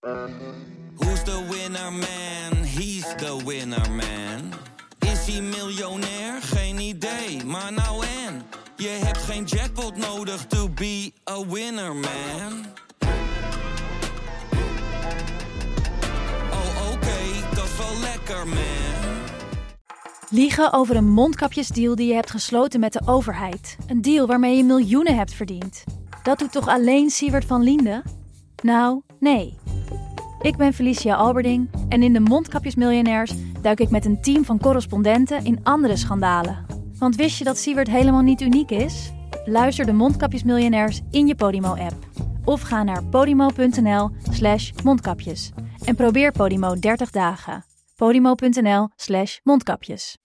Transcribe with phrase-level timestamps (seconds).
[0.00, 2.64] Who's the winner man?
[2.64, 4.52] He's the winner man.
[4.98, 6.42] Is hij miljonair?
[6.42, 8.42] Geen idee, maar nou en.
[8.76, 12.64] Je hebt geen jackpot nodig to be a winner man.
[16.50, 19.24] Oh oké, dat is wel lekker man.
[20.30, 23.76] Liegen over een mondkapjesdeal die je hebt gesloten met de overheid.
[23.86, 25.84] Een deal waarmee je miljoenen hebt verdiend.
[26.22, 28.02] Dat doet toch alleen Siewert van Liende?
[28.62, 29.58] Nou, nee.
[30.42, 35.44] Ik ben Felicia Alberding en in de Mondkapjesmiljonairs duik ik met een team van correspondenten
[35.44, 36.66] in andere schandalen.
[36.98, 39.12] Want wist je dat Siewert helemaal niet uniek is?
[39.44, 41.94] Luister de Mondkapjesmiljonairs in je Podimo-app.
[42.44, 45.50] Of ga naar podimo.nl slash mondkapjes.
[45.84, 47.64] En probeer Podimo 30 dagen.
[47.96, 50.18] podimo.nl slash mondkapjes.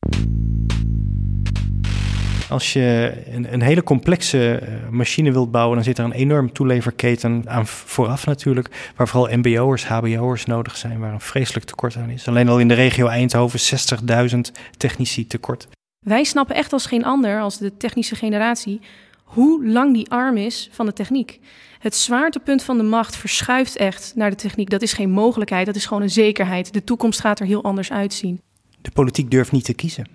[2.50, 6.54] Als je een, een hele complexe eh, machine wilt bouwen, dan zit er een enorm
[6.54, 12.10] toeleverketen aan vooraf natuurlijk, waar vooral mbo'ers, hbo'ers nodig zijn, waar een vreselijk tekort aan
[12.10, 12.28] is.
[12.28, 14.40] Alleen al in de regio Eindhoven 60.000
[14.78, 15.68] technici tekort.
[16.06, 18.82] Wij snappen echt als geen ander, als de technische generatie,
[19.24, 21.40] hoe lang die arm is van de techniek.
[21.80, 24.70] Het zwaartepunt van de macht verschuift echt naar de techniek.
[24.70, 26.74] Dat is geen mogelijkheid, dat is gewoon een zekerheid.
[26.74, 28.42] De toekomst gaat er heel anders uitzien.
[28.82, 30.08] De politiek durft niet te kiezen.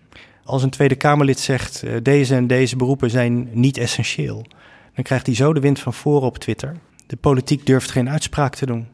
[0.51, 4.47] Als een Tweede Kamerlid zegt uh, deze en deze beroepen zijn niet essentieel,
[4.95, 6.77] dan krijgt hij zo de wind van voren op Twitter.
[7.07, 8.89] De politiek durft geen uitspraak te doen.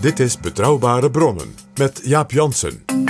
[0.00, 3.03] Dit is Betrouwbare Bronnen met Jaap Jansen.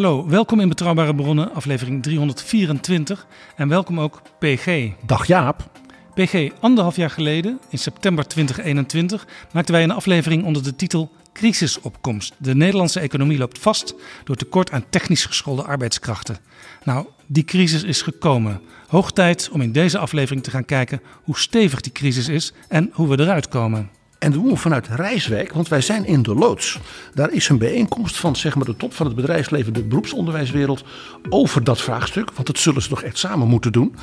[0.00, 3.26] Hallo, welkom in Betrouwbare Bronnen, aflevering 324.
[3.56, 4.90] En welkom ook PG.
[5.06, 5.70] Dag Jaap.
[6.14, 12.34] PG, anderhalf jaar geleden, in september 2021, maakten wij een aflevering onder de titel Crisisopkomst.
[12.38, 16.38] De Nederlandse economie loopt vast door tekort aan technisch geschoolde arbeidskrachten.
[16.84, 18.60] Nou, die crisis is gekomen.
[18.88, 22.90] Hoog tijd om in deze aflevering te gaan kijken hoe stevig die crisis is en
[22.92, 23.90] hoe we eruit komen.
[24.20, 26.78] En dat doen we vanuit Rijswijk, want wij zijn in de loods.
[27.14, 30.84] Daar is een bijeenkomst van zeg maar, de top van het bedrijfsleven, de beroepsonderwijswereld,
[31.28, 32.30] over dat vraagstuk.
[32.32, 33.94] Want dat zullen ze toch echt samen moeten doen.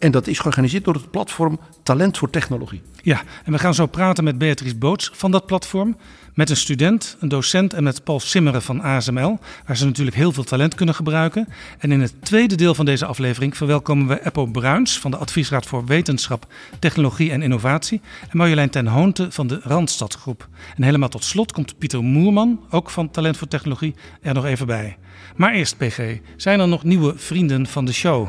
[0.00, 2.82] En dat is georganiseerd door het platform Talent voor Technologie.
[3.02, 5.96] Ja, en we gaan zo praten met Beatrice Boots van dat platform.
[6.34, 9.38] Met een student, een docent en met Paul Simmeren van ASML.
[9.66, 11.48] Waar ze natuurlijk heel veel talent kunnen gebruiken.
[11.78, 15.66] En in het tweede deel van deze aflevering verwelkomen we Eppo Bruins van de Adviesraad
[15.66, 16.46] voor Wetenschap,
[16.78, 18.00] Technologie en Innovatie.
[18.28, 20.48] En Marjolein ten Hoonte van de Randstadgroep.
[20.76, 24.66] En helemaal tot slot komt Pieter Moerman, ook van Talent voor Technologie, er nog even
[24.66, 24.96] bij.
[25.36, 28.28] Maar eerst, PG, zijn er nog nieuwe vrienden van de show?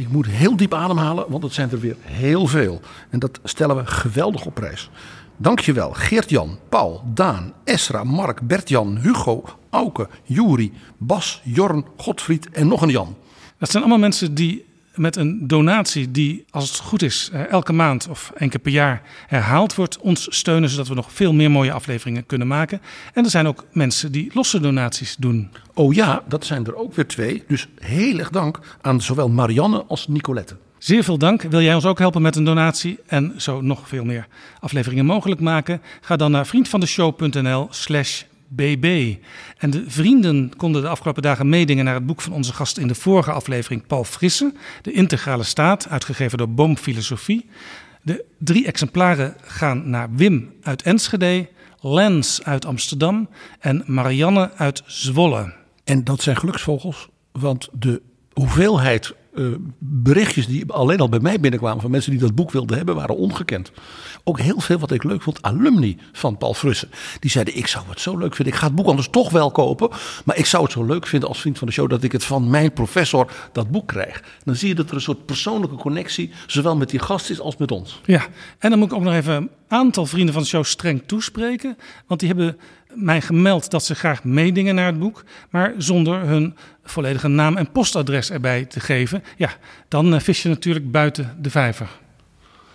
[0.00, 2.80] Ik moet heel diep ademhalen, want het zijn er weer heel veel.
[3.10, 4.90] En dat stellen we geweldig op prijs.
[5.36, 12.82] Dankjewel Geert-Jan, Paul, Daan, Esra, Mark, Bert-Jan, Hugo, Auke, Juri, Bas, Jorn, Godfried en nog
[12.82, 13.16] een Jan.
[13.58, 14.64] Dat zijn allemaal mensen die
[15.00, 19.02] met een donatie die, als het goed is, elke maand of één keer per jaar
[19.26, 22.80] herhaald wordt, ons steunen zodat we nog veel meer mooie afleveringen kunnen maken.
[23.14, 25.50] En er zijn ook mensen die losse donaties doen.
[25.74, 27.44] Oh ja, dat zijn er ook weer twee.
[27.48, 30.56] Dus heel erg dank aan zowel Marianne als Nicolette.
[30.78, 31.42] Zeer veel dank.
[31.42, 34.26] Wil jij ons ook helpen met een donatie en zo nog veel meer
[34.60, 35.82] afleveringen mogelijk maken?
[36.00, 39.14] Ga dan naar vriendvandeshow.nl/slash BB.
[39.58, 42.86] En de vrienden konden de afgelopen dagen meedingen naar het boek van onze gast in
[42.86, 44.52] de vorige aflevering, Paul Frisse,
[44.82, 47.48] De Integrale Staat, uitgegeven door Boom Filosofie.
[48.02, 51.48] De drie exemplaren gaan naar Wim uit Enschede,
[51.80, 53.28] Lens uit Amsterdam
[53.60, 55.52] en Marianne uit Zwolle.
[55.84, 61.80] En dat zijn geluksvogels, want de hoeveelheid uh, berichtjes die alleen al bij mij binnenkwamen
[61.80, 63.72] van mensen die dat boek wilden hebben, waren ongekend.
[64.24, 66.90] Ook heel veel wat ik leuk vond, alumni van Paul Frussen.
[67.20, 68.54] Die zeiden: Ik zou het zo leuk vinden.
[68.54, 69.90] Ik ga het boek anders toch wel kopen.
[70.24, 72.24] Maar ik zou het zo leuk vinden als vriend van de show dat ik het
[72.24, 74.22] van mijn professor dat boek krijg.
[74.44, 77.56] Dan zie je dat er een soort persoonlijke connectie, zowel met die gast is als
[77.56, 78.00] met ons.
[78.04, 78.26] Ja,
[78.58, 81.76] en dan moet ik ook nog even een aantal vrienden van de show streng toespreken.
[82.06, 82.56] Want die hebben
[82.94, 87.72] mij gemeld dat ze graag meedingen naar het boek, maar zonder hun volledige naam en
[87.72, 89.22] postadres erbij te geven.
[89.36, 89.50] Ja,
[89.88, 91.88] dan uh, vis je natuurlijk buiten de vijver.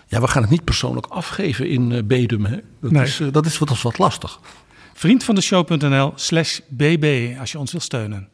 [0.08, 2.46] Ja, we gaan het niet persoonlijk afgeven in uh, Bedum.
[2.46, 2.58] Hè?
[2.82, 3.04] Dat, Nee.
[3.04, 4.40] is, uh, dat is wat, wat lastig.
[4.94, 8.30] Vriend van de show.nl slash bb als je ons wil steunen.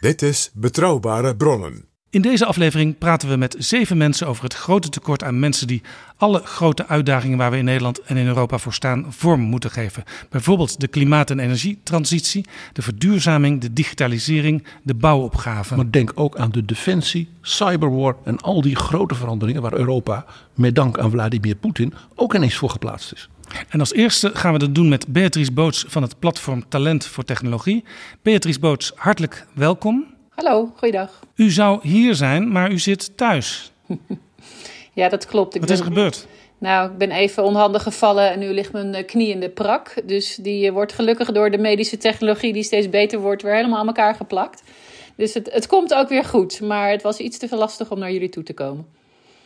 [0.00, 1.84] Dit is Betrouwbare Bronnen.
[2.12, 5.82] In deze aflevering praten we met zeven mensen over het grote tekort aan mensen die
[6.16, 10.04] alle grote uitdagingen waar we in Nederland en in Europa voor staan vorm moeten geven.
[10.30, 15.76] Bijvoorbeeld de klimaat- en energietransitie, de verduurzaming, de digitalisering, de bouwopgaven.
[15.76, 20.24] Maar denk ook aan de defensie, cyberwar en al die grote veranderingen waar Europa
[20.54, 23.28] met dank aan Vladimir Poetin ook ineens voor geplaatst is.
[23.68, 27.24] En als eerste gaan we dat doen met Beatrice Boots van het platform Talent voor
[27.24, 27.84] Technologie.
[28.22, 30.12] Beatrice Boots, hartelijk welkom.
[30.34, 31.20] Hallo, goeiedag.
[31.34, 33.72] U zou hier zijn, maar u zit thuis.
[34.94, 35.54] Ja, dat klopt.
[35.54, 36.26] Ik Wat is er gebeurd?
[36.58, 39.94] Nou, ik ben even onhandig gevallen en nu ligt mijn eh, knie in de prak.
[40.04, 43.78] Dus die eh, wordt gelukkig door de medische technologie, die steeds beter wordt, weer helemaal
[43.78, 44.62] aan elkaar geplakt.
[45.16, 47.98] Dus het, het komt ook weer goed, maar het was iets te veel lastig om
[47.98, 48.86] naar jullie toe te komen.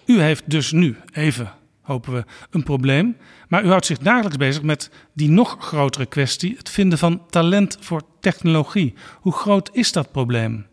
[0.04, 3.16] U heeft dus nu even, hopen we, een probleem.
[3.48, 7.76] Maar u houdt zich dagelijks bezig met die nog grotere kwestie: het vinden van talent
[7.80, 8.94] voor technologie.
[9.20, 10.66] Hoe groot is dat probleem?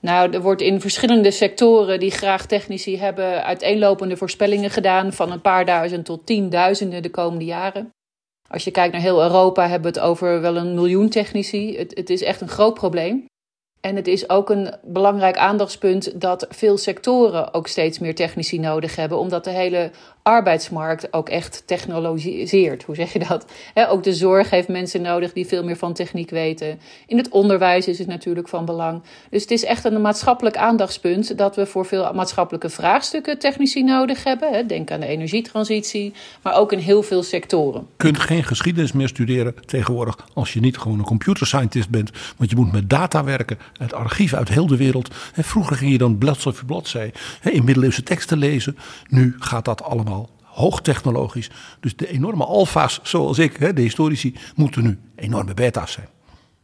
[0.00, 5.40] Nou, er wordt in verschillende sectoren die graag technici hebben uiteenlopende voorspellingen gedaan van een
[5.40, 7.90] paar duizend tot tienduizenden de komende jaren.
[8.48, 11.76] Als je kijkt naar heel Europa hebben we het over wel een miljoen technici.
[11.76, 13.24] Het, het is echt een groot probleem.
[13.80, 18.96] En het is ook een belangrijk aandachtspunt dat veel sectoren ook steeds meer technici nodig
[18.96, 19.90] hebben, omdat de hele
[20.22, 22.82] arbeidsmarkt ook echt technologiseert.
[22.82, 23.44] Hoe zeg je dat?
[23.88, 26.80] Ook de zorg heeft mensen nodig die veel meer van techniek weten.
[27.06, 29.02] In het onderwijs is het natuurlijk van belang.
[29.30, 34.24] Dus het is echt een maatschappelijk aandachtspunt dat we voor veel maatschappelijke vraagstukken technici nodig
[34.24, 34.66] hebben.
[34.66, 36.12] Denk aan de energietransitie,
[36.42, 37.80] maar ook in heel veel sectoren.
[37.80, 42.10] Je kunt geen geschiedenis meer studeren tegenwoordig als je niet gewoon een computer scientist bent.
[42.36, 45.14] Want je moet met data werken uit archieven uit heel de wereld.
[45.36, 47.12] Vroeger ging je dan bladzij voor bladzij
[47.42, 48.78] in middeleeuwse teksten lezen.
[49.08, 50.09] Nu gaat dat allemaal
[50.50, 51.50] hoogtechnologisch.
[51.80, 56.08] Dus de enorme alfa's, zoals ik, hè, de historici, moeten nu enorme beta's zijn.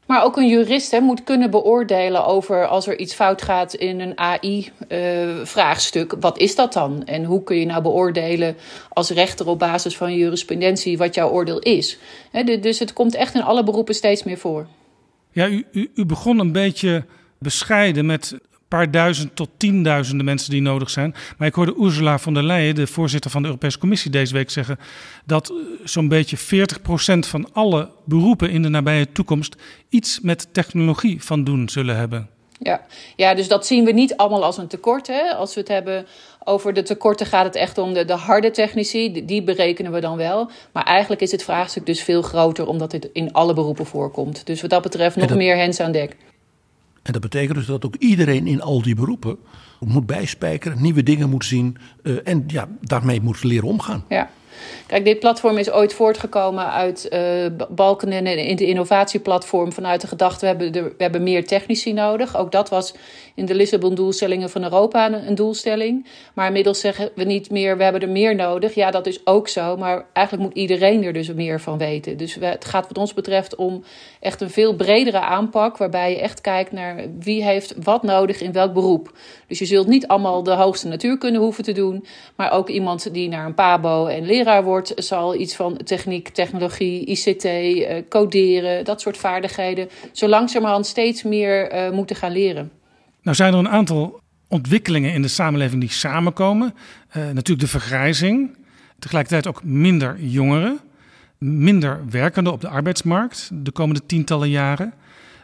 [0.07, 4.01] Maar ook een jurist hè, moet kunnen beoordelen over als er iets fout gaat in
[4.01, 6.15] een AI-vraagstuk.
[6.21, 7.05] wat is dat dan?
[7.05, 8.57] En hoe kun je nou beoordelen
[8.89, 11.99] als rechter op basis van jurisprudentie wat jouw oordeel is?
[12.31, 14.67] Hè, de- dus het komt echt in alle beroepen steeds meer voor.
[15.31, 17.05] Ja, u, u, u begon een beetje
[17.39, 18.37] bescheiden met
[18.69, 21.15] paar duizend tot tienduizenden mensen die nodig zijn.
[21.39, 24.51] Maar ik hoorde Ursula von der Leyen, de voorzitter van de Europese Commissie, deze week
[24.51, 24.79] zeggen
[25.25, 26.39] dat eh, zo'n beetje 40%
[27.19, 29.57] van alle beroepen in de nabije toekomst
[29.89, 32.29] iets met technologie van doen zullen hebben.
[32.59, 32.81] Ja.
[33.17, 35.07] ja, dus dat zien we niet allemaal als een tekort.
[35.07, 35.23] Hè?
[35.35, 36.07] Als we het hebben
[36.45, 39.13] over de tekorten, gaat het echt om de, de harde technici.
[39.13, 40.51] Die- Die berekenen we dan wel.
[40.73, 44.47] Maar eigenlijk is het vraagstuk dus veel groter, omdat dit in alle beroepen voorkomt.
[44.47, 46.17] Dus wat dat betreft nog dat- meer hens aan dek.
[47.07, 49.39] En dat betekent dus dat ook iedereen in al die beroepen
[49.81, 54.05] moet bijspijkeren, nieuwe dingen moet zien eh, en ja, daarmee moet leren omgaan.
[54.09, 54.31] Ja.
[54.87, 57.25] Kijk, dit platform is ooit voortgekomen uit eh
[57.69, 62.37] Balkenende in de innovatieplatform vanuit de gedachte we hebben, we hebben meer technici nodig.
[62.37, 62.95] Ook dat was
[63.35, 66.07] in de Lissabon-doelstellingen van Europa een, een doelstelling.
[66.35, 68.75] Maar inmiddels zeggen we niet meer we hebben er meer nodig.
[68.75, 72.17] Ja, dat is ook zo, maar eigenlijk moet iedereen er dus meer van weten.
[72.17, 73.85] Dus we, het gaat wat ons betreft om
[74.21, 78.53] echt een veel bredere aanpak waarbij je echt kijkt naar wie heeft wat nodig in
[78.53, 79.13] welk beroep.
[79.47, 82.07] Dus je zult niet allemaal de hoogste natuurkunde hoeven te doen,
[82.37, 84.25] maar ook iemand die naar een pabo en
[84.65, 91.23] wordt, zal iets van techniek, technologie, ICT, eh, coderen, dat soort vaardigheden, zo langzamerhand steeds
[91.23, 92.71] meer eh, moeten gaan leren.
[93.23, 96.75] Nou zijn er een aantal ontwikkelingen in de samenleving die samenkomen.
[97.09, 98.57] Eh, natuurlijk de vergrijzing,
[98.99, 100.81] tegelijkertijd ook minder jongeren,
[101.39, 104.95] minder werkenden op de arbeidsmarkt de komende tientallen jaren.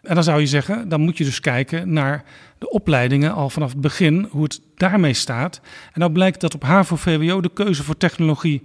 [0.03, 2.25] En dan zou je zeggen, dan moet je dus kijken naar
[2.59, 5.61] de opleidingen al vanaf het begin, hoe het daarmee staat.
[5.93, 8.63] En nou blijkt dat op HAVO-VWO de keuze voor technologie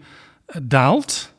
[0.61, 1.33] daalt.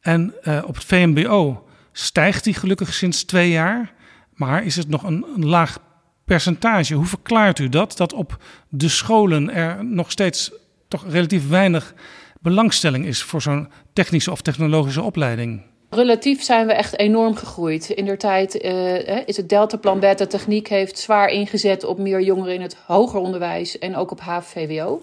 [0.00, 3.92] En eh, op het VMBO stijgt die gelukkig sinds twee jaar.
[4.34, 5.78] Maar is het nog een, laag
[6.24, 6.94] percentage?
[6.94, 7.96] Hoe verklaart u dat?
[7.96, 10.52] Dat op de scholen er nog steeds
[10.88, 11.94] toch relatief weinig
[12.40, 15.62] belangstelling is voor zo'n technische of technologische opleiding?
[15.90, 17.90] Relatief zijn we echt enorm gegroeid.
[17.90, 22.54] In der tijd eh, is het Deltaplan Beta Techniek heeft zwaar ingezet op meer jongeren
[22.54, 25.02] in het hoger onderwijs en ook op HAVO-VWO.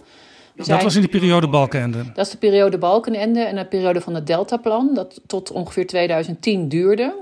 [0.55, 2.03] We Dat was in die periode Balkenende.
[2.13, 6.67] Dat is de periode Balkenende en de periode van het Deltaplan, dat tot ongeveer 2010
[6.69, 7.13] duurde.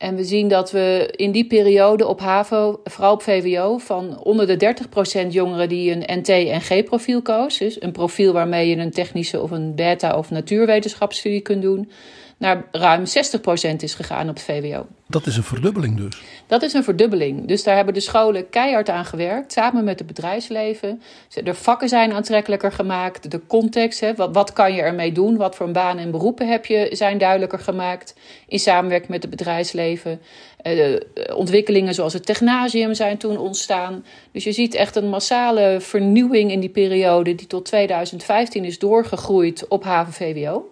[0.00, 4.46] En we zien dat we in die periode op HAVO, vooral op VWO, van onder
[4.46, 4.74] de
[5.26, 9.40] 30% jongeren die een NT- en G-profiel koos, dus een profiel waarmee je een technische
[9.40, 11.90] of een beta- of natuurwetenschapsstudie kunt doen,
[12.40, 14.86] naar ruim 60% is gegaan op het VWO.
[15.06, 16.22] Dat is een verdubbeling dus.
[16.46, 17.46] Dat is een verdubbeling.
[17.46, 21.02] Dus daar hebben de scholen keihard aan gewerkt, samen met het bedrijfsleven.
[21.44, 25.56] De vakken zijn aantrekkelijker gemaakt, de context, hè, wat, wat kan je ermee doen, wat
[25.56, 28.14] voor banen en beroepen heb je, zijn duidelijker gemaakt
[28.48, 30.20] in samenwerking met het bedrijfsleven.
[30.66, 30.96] Uh,
[31.34, 34.04] ontwikkelingen zoals het technasium zijn toen ontstaan.
[34.32, 39.68] Dus je ziet echt een massale vernieuwing in die periode die tot 2015 is doorgegroeid
[39.68, 40.64] op HAVO-VWO.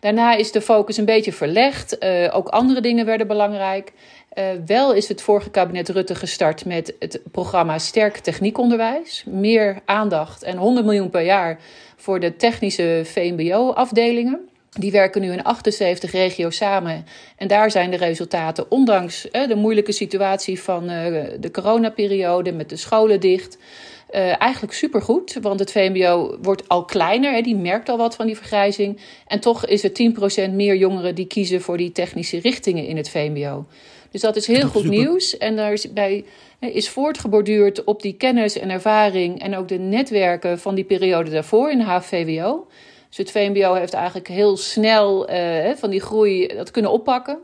[0.00, 1.96] Daarna is de focus een beetje verlegd.
[2.04, 3.92] Uh, ook andere dingen werden belangrijk.
[4.34, 9.24] Uh, wel is het vorige kabinet Rutte gestart met het programma Sterk Techniekonderwijs.
[9.26, 11.58] Meer aandacht en 100 miljoen per jaar
[11.96, 14.48] voor de technische VMBO-afdelingen.
[14.70, 17.06] Die werken nu in 78 regio's samen.
[17.36, 20.86] En daar zijn de resultaten, ondanks uh, de moeilijke situatie van
[21.40, 23.58] de coronaperiode met de scholen dicht.
[24.10, 27.32] Uh, eigenlijk supergoed, want het VMBO wordt al kleiner.
[27.32, 29.00] Hè, die merkt al wat van die vergrijzing.
[29.26, 29.90] En toch is er
[30.50, 33.66] 10% meer jongeren die kiezen voor die technische richtingen in het VMBO.
[34.10, 35.38] Dus dat is heel goed nieuws.
[35.38, 36.24] En daar is, bij,
[36.60, 41.70] is voortgeborduurd op die kennis en ervaring en ook de netwerken van die periode daarvoor
[41.70, 42.66] in HVWO.
[43.08, 47.38] Dus het VMBO heeft eigenlijk heel snel uh, van die groei dat kunnen oppakken.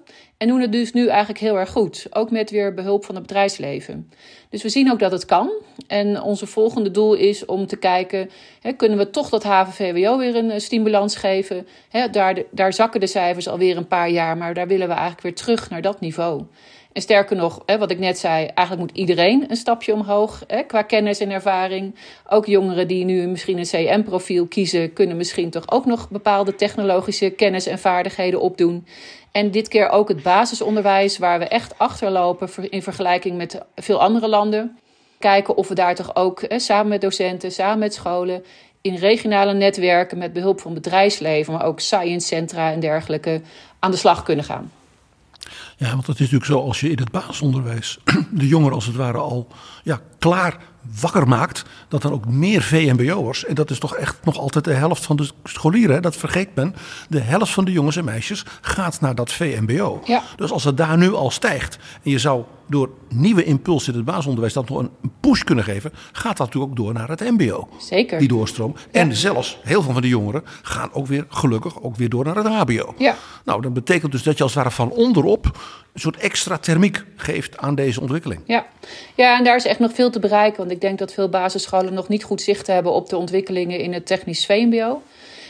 [0.45, 2.07] En doen het dus nu eigenlijk heel erg goed.
[2.11, 4.11] Ook met weer behulp van het bedrijfsleven.
[4.51, 5.51] Dus we zien ook dat het kan.
[5.87, 10.37] En onze volgende doel is om te kijken: hè, kunnen we toch dat HVVWO weer
[10.37, 11.67] een stimulans geven?
[11.89, 15.23] Hè, daar, daar zakken de cijfers alweer een paar jaar, maar daar willen we eigenlijk
[15.23, 16.43] weer terug naar dat niveau.
[16.93, 20.63] En sterker nog, hè, wat ik net zei, eigenlijk moet iedereen een stapje omhoog hè,
[20.63, 21.95] qua kennis en ervaring.
[22.29, 27.31] Ook jongeren die nu misschien een CM-profiel kiezen, kunnen misschien toch ook nog bepaalde technologische
[27.31, 28.87] kennis en vaardigheden opdoen.
[29.35, 34.29] En dit keer ook het basisonderwijs, waar we echt achterlopen in vergelijking met veel andere
[34.29, 34.79] landen.
[35.19, 38.45] Kijken of we daar toch ook samen met docenten, samen met scholen,
[38.81, 43.41] in regionale netwerken met behulp van bedrijfsleven, maar ook science centra en dergelijke
[43.79, 44.73] aan de slag kunnen gaan.
[45.77, 47.99] Ja, want het is natuurlijk zo als je in het basisonderwijs
[48.31, 49.47] de jongeren als het ware al
[49.83, 50.59] ja, klaar
[51.01, 54.73] wakker maakt, dat dan ook meer VMBO'ers, en dat is toch echt nog altijd de
[54.73, 56.75] helft van de scholieren, dat vergeet men,
[57.09, 60.03] de helft van de jongens en meisjes gaat naar dat VMBO.
[60.05, 60.23] Ja.
[60.37, 64.09] Dus als het daar nu al stijgt en je zou door nieuwe impulsen in het
[64.09, 64.91] basisonderwijs dat nog een
[65.21, 67.69] push kunnen geven, gaat dat natuurlijk ook door naar het MBO.
[67.79, 68.19] Zeker.
[68.19, 68.75] Die doorstroom.
[68.91, 72.37] En zelfs heel veel van de jongeren gaan ook weer gelukkig ook weer door naar
[72.37, 72.95] het HBO.
[72.99, 73.17] Ja.
[73.45, 75.45] Nou, dat betekent dus dat je als het ware van onderop
[75.93, 78.41] een soort extra thermiek geeft aan deze ontwikkeling.
[78.47, 78.67] Ja.
[79.15, 80.59] ja, en daar is echt nog veel te bereiken.
[80.59, 83.93] Want ik denk dat veel basisscholen nog niet goed zicht hebben op de ontwikkelingen in
[83.93, 85.03] het technisch VMBO.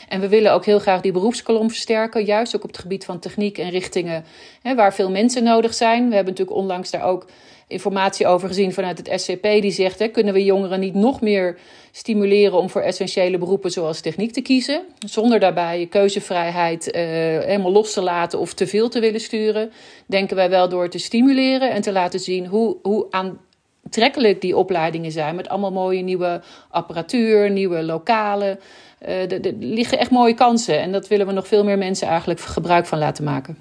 [0.09, 3.19] En we willen ook heel graag die beroepskolom versterken, juist ook op het gebied van
[3.19, 4.25] techniek en richtingen
[4.61, 6.09] hè, waar veel mensen nodig zijn.
[6.09, 7.25] We hebben natuurlijk onlangs daar ook
[7.67, 11.57] informatie over gezien vanuit het SCP, die zegt: hè, kunnen we jongeren niet nog meer
[11.91, 17.01] stimuleren om voor essentiële beroepen zoals techniek te kiezen, zonder daarbij je keuzevrijheid uh,
[17.45, 19.71] helemaal los te laten of te veel te willen sturen?
[20.05, 25.11] Denken wij wel door te stimuleren en te laten zien hoe, hoe aantrekkelijk die opleidingen
[25.11, 28.59] zijn, met allemaal mooie nieuwe apparatuur, nieuwe lokalen.
[29.01, 32.39] Uh, er liggen echt mooie kansen en dat willen we nog veel meer mensen eigenlijk
[32.39, 33.57] gebruik van laten maken.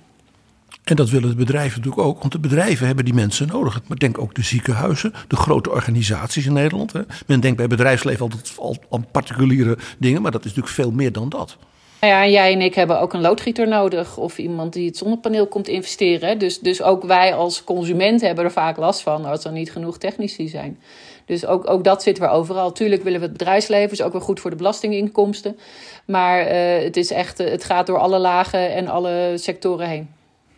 [0.84, 3.80] En dat willen de bedrijven natuurlijk ook, want de bedrijven hebben die mensen nodig.
[3.86, 6.92] Maar denk ook de ziekenhuizen, de grote organisaties in Nederland.
[6.92, 7.00] Hè.
[7.26, 11.12] Men denkt bij bedrijfsleven altijd al aan particuliere dingen, maar dat is natuurlijk veel meer
[11.12, 11.56] dan dat.
[12.00, 15.46] Nou ja, jij en ik hebben ook een loodgieter nodig of iemand die het zonnepaneel
[15.46, 16.38] komt investeren.
[16.38, 19.98] Dus, dus ook wij als consument hebben er vaak last van als er niet genoeg
[19.98, 20.78] technici zijn.
[21.26, 22.72] Dus ook, ook dat zit weer overal.
[22.72, 25.56] Tuurlijk willen we het bedrijfsleven, is ook weer goed voor de belastinginkomsten.
[26.04, 30.08] Maar uh, het, is echt, het gaat door alle lagen en alle sectoren heen.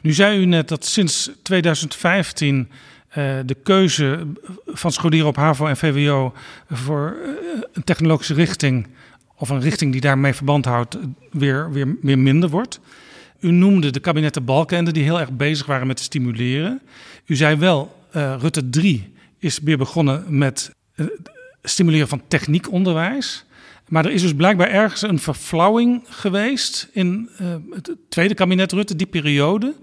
[0.00, 2.68] Nu zei u net dat sinds 2015
[3.08, 4.26] uh, de keuze
[4.66, 6.32] van scholieren op HAVO en VWO
[6.70, 7.16] voor
[7.72, 8.86] een technologische richting
[9.36, 10.98] of een richting die daarmee verband houdt,
[11.30, 12.80] weer, weer, weer minder wordt.
[13.40, 16.82] U noemde de kabinetten Balkenende die heel erg bezig waren met stimuleren.
[17.26, 20.70] U zei wel, Rutte 3 is weer begonnen met
[21.62, 23.44] stimuleren van techniekonderwijs.
[23.88, 28.96] Maar er is dus blijkbaar ergens een verflauwing geweest in uh, het tweede kabinet Rutte,
[28.96, 29.74] die periode.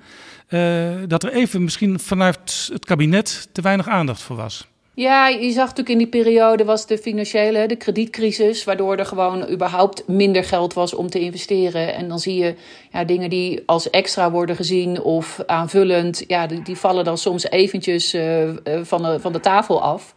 [0.50, 4.68] Uh, dat er even misschien vanuit het kabinet te weinig aandacht voor was.
[4.96, 9.50] Ja, je zag natuurlijk in die periode was de financiële, de kredietcrisis, waardoor er gewoon
[9.50, 11.94] überhaupt minder geld was om te investeren.
[11.94, 12.56] En dan zie je
[12.92, 17.50] ja, dingen die als extra worden gezien of aanvullend, ja, die, die vallen dan soms
[17.50, 18.50] eventjes uh,
[18.82, 20.16] van, de, van de tafel af.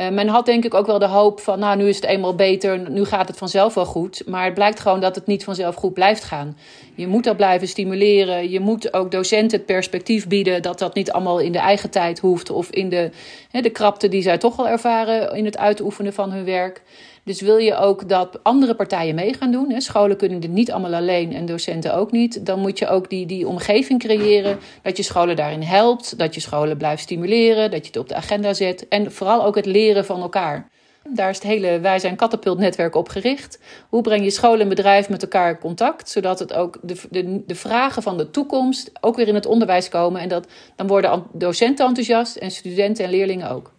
[0.00, 2.34] Uh, men had denk ik ook wel de hoop van, nou, nu is het eenmaal
[2.34, 4.22] beter, nu gaat het vanzelf wel goed.
[4.26, 6.56] Maar het blijkt gewoon dat het niet vanzelf goed blijft gaan.
[6.94, 8.50] Je moet dat blijven stimuleren.
[8.50, 12.18] Je moet ook docenten het perspectief bieden dat dat niet allemaal in de eigen tijd
[12.18, 12.50] hoeft.
[12.50, 13.10] Of in de,
[13.50, 16.82] hè, de krapte die zij toch al ervaren in het uitoefenen van hun werk.
[17.28, 20.72] Dus wil je ook dat andere partijen mee gaan doen, hè, scholen kunnen dit niet
[20.72, 24.96] allemaal alleen en docenten ook niet, dan moet je ook die, die omgeving creëren dat
[24.96, 28.54] je scholen daarin helpt, dat je scholen blijft stimuleren, dat je het op de agenda
[28.54, 30.68] zet en vooral ook het leren van elkaar.
[31.08, 33.58] Daar is het hele Wij zijn Catapult netwerk op gericht.
[33.88, 37.42] Hoe breng je school en bedrijf met elkaar in contact, zodat het ook de, de,
[37.46, 41.24] de vragen van de toekomst ook weer in het onderwijs komen en dat, dan worden
[41.32, 43.76] docenten enthousiast en studenten en leerlingen ook.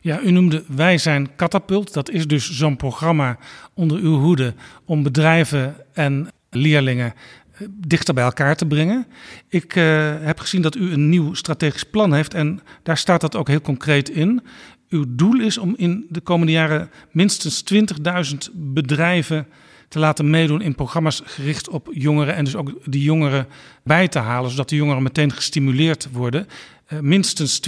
[0.00, 1.92] Ja, u noemde Wij zijn Catapult.
[1.92, 3.38] Dat is dus zo'n programma
[3.74, 7.14] onder uw hoede om bedrijven en leerlingen
[7.52, 9.06] eh, dichter bij elkaar te brengen.
[9.48, 13.36] Ik uh, heb gezien dat u een nieuw strategisch plan heeft en daar staat dat
[13.36, 14.42] ook heel concreet in.
[14.88, 19.46] Uw doel is om in de komende jaren minstens 20.000 bedrijven
[19.88, 23.46] te laten meedoen in programma's gericht op jongeren en dus ook die jongeren
[23.84, 26.46] bij te halen, zodat de jongeren meteen gestimuleerd worden.
[26.92, 27.60] Uh, minstens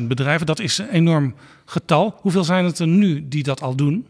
[0.00, 1.34] 20.000 bedrijven, dat is enorm
[1.72, 2.14] getal.
[2.20, 4.06] Hoeveel zijn het er nu die dat al doen?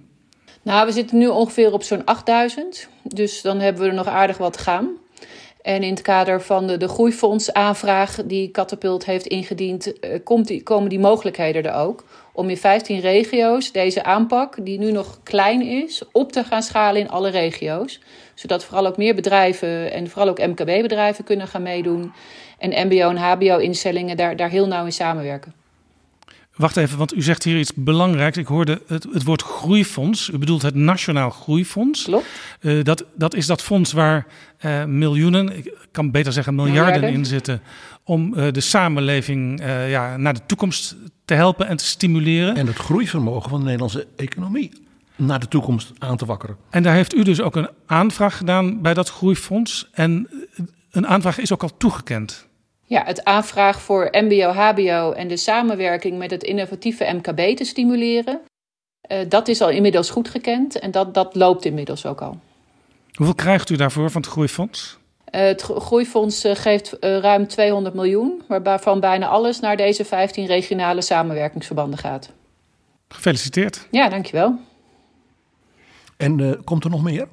[0.63, 2.89] Nou, we zitten nu ongeveer op zo'n 8000.
[3.03, 4.89] Dus dan hebben we er nog aardig wat te gaan.
[5.63, 10.63] En in het kader van de, de groeifondsaanvraag die Catapult heeft ingediend, uh, komt die,
[10.63, 12.05] komen die mogelijkheden er ook.
[12.33, 17.01] Om in 15 regio's deze aanpak, die nu nog klein is, op te gaan schalen
[17.01, 18.01] in alle regio's.
[18.35, 22.13] Zodat vooral ook meer bedrijven en vooral ook MKB-bedrijven kunnen gaan meedoen.
[22.59, 25.62] En MBO- en HBO-instellingen daar, daar heel nauw in samenwerken.
[26.57, 28.37] Wacht even, want u zegt hier iets belangrijks.
[28.37, 30.29] Ik hoorde het, het woord groeifonds.
[30.29, 32.05] U bedoelt het Nationaal Groeifonds.
[32.05, 32.27] Klopt.
[32.61, 34.27] Uh, dat, dat is dat fonds waar
[34.65, 37.19] uh, miljoenen, ik kan beter zeggen miljarden, miljarden.
[37.19, 37.63] in zitten.
[38.05, 42.57] om uh, de samenleving ja, naar de toekomst te helpen en te stimuleren.
[42.57, 44.71] En het groeivermogen van de Nederlandse economie
[45.17, 46.57] naar de toekomst aan te wakkeren.
[46.71, 49.89] En daar heeft u dus ook een aanvraag gedaan bij dat groeifonds.
[49.93, 50.29] En
[50.91, 52.49] een aanvraag is ook al toegekend.
[52.93, 58.41] Ja, het aanvraag voor MBO-HBO en de samenwerking met het innovatieve MKB te stimuleren.
[59.13, 62.41] Uh, dat is al inmiddels goed gekend en dat, dat loopt inmiddels ook al.
[63.13, 64.99] Hoeveel krijgt u daarvoor van het Groeifonds?
[65.35, 71.03] Uh, het Groeifonds uh, geeft ruim 200 miljoen, waarvan bijna alles naar deze 15 regionale
[71.03, 72.33] samenwerkingsverbanden gaat.
[73.09, 73.87] Gefeliciteerd.
[73.91, 74.59] Ja, dankjewel.
[76.17, 77.29] En komt er nog meer?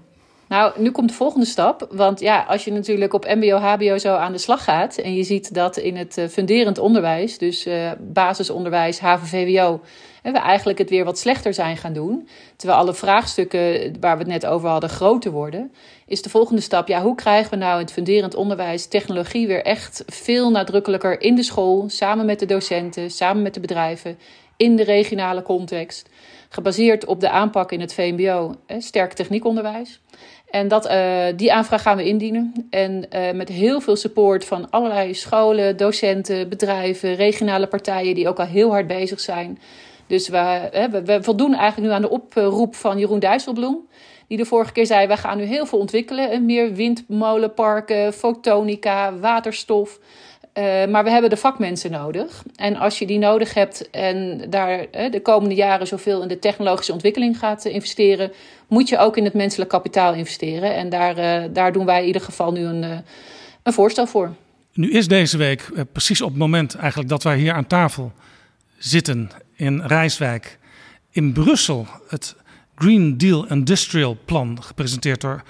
[0.49, 1.87] Nou, nu komt de volgende stap.
[1.91, 4.97] Want ja, als je natuurlijk op MBO, HBO zo aan de slag gaat.
[4.97, 9.81] en je ziet dat in het uh, funderend onderwijs, dus uh, basisonderwijs, HAVO-VWO.
[10.23, 12.27] we eigenlijk het weer wat slechter zijn gaan doen.
[12.55, 15.71] Terwijl alle vraagstukken waar we het net over hadden groter worden.
[16.05, 19.63] Is de volgende stap, ja, hoe krijgen we nou in het funderend onderwijs technologie weer
[19.63, 21.89] echt veel nadrukkelijker in de school.
[21.89, 24.17] Samen met de docenten, samen met de bedrijven,
[24.57, 26.09] in de regionale context.
[26.49, 30.01] Gebaseerd op de aanpak in het VMBO, sterk techniekonderwijs.
[30.51, 32.67] En dat, uh, die aanvraag gaan we indienen.
[32.69, 38.39] En uh, met heel veel support van allerlei scholen, docenten, bedrijven, regionale partijen die ook
[38.39, 39.59] al heel hard bezig zijn.
[40.07, 40.69] Dus we,
[41.05, 43.87] we, voldoen eigenlijk nu aan de oproep van Jeroen Dijsselbloem.
[44.27, 46.31] Die de vorige keer zei: wij gaan nu heel veel ontwikkelen.
[46.31, 49.99] En meer windmolenparken, fotonica, waterstof.
[50.59, 52.43] Uh, maar we hebben de vakmensen nodig.
[52.55, 56.93] En als je die nodig hebt en daar de komende jaren zoveel in de technologische
[56.93, 58.31] ontwikkeling gaat uh, investeren,
[58.67, 60.75] moet je ook in het menselijk kapitaal investeren.
[60.75, 63.03] En daar, daar doen wij in ieder geval nu een,
[63.63, 64.33] een voorstel voor.
[64.73, 68.11] Nu is deze week precies op het moment eigenlijk dat wij hier aan tafel
[68.77, 70.59] zitten in Rijswijk
[71.11, 72.35] in Brussel het
[72.75, 75.43] Green Deal Industrial Plan gepresenteerd door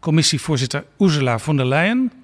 [0.00, 2.23] commissievoorzitter Ursula von der Leyen.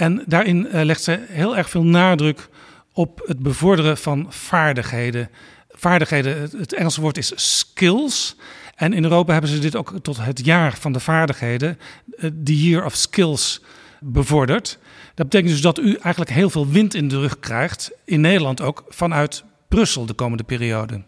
[0.00, 2.48] En daarin uh, legt ze heel erg veel nadruk
[2.92, 5.30] op het bevorderen van vaardigheden.
[5.68, 8.36] Vaardigheden, het Engelse woord is skills.
[8.74, 11.78] En in Europa hebben ze dit ook tot het jaar van de vaardigheden,
[12.44, 13.62] the Year of Skills,
[14.00, 14.78] bevorderd.
[15.14, 18.60] Dat betekent dus dat u eigenlijk heel veel wind in de rug krijgt, in Nederland
[18.60, 21.02] ook, vanuit Brussel de komende periode.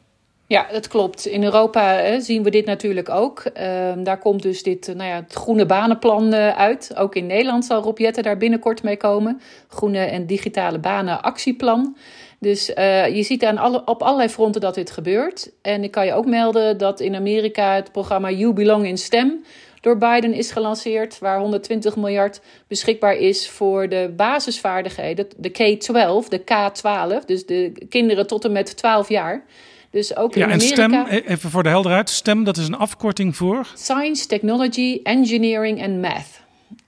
[0.53, 1.27] Ja, dat klopt.
[1.27, 3.45] In Europa hè, zien we dit natuurlijk ook.
[3.57, 6.97] Uh, daar komt dus dit nou ja, het groene banenplan uh, uit.
[6.97, 9.41] Ook in Nederland zal Rob Jetten daar binnenkort mee komen.
[9.69, 11.97] Groene en digitale banen actieplan.
[12.38, 12.67] Dus
[13.12, 15.51] je ziet aan alle, op allerlei fronten dat dit gebeurt.
[15.62, 19.45] En ik kan je ook melden dat in Amerika het programma You Belong in STEM
[19.81, 26.38] door Biden is gelanceerd, waar 120 miljard beschikbaar is voor de basisvaardigheden, de K-12, de
[26.38, 29.45] K-12, dus de kinderen tot en met 12 jaar.
[29.92, 31.05] Dus ook ja, in en Amerika.
[31.07, 33.66] STEM, even voor de helderheid, STEM dat is een afkorting voor?
[33.74, 36.40] Science, Technology, Engineering en Math.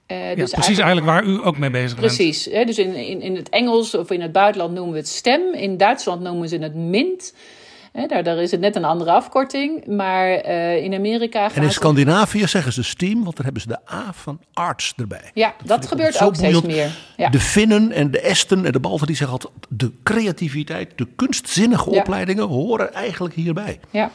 [0.07, 2.15] Uh, ja, dus precies eigenlijk, waar u ook mee bezig bent.
[2.15, 2.43] Precies.
[2.43, 5.53] Dus in, in, in het Engels of in het buitenland noemen we het STEM.
[5.53, 7.33] In Duitsland noemen ze het MINT.
[7.95, 9.85] Hè, daar, daar is het net een andere afkorting.
[9.87, 13.79] Maar uh, in Amerika En in Scandinavië zeggen ze STEAM, want daar hebben ze de
[13.93, 15.31] A van arts erbij.
[15.33, 16.97] Ja, dat, dat gebeurt ook steeds meer.
[17.17, 17.29] Ja.
[17.29, 19.53] De Finnen en de Esten en de Balten die zeggen altijd...
[19.69, 21.99] de creativiteit, de kunstzinnige ja.
[21.99, 23.79] opleidingen horen eigenlijk hierbij.
[23.89, 24.11] Ja.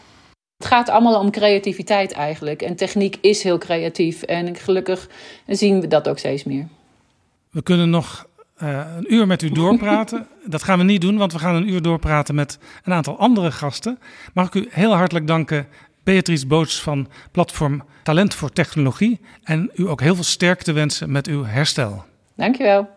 [0.56, 2.62] Het gaat allemaal om creativiteit eigenlijk.
[2.62, 4.22] En techniek is heel creatief.
[4.22, 5.08] En gelukkig
[5.46, 6.68] zien we dat ook steeds meer.
[7.50, 8.26] We kunnen nog
[8.62, 10.26] uh, een uur met u doorpraten.
[10.46, 13.52] dat gaan we niet doen, want we gaan een uur doorpraten met een aantal andere
[13.52, 13.98] gasten.
[14.34, 15.66] Mag ik u heel hartelijk danken,
[16.04, 19.20] Beatrice Boots van platform Talent voor Technologie.
[19.42, 22.04] En u ook heel veel sterkte wensen met uw herstel.
[22.36, 22.88] Dankjewel.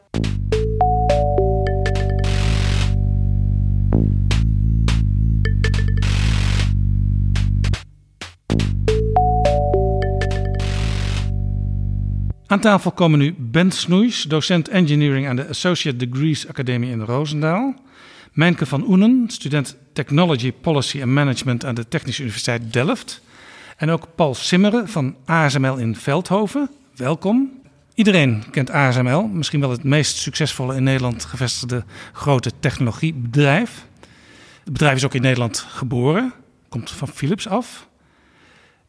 [12.53, 17.73] Aan tafel komen nu Ben Snoeis, docent engineering aan de Associate Degrees Academie in Roosendaal.
[18.31, 23.21] Mijnke van Oenen, student Technology Policy and Management aan de Technische Universiteit Delft.
[23.77, 26.69] En ook Paul Simmeren van ASML in Veldhoven.
[26.95, 27.61] Welkom.
[27.93, 33.85] Iedereen kent ASML, misschien wel het meest succesvolle in Nederland gevestigde grote technologiebedrijf.
[34.63, 36.33] Het bedrijf is ook in Nederland geboren,
[36.69, 37.87] komt van Philips af.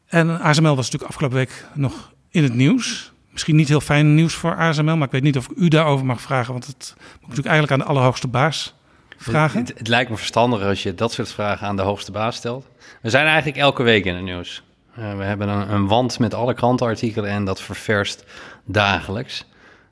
[0.06, 3.12] En ASML was natuurlijk afgelopen week nog in het nieuws.
[3.34, 6.06] Misschien niet heel fijn nieuws voor ASML, maar ik weet niet of ik u daarover
[6.06, 8.74] mag vragen, want het moet natuurlijk eigenlijk aan de allerhoogste baas
[9.16, 9.60] vragen.
[9.60, 12.66] Het, het, lijkt me verstandiger als je dat soort vragen aan de hoogste baas stelt.
[13.02, 14.62] We zijn eigenlijk elke week in het nieuws.
[14.98, 18.24] Uh, we hebben een, een, wand met alle krantenartikelen en dat ververst
[18.64, 19.44] dagelijks.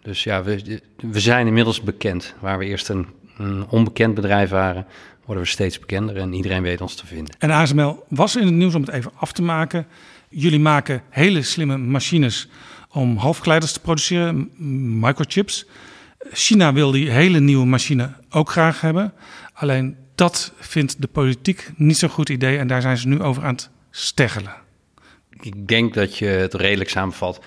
[0.03, 2.35] Dus ja, we, we zijn inmiddels bekend.
[2.41, 3.07] Waar we eerst een,
[3.39, 4.87] een onbekend bedrijf waren,
[5.25, 7.35] worden we steeds bekender en iedereen weet ons te vinden.
[7.39, 9.87] En ASML was in het nieuws om het even af te maken.
[10.29, 12.49] Jullie maken hele slimme machines
[12.93, 14.51] om halfgeleiders te produceren,
[15.01, 15.67] microchips.
[16.33, 19.13] China wil die hele nieuwe machine ook graag hebben.
[19.53, 23.45] Alleen dat vindt de politiek niet zo'n goed idee en daar zijn ze nu over
[23.45, 24.55] aan het steggelen.
[25.41, 27.41] Ik denk dat je het redelijk samenvat.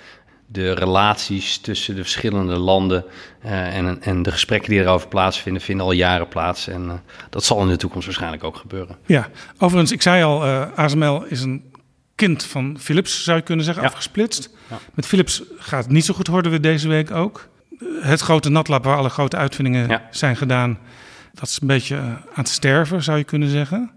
[0.47, 3.05] De relaties tussen de verschillende landen
[3.45, 6.67] uh, en, en de gesprekken die erover plaatsvinden, vinden al jaren plaats.
[6.67, 6.93] En uh,
[7.29, 8.97] dat zal in de toekomst waarschijnlijk ook gebeuren.
[9.05, 11.63] Ja, overigens, ik zei al, uh, ASML is een
[12.15, 13.89] kind van Philips, zou je kunnen zeggen, ja.
[13.89, 14.49] afgesplitst.
[14.69, 14.79] Ja.
[14.93, 17.47] Met Philips gaat het niet zo goed, hoorden we deze week ook.
[18.01, 20.07] Het grote natlab waar alle grote uitvindingen ja.
[20.11, 20.79] zijn gedaan,
[21.33, 23.91] dat is een beetje aan het sterven, zou je kunnen zeggen.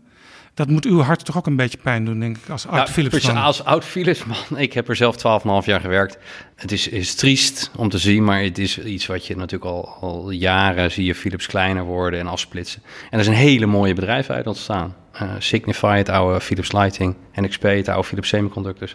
[0.59, 3.37] Dat moet uw hart toch ook een beetje pijn doen, denk ik, als oud Philipsman.
[3.37, 5.16] Als oud Philipsman, ik heb er zelf
[5.62, 6.18] 12,5 jaar gewerkt.
[6.55, 9.97] Het is, is triest om te zien, maar het is iets wat je natuurlijk al,
[10.01, 12.83] al jaren zie je Philips kleiner worden en afsplitsen.
[12.85, 14.94] En er is een hele mooie bedrijf uit ontstaan.
[15.23, 18.92] Uh, Signify, het oude Philips Lighting, NXP, het oude Philips Semiconductors.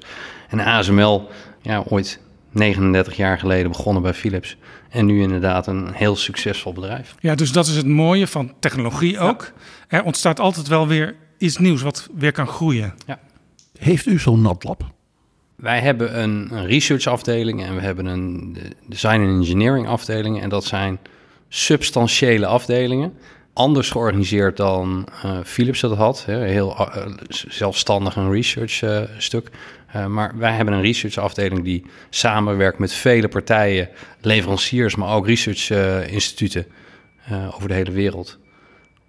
[0.49, 1.29] En ASML,
[1.61, 2.19] ja, ooit
[2.51, 4.57] 39 jaar geleden begonnen bij Philips.
[4.89, 7.15] En nu inderdaad een heel succesvol bedrijf.
[7.19, 9.51] Ja, dus dat is het mooie van technologie ook.
[9.89, 9.97] Ja.
[9.97, 12.93] Er ontstaat altijd wel weer iets nieuws wat weer kan groeien.
[13.05, 13.19] Ja.
[13.79, 14.91] Heeft u zo'n natlab?
[15.55, 20.41] Wij hebben een, een research afdeling en we hebben een design en engineering afdeling.
[20.41, 20.99] En dat zijn
[21.49, 23.13] substantiële afdelingen.
[23.53, 26.25] Anders georganiseerd dan uh, Philips dat had.
[26.25, 29.49] Hè, heel uh, zelfstandig een research uh, stuk.
[30.07, 33.89] maar wij hebben een research afdeling die samenwerkt met vele partijen,
[34.21, 35.69] leveranciers, maar ook research
[36.09, 36.65] instituten
[37.55, 38.39] over de hele wereld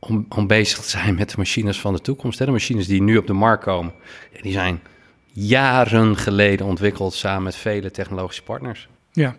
[0.09, 2.39] om, om bezig te zijn met de machines van de toekomst.
[2.39, 2.45] Hè?
[2.45, 3.93] De machines die nu op de markt komen,
[4.43, 4.81] die zijn
[5.33, 8.89] jaren geleden ontwikkeld samen met vele technologische partners.
[9.13, 9.37] Ja,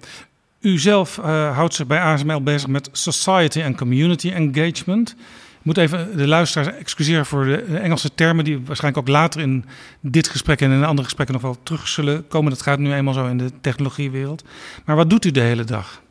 [0.61, 5.09] u zelf uh, houdt zich bij ASML bezig met society en community engagement.
[5.09, 9.65] Ik moet even de luisteraars excuseren voor de Engelse termen, die waarschijnlijk ook later in
[9.99, 12.51] dit gesprek en in andere gesprekken nog wel terug zullen komen.
[12.51, 14.43] Dat gaat nu eenmaal zo in de technologiewereld.
[14.85, 16.01] Maar wat doet u de hele dag?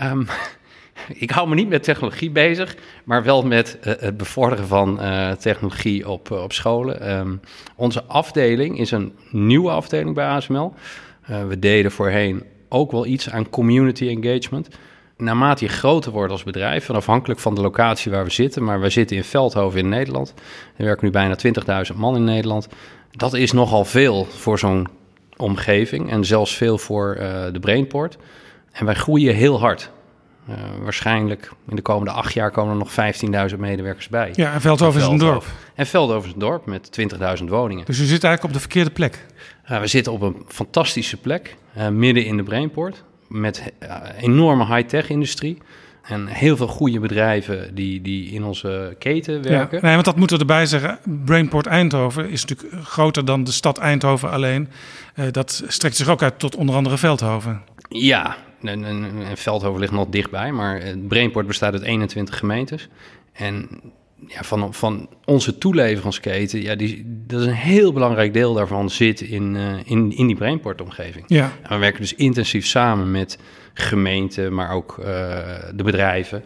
[0.00, 0.26] Um,
[1.14, 5.30] ik hou me niet met technologie bezig, maar wel met uh, het bevorderen van uh,
[5.30, 7.18] technologie op, uh, op scholen.
[7.18, 7.40] Um,
[7.76, 10.74] onze afdeling is een nieuwe afdeling bij ASML.
[11.48, 14.68] we deden voorheen ook wel iets aan community engagement.
[15.16, 18.80] Naarmate je groter wordt als bedrijf, en afhankelijk van de locatie waar we zitten, maar
[18.80, 20.34] we zitten in Veldhoven in Nederland.
[20.76, 21.36] Er werken nu bijna
[21.92, 22.68] 20.000 man in Nederland.
[23.10, 24.88] Dat is nogal veel voor zo'n
[25.36, 27.14] omgeving en zelfs veel voor
[27.52, 28.16] de Brainport.
[28.72, 29.90] En wij groeien heel hard.
[30.48, 34.30] Uh, waarschijnlijk in de komende acht jaar komen er nog 15.000 medewerkers bij.
[34.34, 35.44] Ja, en Veldhoven is een dorp.
[35.74, 37.00] En Veldhoven is een dorp met
[37.40, 37.84] 20.000 woningen.
[37.84, 39.26] Dus u zit eigenlijk op de verkeerde plek?
[39.70, 43.04] Uh, we zitten op een fantastische plek, uh, midden in de Brainport.
[43.28, 43.72] Met
[44.20, 45.58] enorme high-tech industrie.
[46.02, 49.76] En heel veel goede bedrijven die, die in onze keten werken.
[49.76, 50.98] Ja, nee, want dat moeten we erbij zeggen.
[51.24, 54.68] Brainport Eindhoven is natuurlijk groter dan de stad Eindhoven alleen.
[55.30, 57.62] dat strekt zich ook uit tot onder andere Veldhoven.
[57.88, 62.88] Ja, en, en, en Veldhoven ligt nog dichtbij, maar het Brainport bestaat uit 21 gemeentes.
[63.32, 63.68] En
[64.26, 69.20] ja, van, van onze toeleveringsketen, ja, die, dat is een heel belangrijk deel daarvan zit
[69.20, 71.24] in, uh, in, in die Brainport-omgeving.
[71.26, 71.52] Ja.
[71.62, 73.38] En we werken dus intensief samen met
[73.74, 75.06] gemeenten, maar ook uh,
[75.74, 76.42] de bedrijven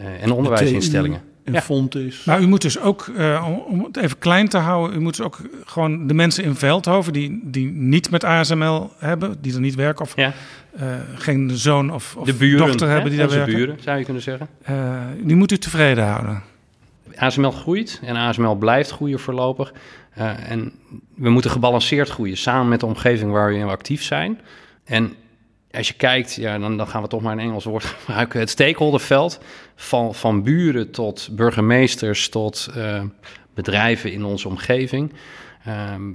[0.00, 1.22] uh, en onderwijsinstellingen.
[1.44, 1.60] en Ja.
[1.60, 2.24] Fontis.
[2.24, 5.16] Maar u moet dus ook, eh, om, om het even klein te houden, u moet
[5.16, 9.60] dus ook gewoon de mensen in Veldhoven die, die niet met ASML hebben, die er
[9.60, 10.32] niet werken of Ja.
[10.76, 13.98] Eh, geen zoon of, of de buren, dochter hè, hebben die daar werken, buren, zou
[13.98, 14.48] je kunnen zeggen.
[14.62, 16.42] eh, die moet u tevreden houden.
[17.14, 19.72] ASML groeit en ASML blijft groeien voorlopig.
[20.10, 20.72] Eh, en
[21.14, 24.40] we moeten gebalanceerd groeien, samen met de omgeving waar we in actief zijn.
[24.84, 25.14] En
[25.70, 28.40] als je kijkt, ja, dan, dan gaan we toch maar een Engels woord gebruiken.
[28.40, 29.40] Het stakeholderveld,
[29.76, 32.70] van, van buren tot burgemeesters tot
[33.54, 35.12] bedrijven in onze omgeving.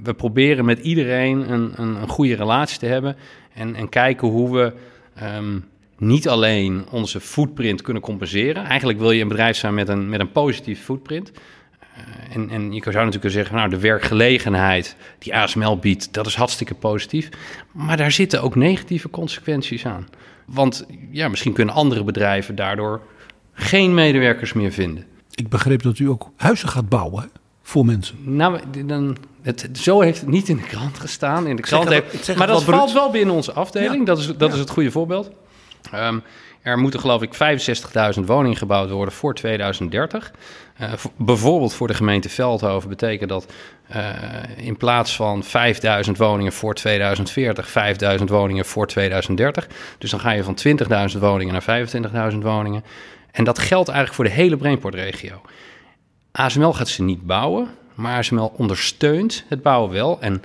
[0.02, 3.16] We proberen met iedereen een, een, een goede relatie te hebben
[3.56, 4.72] en, en kijken hoe we
[5.14, 5.58] ehm,
[5.98, 8.64] niet alleen onze footprint kunnen compenseren.
[8.64, 11.32] Eigenlijk wil je een bedrijf zijn met een, met een positieve footprint.
[11.80, 16.26] Eh, en, en je zou natuurlijk kunnen zeggen, nou, de werkgelegenheid die ASML biedt, dat
[16.26, 17.28] is hartstikke positief.
[17.72, 20.08] Maar daar zitten ook negatieve consequenties aan.
[20.44, 23.00] Want ja, misschien kunnen andere bedrijven daardoor
[23.52, 25.04] geen medewerkers meer vinden.
[25.34, 27.30] Ik begreep dat u ook huizen gaat bouwen
[27.62, 28.16] voor mensen.
[28.22, 29.16] Nou, dan,
[29.46, 31.46] het, zo heeft het niet in de krant gestaan.
[31.46, 32.92] In de krant het- heeft, maar dat valt bruut.
[32.92, 33.98] wel binnen onze afdeling.
[33.98, 34.04] Ja.
[34.04, 34.54] Dat, is, dat Ja.
[34.54, 35.30] is het goede voorbeeld.
[35.92, 36.18] Ehm,
[36.62, 40.32] er moeten geloof ik 65.000 woningen gebouwd worden voor 2030.
[40.76, 43.46] Eh, voor- bijvoorbeeld voor de gemeente Veldhoven betekent dat
[43.88, 44.08] eh,
[44.56, 49.66] in plaats van 5.000 woningen voor 2040, 5.000 woningen voor 2030.
[49.98, 51.62] Dus dan ga je van 20.000 woningen naar
[52.32, 52.84] 25.000 woningen.
[53.30, 55.40] En dat geldt eigenlijk voor de hele Brainport-regio.
[56.32, 60.42] ASML gaat ze niet bouwen, maar ASML ondersteunt het bouwen wel en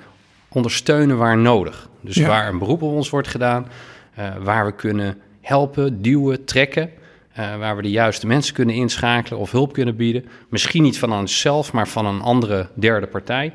[0.49, 1.89] ondersteunen waar nodig.
[2.01, 2.27] Dus Ja.
[2.27, 3.67] waar een beroep op ons wordt gedaan,
[4.15, 6.89] eh, waar we kunnen helpen, duwen, trekken,
[7.33, 10.25] eh, waar we de juiste mensen kunnen inschakelen of hulp kunnen bieden.
[10.49, 13.53] Misschien niet van onszelf, maar van een andere derde partij.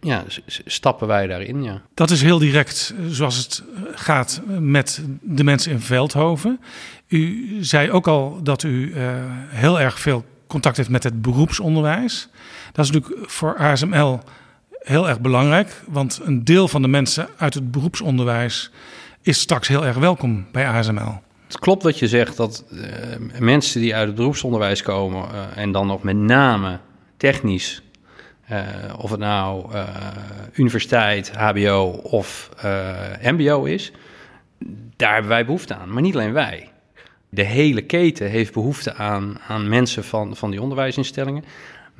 [0.00, 1.82] Ja, stappen wij daarin, ja.
[1.94, 3.62] Dat is heel direct eh, zoals het
[3.94, 6.60] gaat met de mensen in Veldhoven.
[7.08, 8.92] U zei ook al dat u
[9.48, 12.28] heel erg veel contact heeft met het beroepsonderwijs.
[12.72, 14.20] Dat is natuurlijk voor ASML
[14.70, 18.70] heel erg belangrijk, want een deel van de mensen uit het beroepsonderwijs
[19.22, 21.20] is straks heel erg welkom bij ASML.
[21.46, 25.72] Het klopt wat je zegt, dat eh, mensen die uit het beroepsonderwijs komen eh, en
[25.72, 26.78] dan nog met name
[27.16, 27.82] technisch,
[28.46, 28.58] eh,
[28.98, 29.70] of het nou
[30.52, 32.50] universiteit, HBO of
[33.22, 33.92] MBO is,
[34.96, 35.92] daar hebben wij behoefte aan.
[35.92, 36.70] Maar niet alleen wij.
[37.28, 41.44] De hele keten heeft behoefte aan, aan mensen van, van die onderwijsinstellingen.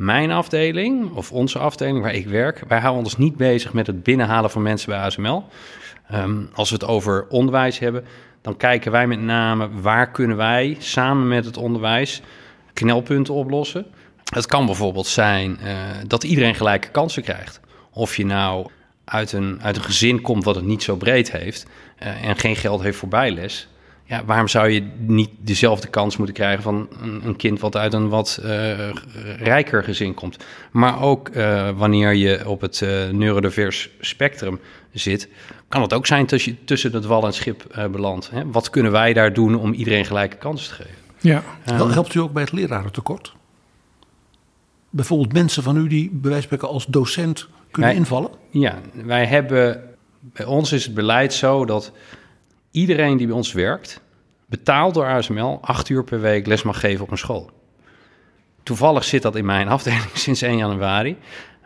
[0.00, 4.02] Mijn afdeling, of onze afdeling waar ik werk, wij houden ons niet bezig met het
[4.02, 5.44] binnenhalen van mensen bij ASML.
[6.08, 8.04] Ehm, als we het over onderwijs hebben,
[8.42, 12.22] dan kijken wij met name waar kunnen wij samen met het onderwijs
[12.72, 13.86] knelpunten oplossen.
[14.24, 15.74] Het kan bijvoorbeeld zijn eh,
[16.06, 17.60] dat iedereen gelijke kansen krijgt.
[17.90, 18.66] Of je nou
[19.04, 21.66] uit een, uit een gezin komt wat het niet zo breed heeft
[21.98, 23.68] eh, en geen geld heeft voor bijles.
[24.10, 27.92] Ja, waarom zou je niet dezelfde kans moeten krijgen van een, een kind wat uit
[27.92, 28.90] een wat eh,
[29.38, 30.36] rijker gezin komt?
[30.70, 34.60] Maar ook eh, wanneer je op het eh neurodivers spectrum
[34.92, 35.28] zit,
[35.68, 38.30] kan het ook zijn dat je tussen het wal en het schip eh, belandt.
[38.30, 38.50] Hè?
[38.50, 40.98] Wat kunnen wij daar doen om iedereen gelijke kansen te geven?
[41.20, 43.34] Ja, Hel- Helpt u ook bij het lerarentekort?
[44.90, 48.30] Bijvoorbeeld mensen van u die bij wijze van spreken als docent kunnen invallen?
[48.50, 49.82] Ja, wij hebben,
[50.20, 51.92] bij ons is het beleid zo dat
[52.70, 54.00] iedereen die bij ons werkt,
[54.46, 57.50] betaald door ASML, acht uur per week les mag geven op een school.
[58.62, 61.16] Toevallig zit dat in mijn afdeling sinds 1 januari.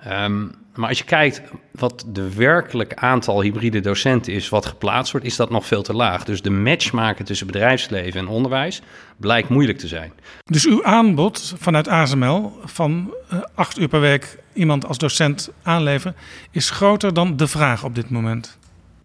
[0.04, 5.26] Ehm, maar als je kijkt wat de werkelijk aantal hybride docenten is wat geplaatst wordt,
[5.26, 6.24] is dat nog veel te laag.
[6.24, 8.82] Dus de match maken tussen bedrijfsleven en onderwijs
[9.16, 10.12] blijkt moeilijk te zijn.
[10.44, 16.16] Dus uw aanbod vanuit ASML van eh, acht uur per week iemand als docent aanleveren
[16.50, 18.58] is groter dan de vraag op dit moment.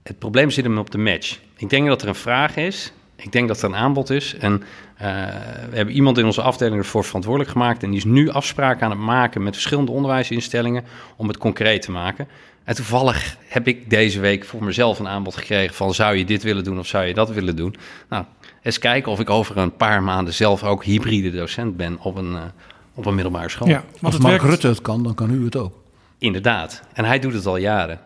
[0.04, 1.40] Het probleem zit hem op de match.
[1.58, 2.94] Ik denk dat er een vraag is.
[3.16, 4.36] Ik denk dat er een aanbod is.
[4.36, 4.64] En
[4.96, 5.08] eh,
[5.70, 7.84] we hebben iemand in onze afdeling ervoor verantwoordelijk gemaakt.
[7.84, 10.84] En die is nu afspraken aan het maken met verschillende onderwijsinstellingen
[11.16, 12.28] om het concreet te maken.
[12.64, 16.44] En toevallig heb ik deze week voor mezelf een aanbod gekregen van zou je dit
[16.44, 17.76] willen doen of zou je dat willen doen.
[18.10, 18.26] Nou,
[18.62, 22.36] eens kijken of ik over een paar maanden zelf ook hybride docent ben op een,
[22.36, 22.42] eh,
[22.94, 23.68] op een middelbare school.
[23.68, 24.50] Ja, want Als het Mark werkt.
[24.50, 25.74] Rutte het kan, dan kan u het ook.
[26.18, 26.82] Inderdaad.
[26.94, 28.00] En hij doet het al jaren.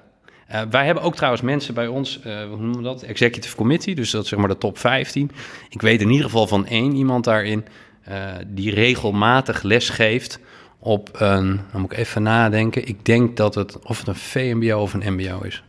[0.53, 3.01] Eh, wij hebben ook trouwens mensen bij ons, eh, hoe noemen we dat?
[3.01, 5.31] Executive Committee, dus dat zeg maar de top 15.
[5.69, 7.65] Ik weet in ieder geval van één iemand daarin
[8.03, 10.39] eh, die regelmatig les geeft
[10.79, 14.81] op een, dan moet ik even nadenken, ik denk dat het of het een VMBO
[14.81, 15.63] of een MBO is.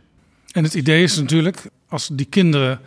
[0.51, 2.79] En het idee is natuurlijk, als die kinderen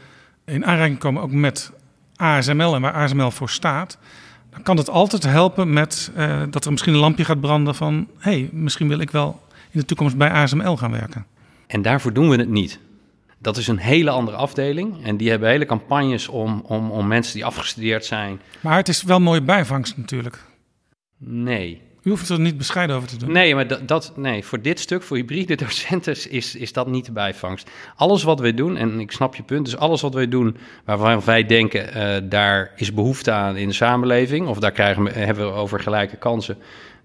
[0.44, 1.72] in aanraking komen ook met
[2.16, 3.98] ASML en waar ASML voor staat,
[4.50, 6.10] dan kan het altijd helpen met
[6.50, 9.80] dat er misschien een lampje gaat branden van, hé, hey, misschien wil ik wel in
[9.80, 11.26] de toekomst bij ASML gaan werken.
[11.68, 12.78] En daarvoor doen we het niet.
[13.38, 17.34] Dat is een hele andere afdeling en die hebben hele campagnes om, om, om mensen
[17.34, 20.44] die afgestudeerd zijn Maar het is wel mooie bijvangst natuurlijk.
[21.18, 21.82] Nee.
[22.02, 23.32] U hoeft er niet bescheiden over te doen.
[23.32, 27.04] Nee, maar dat, dat, nee, voor dit stuk, voor hybride docenten, is, is dat niet
[27.04, 27.70] de bijvangst.
[27.96, 31.20] Alles wat wij doen, en ik snap je punt, dus alles wat wij doen waarvan
[31.24, 35.46] wij denken, uh, daar is behoefte aan in de samenleving, of daar krijgen we, hebben
[35.46, 36.58] we over gelijke kansen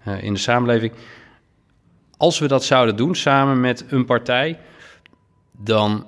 [0.08, 0.92] uh, in de samenleving.
[2.16, 4.58] Als we dat zouden doen samen met een partij,
[5.52, 6.06] dan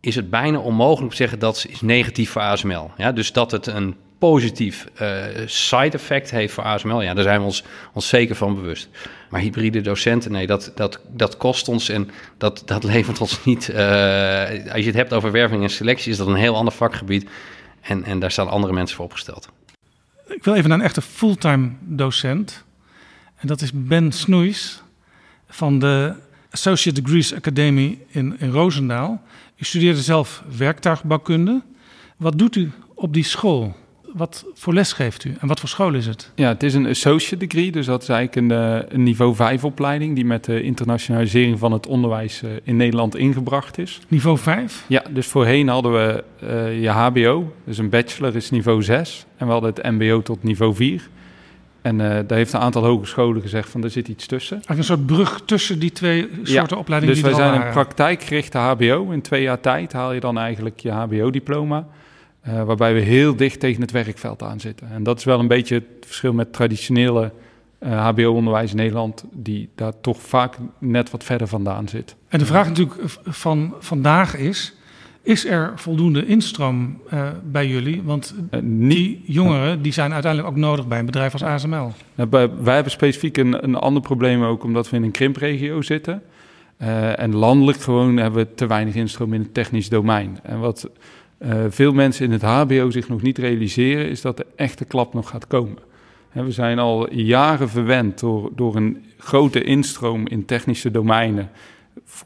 [0.00, 2.90] is het bijna onmogelijk te zeggen dat is negatief voor ASML.
[2.96, 7.38] Ja, dus dat het een positief uh, side effect heeft voor ASML, ja, daar zijn
[7.38, 8.88] we ons, ons zeker van bewust.
[9.30, 13.68] Maar hybride docenten, nee, dat, dat, dat kost ons en dat, dat levert ons niet.
[13.68, 13.76] Uh,
[14.72, 17.30] als je het hebt over werving en selectie, is dat een heel ander vakgebied.
[17.80, 19.48] En, en daar staan andere mensen voor opgesteld.
[20.26, 22.64] Ik wil even naar een echte fulltime docent.
[23.36, 24.82] En dat is Ben Snoeis
[25.48, 26.14] van de
[26.50, 29.22] Associate Degrees Academy in, in Roosendaal.
[29.56, 31.62] U studeerde zelf werktuigbouwkunde.
[32.16, 33.74] Wat doet u op die school?
[34.12, 36.30] Wat voor les geeft u en wat voor school is het?
[36.34, 38.58] Ja, het is een associate degree, dus dat is eigenlijk een,
[38.94, 44.00] een niveau 5 opleiding die met de internationalisering van het onderwijs in Nederland ingebracht is.
[44.08, 44.84] Niveau 5?
[44.88, 49.46] Ja, dus voorheen hadden we uh, je HBO, dus een bachelor is niveau 6 en
[49.46, 51.08] we hadden het MBO tot niveau 4.
[51.84, 54.56] En uh, daar heeft een aantal hogescholen gezegd van er zit iets tussen.
[54.56, 57.14] Eigenlijk een soort brug tussen die twee soorten ja, opleidingen.
[57.14, 57.66] Dus die wij zijn waren.
[57.66, 59.10] een praktijkgerichte HBO.
[59.10, 61.86] In twee jaar tijd haal je dan eigenlijk je HBO-diploma.
[62.48, 64.90] Uh, waarbij we heel dicht tegen het werkveld aan zitten.
[64.90, 67.32] En dat is wel een beetje het verschil met traditionele
[67.80, 72.14] uh, HBO-onderwijs in Nederland, die daar toch vaak net wat verder vandaan zit.
[72.28, 74.74] En de vraag natuurlijk van vandaag is:
[75.24, 78.02] is er voldoende instroom uh, bij jullie?
[78.02, 81.92] Want uh, die jongeren die zijn uiteindelijk ook nodig bij een bedrijf als ASML.
[82.14, 86.22] Nou, wij hebben specifiek een, een ander probleem ook, omdat we in een krimpregio zitten.
[86.78, 90.38] Uh, en landelijk gewoon hebben we te weinig instroom in het technisch domein.
[90.42, 90.88] En wat
[91.68, 95.28] veel mensen in het HBO zich nog niet realiseren, is dat de echte klap nog
[95.28, 95.78] gaat komen.
[96.32, 101.50] we zijn al jaren verwend door, door een grote instroom in technische domeinen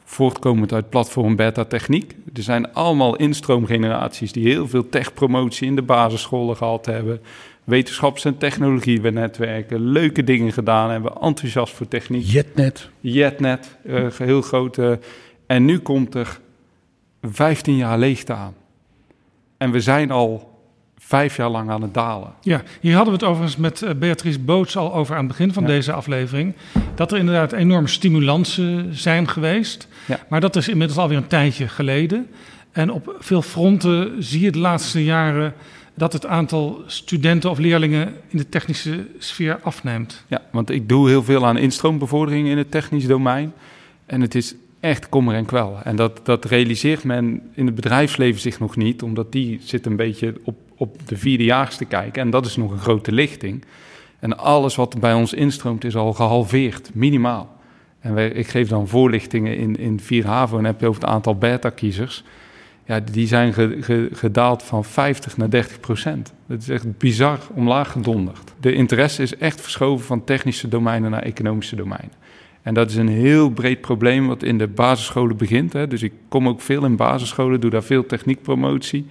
[0.04, 2.16] voortkomend uit platform beta techniek.
[2.34, 7.20] Er zijn allemaal instroomgeneraties die heel veel techpromotie in de basisscholen gehad hebben.
[7.64, 12.24] Wetenschaps- en technologienetwerken, leuke dingen gedaan hebben, enthousiast voor techniek.
[12.24, 12.90] Jetnet.
[13.00, 14.98] Jetnet, uh, heel grote.
[15.46, 16.40] En nu komt er
[17.22, 18.54] 15 jaar leegte aan.
[19.56, 20.57] En we zijn al
[21.08, 22.32] vijf jaar lang aan het dalen.
[22.40, 25.52] Ja, hier hadden we het overigens met uh, Beatrice Boots al over aan het begin
[25.52, 25.68] van ja.
[25.68, 26.54] deze aflevering.
[26.94, 29.88] Dat er inderdaad enorme stimulansen zijn geweest.
[30.06, 30.20] Ja.
[30.28, 32.26] Maar dat is inmiddels alweer een tijdje geleden.
[32.72, 35.54] En op veel fronten zie je de laatste jaren
[35.94, 40.24] dat het aantal studenten of leerlingen in de technische sfeer afneemt.
[40.26, 43.52] Ja, want ik doe heel veel aan instroombevordering in het technisch domein.
[44.06, 45.78] En het is echt kommer en kwel.
[45.84, 49.96] En dat, dat realiseert men in het bedrijfsleven zich nog niet, omdat die zit een
[49.96, 52.22] beetje op, op de vierdejaars te kijken.
[52.22, 53.64] En dat is nog een grote lichting.
[54.18, 57.56] En alles wat bij ons instroomt is al gehalveerd, minimaal.
[58.00, 61.10] En wij, ik geef dan voorlichtingen in, in 4 HAVO en heb je over het
[61.10, 62.24] aantal beta-kiezers.
[62.86, 66.32] Ja, die zijn ge, ge, gedaald van 50 naar 30 procent.
[66.46, 68.54] Dat is echt bizar omlaag gedonderd.
[68.60, 72.12] De interesse is echt verschoven van technische domeinen naar economische domeinen.
[72.62, 75.72] En dat is een heel breed probleem wat in de basisscholen begint.
[75.72, 75.86] Hè.
[75.86, 79.06] Dus ik kom ook veel in basisscholen, doe daar veel techniekpromotie.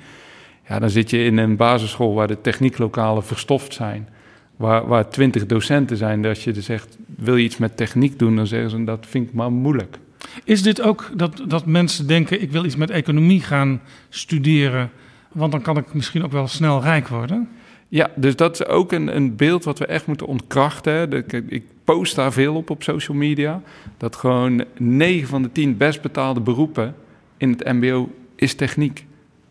[0.68, 4.08] Ja, dan zit je in een basisschool waar de technieklokalen verstoft zijn.
[4.56, 6.22] Waar, waar twintig docenten zijn.
[6.22, 8.36] Dat je dus zegt, wil je iets met techniek doen?
[8.36, 9.98] Dan zeggen ze, dat vind ik maar moeilijk.
[10.44, 14.90] Is dit ook dat, dat mensen denken, ik wil iets met economie gaan studeren...
[15.32, 17.50] want dan kan ik misschien ook wel snel rijk worden?
[17.88, 21.10] Ja, dus dat is ook een, een beeld wat we echt moeten ontkrachten.
[21.10, 23.62] De, ik post daar veel op op social media.
[23.98, 26.96] Dat gewoon 9 van de 10 best betaalde beroepen
[27.38, 29.07] in het MBO is techniek.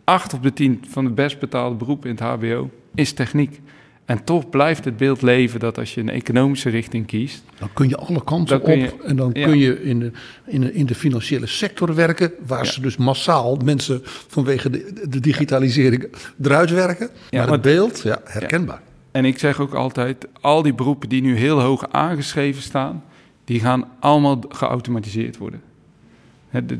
[0.07, 3.61] 8 op de 10 van de best betaalde beroepen in het HBO is techniek.
[4.05, 7.43] En toch blijft het beeld leven dat als je een economische richting kiest.
[7.59, 8.67] Dan kun je alle kanten op.
[8.67, 9.47] Je, en dan ja.
[9.47, 10.11] kun je in de,
[10.47, 12.33] in, de, in de financiële sector werken.
[12.47, 12.71] Waar ja.
[12.71, 16.09] ze dus massaal mensen vanwege de, de digitalisering
[16.43, 17.11] eruit werken.
[17.31, 18.81] Ja, maar het beeld, ja, herkenbaar.
[19.11, 23.05] En ik zeg ook altijd: al die beroepen die nu heel hoog aangeschreven staan.
[23.45, 25.61] die gaan allemaal geautomatiseerd worden.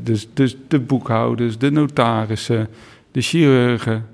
[0.03, 2.69] Dus, dus de boekhouders, de notarissen,
[3.11, 4.05] de chirurgen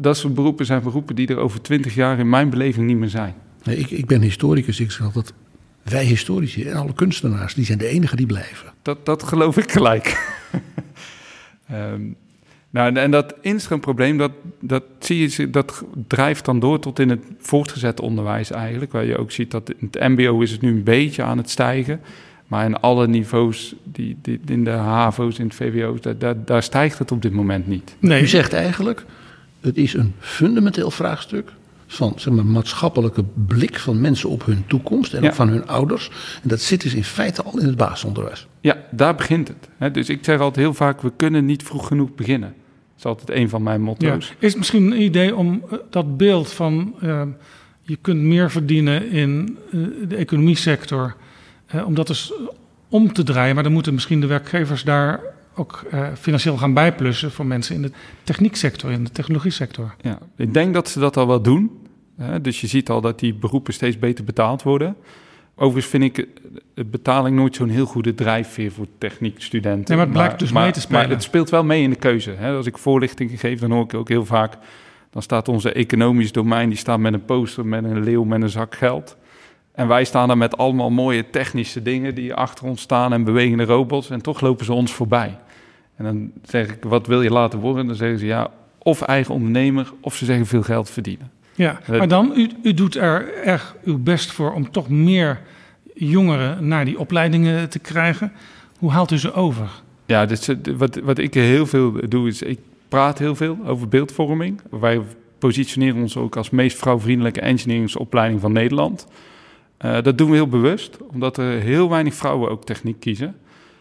[0.00, 3.08] dat soort beroepen zijn beroepen die er over twintig jaar in mijn beleving niet meer
[3.08, 3.34] zijn.
[3.62, 5.32] Nee, ik, ik ben historicus, ik zeg altijd,
[5.82, 8.72] wij historici en alle kunstenaars, die zijn de enigen die blijven.
[8.82, 10.36] Dat, dat geloof ik gelijk.
[11.72, 12.16] um,
[12.70, 17.24] nou, en dat instroomprobleem, dat, dat, zie je, dat drijft dan door tot in het
[17.38, 18.92] voortgezet onderwijs eigenlijk.
[18.92, 21.50] Waar je ook ziet dat in het mbo is het nu een beetje aan het
[21.50, 22.00] stijgen.
[22.48, 26.62] Maar in alle niveaus, die, die, in de HAVO's, in het VWO's, daar, daar, daar
[26.62, 27.96] stijgt het op dit moment niet.
[27.98, 28.22] Nee.
[28.22, 29.04] U zegt eigenlijk,
[29.60, 31.52] het is een fundamenteel vraagstuk
[31.86, 35.28] van zeg maar, maatschappelijke blik van mensen op hun toekomst en Ja.
[35.28, 36.10] ook van hun ouders.
[36.42, 38.46] En dat zit dus in feite al in het basisonderwijs.
[38.60, 39.68] Ja, daar begint het.
[39.78, 39.90] Hè.
[39.90, 42.48] Dus ik zeg altijd heel vaak, we kunnen niet vroeg genoeg beginnen.
[42.48, 43.84] Dat is altijd een van mijn Ja.
[43.84, 44.32] motto's.
[44.38, 47.22] Is het misschien een idee om eh, dat beeld van eh,
[47.82, 51.14] je kunt meer verdienen in eh, de economiesector,
[51.68, 52.32] eh, om dat dus
[52.88, 55.20] om te draaien, maar dan moeten misschien de werkgevers daar
[55.54, 57.90] ook eh, financieel gaan bijplussen voor mensen in de
[58.24, 59.94] technieksector, in de technologiesector.
[60.00, 61.70] Ja, ik denk dat ze dat al wel doen.
[62.16, 62.40] Hè.
[62.40, 64.96] Dus je ziet al dat die beroepen steeds beter betaald worden.
[65.54, 66.28] Overigens vind ik
[66.74, 69.84] de betaling nooit zo'n heel goede drijfveer voor techniekstudenten.
[69.86, 71.00] Nee, maar het blijkt dus mee te spelen.
[71.00, 72.30] Maar het speelt wel mee in de keuze.
[72.30, 72.56] Hè.
[72.56, 74.58] Als ik voorlichting geef, dan hoor ik ook heel vaak...
[75.10, 78.48] dan staat onze economisch domein, die staat met een poster, met een leeuw, met een
[78.48, 79.16] zak geld.
[79.78, 83.64] En wij staan daar met allemaal mooie technische dingen die achter ons staan en bewegende
[83.64, 84.10] robots.
[84.10, 85.38] En toch lopen ze ons voorbij.
[85.96, 87.86] En dan zeg ik, wat wil je laten worden?
[87.86, 91.30] Dan zeggen ze, ja, of eigen ondernemer, of ze zeggen veel geld verdienen.
[91.54, 95.40] Ja, maar dan, u, u doet er erg uw best voor om toch meer
[95.94, 98.32] jongeren naar die opleidingen te krijgen.
[98.78, 99.68] Hoe haalt u ze over?
[100.06, 102.58] Ja, dus, eh, wat, wat ik heel veel doe, is ik
[102.88, 104.60] praat heel veel over beeldvorming.
[104.70, 105.00] Wij
[105.38, 109.06] positioneren ons ook als meest vrouwvriendelijke engineeringsopleiding van Nederland.
[109.78, 113.36] Eh, dat doen we heel bewust, omdat er heel weinig vrouwen ook techniek kiezen.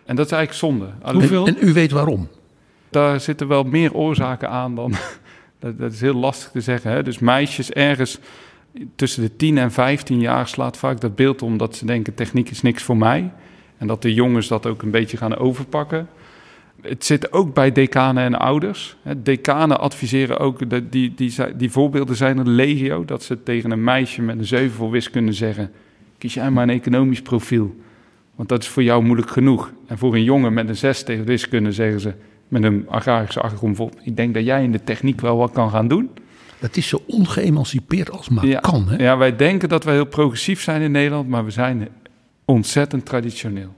[0.06, 0.86] En dat is eigenlijk zonde.
[1.02, 1.48] Alleen- Hoeveel?
[1.48, 2.28] En u weet waarom.
[2.90, 4.94] daar zitten wel meer oorzaken aan dan.
[5.60, 6.92] dat, dat is heel lastig te zeggen.
[6.92, 7.04] Hè?
[7.04, 8.20] Dus meisjes ergens
[8.96, 12.50] tussen de 10 en 15 jaar slaat vaak dat beeld om dat ze denken: techniek
[12.50, 13.32] is niks voor mij.
[13.78, 16.08] En dat de jongens dat ook een beetje gaan overpakken.
[16.82, 18.98] Het zit ook bij decanen en ouders.
[19.02, 23.44] Hè, Decanen adviseren ook, dat die, die, zi- die voorbeelden zijn er legio, dat ze
[23.44, 25.72] tegen een meisje met een 7 voor wiskunde zeggen:
[26.18, 27.76] kies jij maar een economisch profiel,
[28.36, 29.72] want dat is voor jou moeilijk genoeg.
[29.88, 32.14] En voor een jongen met een 6 tegen wiskunde zeggen ze:
[32.48, 35.88] met een agrarische achtergrond, ik denk dat jij in de techniek wel wat kan gaan
[35.88, 36.10] doen.
[36.60, 38.60] Dat is zo ongeëmancipeerd als maar Ja.
[38.60, 38.88] kan.
[38.90, 39.04] Hè?
[39.04, 41.88] Ja, wij denken dat wij heel progressief zijn in Nederland, maar we zijn
[42.46, 43.76] ontzettend traditioneel.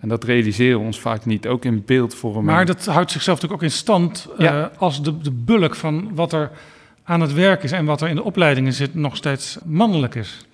[0.00, 2.44] En dat realiseren we ons vaak niet, ook in beeldvorming.
[2.44, 6.32] Maar dat houdt zichzelf natuurlijk ook in stand eh, als de, de bulk van wat
[6.32, 6.50] er
[7.04, 10.46] aan het werk is en wat er in de opleidingen zit nog steeds mannelijk is.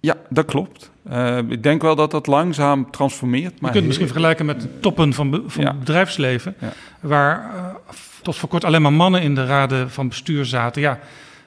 [0.00, 0.90] Ja, dat klopt.
[1.08, 3.42] Eh, ik denk wel dat dat langzaam transformeert.
[3.54, 5.70] Je Maar kunt het misschien vergelijken met de toppen van, van Ja.
[5.70, 6.72] het bedrijfsleven, Ja.
[7.00, 10.82] waar eh, tot voor kort alleen maar mannen in de raden van bestuur zaten.
[10.82, 10.98] Ja,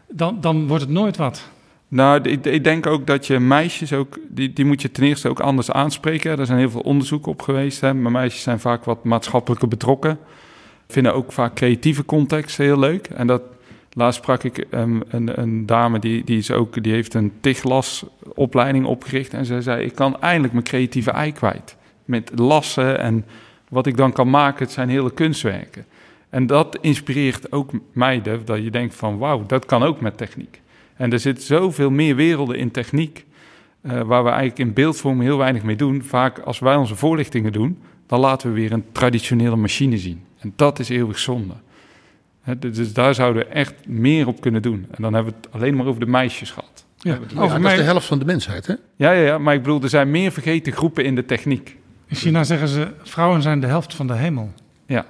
[0.09, 1.49] dan, dan wordt het nooit wat.
[1.87, 5.29] Nou, ik, ik denk ook dat je meisjes ook, die, die moet je ten eerste
[5.29, 6.39] ook anders aanspreken.
[6.39, 7.81] Er zijn heel veel onderzoeken op geweest.
[7.81, 7.93] Hè.
[7.93, 10.17] Maar meisjes zijn vaak wat maatschappelijker betrokken.
[10.87, 13.07] Vinden ook vaak creatieve contexten heel leuk.
[13.07, 13.41] En dat,
[13.93, 18.05] laatst sprak ik ehm, een, een dame die, die, is ook, die heeft een TIGLAS
[18.35, 19.33] opleiding opgericht.
[19.33, 21.75] En zij zei, ik kan eindelijk mijn creatieve ei kwijt.
[22.05, 23.25] Met lassen en
[23.69, 25.85] wat ik dan kan maken, het zijn hele kunstwerken.
[26.29, 30.61] En dat inspireert ook meiden, dat je denkt van wauw, dat kan ook met techniek.
[30.95, 33.25] En er zit zoveel meer werelden in techniek,
[33.81, 36.03] eh, waar we eigenlijk in beeldvorming heel weinig mee doen.
[36.03, 40.23] Vaak als wij onze voorlichtingen doen, dan laten we weer een traditionele machine zien.
[40.39, 41.53] En dat is eeuwig zonde.
[42.59, 44.85] Dus- dus daar zouden we echt meer op kunnen doen.
[44.91, 46.85] En dan hebben we het alleen maar over de meisjes gehad.
[46.97, 48.67] Ja, Ja, over dat is de helft van de mensheid.
[48.67, 48.73] Hè?
[48.95, 51.77] Ja, ja, ja, maar ik bedoel, er zijn meer vergeten groepen in de techniek.
[52.07, 54.51] in China zeggen ze, vrouwen zijn de helft van de hemel.
[54.85, 55.05] Ja,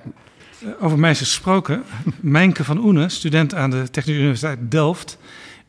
[0.61, 1.83] Eh, Over meisjes gesproken,
[2.21, 5.17] Mijnke van Oene, student aan de Technische Universiteit Delft.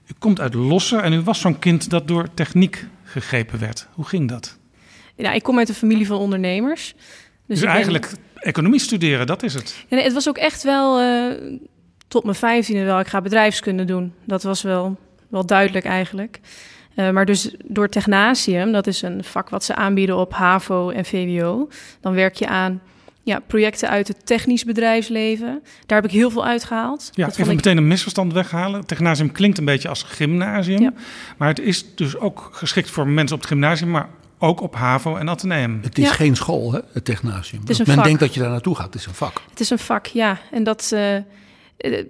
[0.06, 3.86] U komt uit Losser en u was zo'n kind dat door techniek gegrepen werd.
[3.92, 4.58] Hoe ging dat?
[5.16, 6.94] Ja, ik kom uit een familie van ondernemers.
[6.94, 7.02] Dus,
[7.46, 8.12] Dus, ben- eigenlijk
[8.44, 9.84] economie studeren, dat is het.
[9.88, 11.58] Ja, nee, het was ook echt wel eh,
[12.08, 13.00] tot mijn vijftiende wel.
[13.00, 14.12] Ik ga bedrijfskunde doen.
[14.24, 14.96] Dat was wel,
[15.28, 16.40] wel duidelijk eigenlijk.
[16.94, 21.04] Eh, maar dus door Technasium, dat is een vak wat ze aanbieden op HAVO en
[21.04, 21.68] VWO.
[22.00, 22.80] Dan werk je aan
[23.22, 25.62] ja, projecten uit het technisch bedrijfsleven.
[25.86, 27.10] Daar heb ik heel veel uitgehaald.
[27.12, 28.86] Ja, dat even ik meteen een misverstand weghalen.
[28.86, 30.82] Technasium klinkt een beetje als gymnasium.
[30.82, 30.92] Ja.
[31.36, 34.08] Maar het is dus ook geschikt voor mensen op het gymnasium, maar
[34.38, 35.80] ook op HAVO en Atheneum.
[35.82, 36.12] Het is Ja.
[36.12, 37.62] geen school, hè, het technasium.
[37.66, 38.04] een men vak.
[38.04, 38.84] denkt dat je daar naartoe gaat.
[38.86, 39.40] Het is een vak.
[39.50, 40.38] Het is een vak, ja.
[40.50, 41.22] En dat, eh, eh,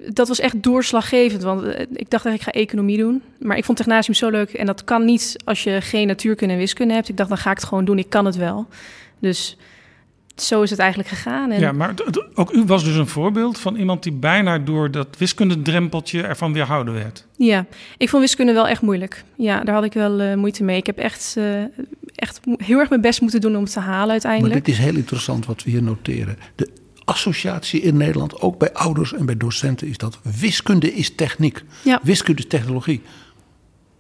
[0.09, 1.43] dat was echt doorslaggevend.
[1.43, 3.23] Want eh, ik dacht dat ik ga economie doen.
[3.39, 4.51] Maar ik vond technasium zo leuk.
[4.53, 7.09] En dat kan niet als je geen natuurkunde en wiskunde hebt.
[7.09, 7.99] Ik dacht, dan ga ik het gewoon doen.
[7.99, 8.67] Ik kan het wel.
[9.19, 9.57] Dus
[10.37, 11.51] zo is het eigenlijk gegaan.
[11.51, 11.95] En Ja, maar
[12.35, 16.95] ook u was dus een voorbeeld van iemand die bijna door dat wiskundedrempeltje ervan weerhouden
[16.95, 17.27] werd.
[17.37, 17.67] ja,
[17.99, 19.25] ik vond wiskunde wel echt moeilijk.
[19.37, 20.77] Ja, daar had ik wel eh, moeite mee.
[20.77, 21.63] Ik heb echt, eh,
[22.15, 24.65] echt heel erg mijn best moeten doen om het te halen Maar uiteindelijk.
[24.65, 26.39] dit is heel interessant wat we hier noteren.
[26.55, 26.69] De
[27.05, 31.63] associatie in Nederland, ook bij ouders en bij docenten, is dat wiskunde is techniek.
[31.83, 32.01] Ja.
[32.03, 33.01] Wiskunde is technologie.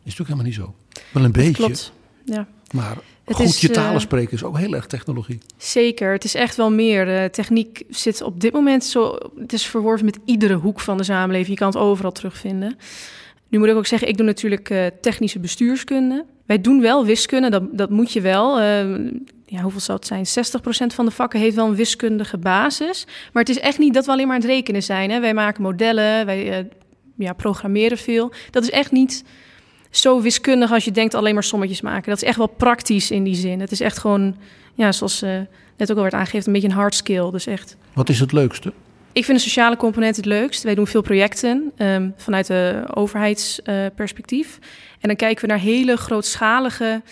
[0.04, 1.02] Is natuurlijk helemaal niet zo.
[1.12, 1.52] Wel een beetje.
[1.52, 1.92] Klopt.
[2.24, 2.46] Ja.
[2.70, 5.38] Maar Het goed is, je eh, talen spreken is ook heel erg technologie.
[5.56, 7.04] Zeker, het is echt wel meer.
[7.04, 9.18] De techniek zit op dit moment zo.
[9.38, 11.48] Het is verworven met iedere hoek van de samenleving.
[11.48, 12.76] Je kan het overal terugvinden.
[13.48, 16.24] Nu moet ik ook zeggen, ik doe natuurlijk uh, technische bestuurskunde.
[16.46, 18.60] Wij doen wel wiskunde, dat, dat moet je wel.
[18.60, 19.10] Uh,
[19.46, 20.46] ja, hoeveel zou het zijn?
[20.90, 23.06] 60% van de vakken heeft wel een wiskundige basis.
[23.32, 25.10] Maar het is echt niet dat we alleen maar aan het rekenen zijn.
[25.10, 25.20] Hè?
[25.20, 26.66] Wij maken modellen, wij uh,
[27.16, 28.32] ja, programmeren veel.
[28.50, 29.24] Dat is echt niet
[29.96, 32.08] zo wiskundig als je denkt alleen maar sommetjes maken.
[32.08, 33.60] Dat is echt wel praktisch in die zin.
[33.60, 34.36] Het is echt gewoon,
[34.74, 35.30] ja, zoals uh,
[35.76, 37.30] net ook al werd aangegeven, een beetje een hard skill.
[37.30, 37.76] Dus echt.
[37.92, 38.72] Wat is het leukste?
[39.12, 40.62] Ik vind de sociale component het leukst.
[40.62, 44.58] Wij doen veel projecten um, vanuit de overheidsperspectief.
[44.60, 44.66] Uh,
[45.00, 47.02] en dan kijken we naar hele grootschalige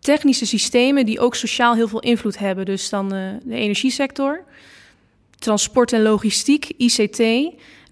[0.00, 2.64] technische systemen die ook sociaal heel veel invloed hebben.
[2.64, 4.44] Dus dan uh, de energiesector,
[5.38, 7.18] transport en logistiek, ICT.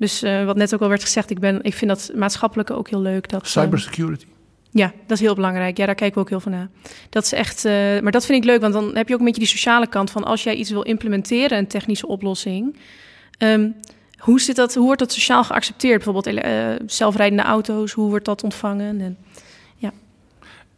[0.00, 2.88] Dus uh, wat net ook al werd gezegd, ik, ben, ik vind dat maatschappelijke ook
[2.88, 3.28] heel leuk.
[3.28, 4.24] Dat, Cybersecurity.
[4.24, 4.30] Um,
[4.70, 5.76] ja, dat is heel belangrijk.
[5.76, 6.68] Ja, daar kijken we ook heel van naar.
[7.08, 9.26] Dat is echt, uh, maar dat vind ik leuk, want dan heb je ook een
[9.26, 12.76] beetje die sociale kant van als jij iets wil implementeren, een technische oplossing.
[13.38, 13.74] Um,
[14.18, 16.04] hoe, zit dat, hoe wordt dat sociaal geaccepteerd?
[16.04, 19.00] Bijvoorbeeld uh, zelfrijdende auto's, hoe wordt dat ontvangen?
[19.00, 19.16] En,
[19.76, 19.92] ja.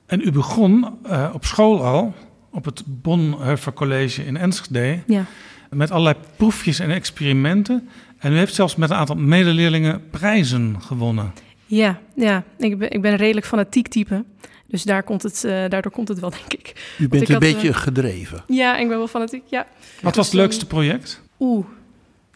[0.07, 2.15] en u begon uh, op school al,
[2.51, 5.25] op het Bonhoeffer College in Enschede, ja.
[5.71, 7.89] met allerlei proefjes en experimenten.
[8.23, 11.33] En u heeft zelfs met een aantal medeleerlingen prijzen gewonnen.
[11.67, 12.45] Ja, ja.
[12.59, 14.25] Ik, ben, ik ben een redelijk fanatiek type.
[14.67, 16.95] Dus daar komt het, uh, daardoor komt het wel, denk ik.
[16.99, 18.45] U bent ik een beetje uh, gedreven.
[18.47, 19.67] Ja, ik ben wel fanatiek, ja.
[20.03, 21.23] Wat was het leukste project?
[21.41, 21.67] Oeh.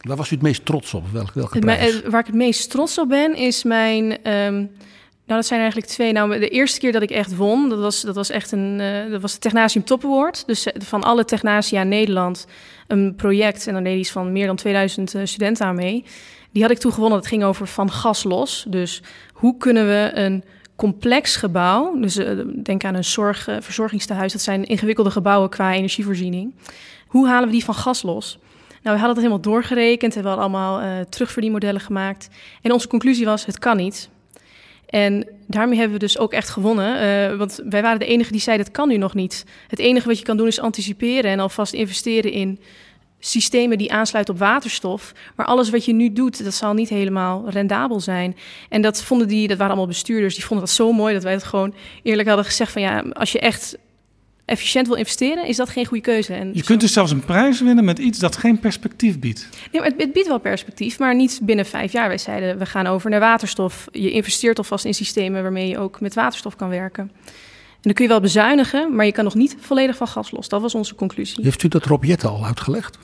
[0.00, 1.04] Waar was u het meest trots op?
[1.12, 2.02] Welke, welke Het, prijs?
[2.02, 4.32] waar ik het meest trots op ben, is mijn...
[4.32, 4.70] Um,
[5.26, 6.12] nou, dat zijn eigenlijk twee.
[6.12, 8.78] Nou, de eerste keer dat ik echt won, dat was, dat was echt een...
[8.80, 10.46] Uh, dat was de Technasium Top Award.
[10.46, 12.46] Dus van alle Technasia Nederland
[12.86, 13.66] een project.
[13.66, 16.04] En dan deed iets van meer dan 2000 uh, studenten aan mee.
[16.52, 17.18] Die had ik toen gewonnen.
[17.18, 18.64] Dat ging over van gas los.
[18.68, 19.02] Dus
[19.32, 20.44] hoe kunnen we een
[20.76, 22.00] complex gebouw...
[22.00, 22.14] Dus
[22.62, 24.32] denk aan een zorg, verzorgingstehuis.
[24.32, 26.54] Dat zijn ingewikkelde gebouwen qua energievoorziening.
[27.06, 28.38] Hoe halen we die van gas los?
[28.68, 32.28] Nou, we hadden dat helemaal doorgerekend en we hadden allemaal terugverdienmodellen gemaakt.
[32.62, 34.10] En onze conclusie was, het kan niet.
[34.86, 37.02] En daarmee hebben we dus ook echt gewonnen.
[37.02, 39.44] Uh, want wij waren de enige die zeiden, het kan nu nog niet.
[39.68, 42.60] Het enige wat je kan doen is anticiperen en alvast investeren in
[43.18, 45.12] systemen die aansluiten op waterstof.
[45.36, 48.36] Maar alles wat je nu doet, dat zal niet helemaal rendabel zijn.
[48.68, 51.32] En dat vonden die, dat waren allemaal bestuurders, die vonden dat zo mooi dat wij
[51.32, 53.78] het gewoon eerlijk hadden gezegd van ja, als je echt
[54.46, 56.34] efficiënt wil investeren, is dat geen goede keuze.
[56.34, 59.48] En je kunt dus zelfs een prijs winnen met iets dat geen perspectief biedt.
[59.72, 62.08] Nee, maar het, het, biedt wel perspectief, maar niet binnen vijf jaar.
[62.08, 63.88] Wij zeiden, we gaan over naar waterstof.
[63.92, 67.10] Je investeert alvast in systemen waarmee je ook met waterstof kan werken.
[67.76, 70.48] En dan kun je wel bezuinigen, maar je kan nog niet volledig van gas los.
[70.48, 71.44] Dat was onze conclusie.
[71.44, 72.98] Heeft u dat Rob al uitgelegd?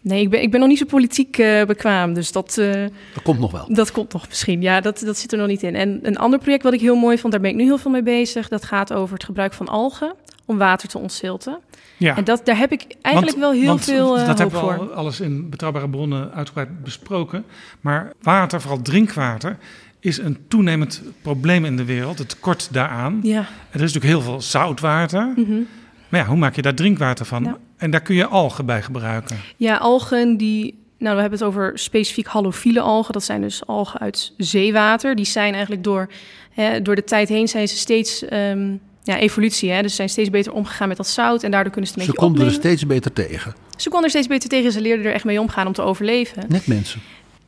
[0.00, 2.56] Nee, ik ben, ik ben nog niet zo politiek uh, bekwaam, dus dat...
[2.58, 3.66] Uh, dat komt nog wel.
[3.68, 5.74] Dat komt nog misschien, ja, dat, dat zit er nog niet in.
[5.74, 7.90] En een ander project wat ik heel mooi vond, daar ben ik nu heel veel
[7.90, 8.48] mee bezig.
[8.48, 10.14] Dat gaat over het gebruik van algen
[10.44, 11.58] om water te ontzilten.
[11.96, 12.16] Ja.
[12.16, 14.64] En dat, daar heb ik eigenlijk want, wel heel want, veel uh, Dat hebben we
[14.64, 14.78] voor.
[14.78, 17.44] al alles in betrouwbare bronnen uitgebreid besproken.
[17.80, 19.58] Maar water, vooral drinkwater,
[20.00, 22.18] is een toenemend probleem in de wereld.
[22.18, 23.20] Het tekort daaraan.
[23.22, 23.38] Ja.
[23.70, 25.32] Er is natuurlijk heel veel zoutwater.
[25.36, 25.66] Mm -hmm.
[26.08, 27.44] Maar ja, hoe maak je daar drinkwater van?
[27.44, 27.58] Ja.
[27.76, 29.36] En daar kun je algen bij gebruiken.
[29.56, 30.82] Ja, algen die...
[30.98, 33.12] Nou, we hebben het over specifiek halofiele algen.
[33.12, 35.14] Dat zijn dus algen uit zeewater.
[35.14, 36.10] Die zijn eigenlijk door,
[36.50, 38.24] hè, door de tijd heen zijn ze steeds...
[38.32, 39.70] Um, ja, evolutie.
[39.70, 39.82] Hè?
[39.82, 41.42] Dus ze zijn steeds beter omgegaan met dat zout.
[41.42, 43.54] En daardoor kunnen ze het een ze beetje konden er steeds beter tegen.
[43.76, 44.72] Ze konden er steeds beter tegen.
[44.72, 46.44] Ze leerden er echt mee omgaan om te overleven.
[46.48, 47.00] Net mensen.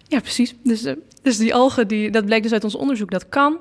[0.08, 0.54] Ja, precies.
[0.62, 0.92] Dus, uh,
[1.22, 3.60] dus die algen, die, dat blijkt dus uit ons onderzoek, dat kan.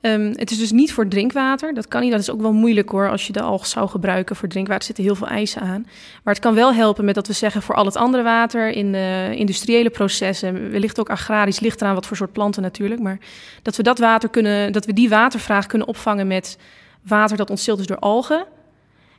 [0.00, 1.74] Um, het is dus niet voor drinkwater.
[1.74, 2.10] Dat kan niet.
[2.10, 3.10] Dat is ook wel moeilijk hoor.
[3.10, 5.86] Als je de alg zou gebruiken voor drinkwater, zitten heel veel eisen aan.
[6.22, 8.94] Maar het kan wel helpen met dat we zeggen voor al het andere water in
[8.94, 13.00] uh, industriële processen, wellicht ook agrarisch, ligt eraan wat voor soort planten natuurlijk.
[13.00, 13.18] Maar
[13.62, 16.58] dat we dat water kunnen, dat we die watervraag kunnen opvangen met
[17.06, 18.46] water dat ontzilt is door algen.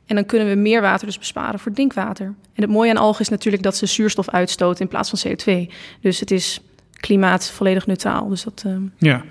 [0.06, 2.26] En dan kunnen we meer water dus besparen voor drinkwater.
[2.26, 5.72] En het mooie aan algen is natuurlijk dat ze zuurstof uitstoten in plaats van CO2.
[6.00, 6.60] Dus het is
[7.00, 8.28] klimaat volledig neutraal.
[8.28, 8.76] Dus dat, uh...
[8.96, 9.24] Ja,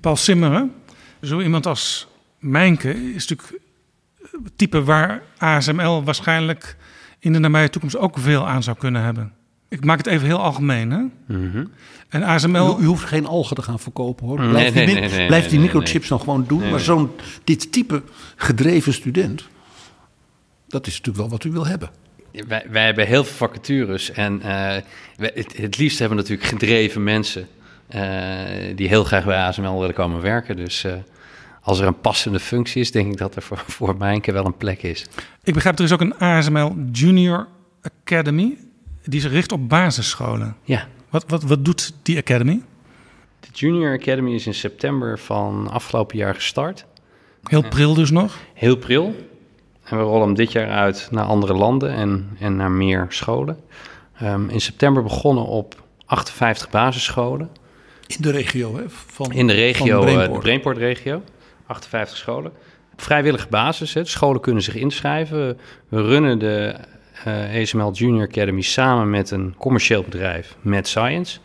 [0.00, 0.72] Paul Simmeren,
[1.22, 2.08] zo iemand als
[2.38, 3.60] Mijnke is natuurlijk
[4.44, 6.76] het type waar ASML waarschijnlijk
[7.18, 9.32] in de nabije toekomst ook veel aan zou kunnen hebben.
[9.72, 10.98] Ik maak het even heel algemeen, hè?
[10.98, 11.70] Mm -hmm.
[12.08, 12.78] En ASML...
[12.78, 14.36] U, u, hoeft geen algen te gaan verkopen, hoor.
[14.36, 16.70] Blijf nee, die, nee, nee, blijf die microchips nog gewoon doen.
[16.70, 17.10] Maar zo'n,
[17.44, 18.02] dit type
[18.36, 19.48] gedreven student,
[20.68, 21.90] dat is natuurlijk wel wat u wil hebben.
[22.48, 24.10] Wij, wij hebben heel veel vacatures.
[24.10, 27.48] En uh, wij, het, het, liefst hebben we natuurlijk gedreven mensen...
[27.94, 28.00] Uh,
[28.76, 30.56] die heel graag bij ASML willen komen werken.
[30.56, 30.84] Dus...
[30.84, 30.92] Uh,
[31.64, 34.56] als er een passende functie is, denk ik dat er voor, voor Mijnke wel een
[34.56, 35.06] plek is.
[35.42, 37.48] Ik begrijp, er is ook een ASML Junior
[37.82, 38.56] Academy.
[39.04, 40.56] Die zich richt op basisscholen.
[40.62, 40.86] Ja.
[41.10, 42.62] Wat, wat, wat doet die academy?
[43.40, 46.84] De Junior Academy is in september van afgelopen jaar gestart.
[47.42, 48.38] Heel pril dus nog?
[48.54, 49.14] Heel pril.
[49.84, 53.60] En we rollen hem dit jaar uit naar andere landen en, en naar meer scholen.
[54.22, 57.50] Um, in september begonnen op 58 basisscholen.
[58.06, 58.82] In de regio, hè?
[58.88, 60.42] Van, In de regio, van eh, de Brainport.
[60.42, 61.22] Brainport-regio,
[61.66, 62.52] 58 scholen.
[62.92, 64.02] Op vrijwillige basis, hè.
[64.02, 65.58] de scholen kunnen zich inschrijven.
[65.88, 66.76] We runnen de
[67.30, 71.38] ASML Junior Academy samen met een commercieel bedrijf, Mad Science,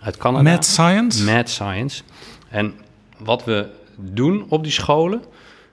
[0.00, 0.50] uit Canada.
[0.50, 1.24] Mad Science?
[1.24, 2.02] Mad Science.
[2.48, 2.74] En
[3.18, 5.22] wat we doen op die scholen,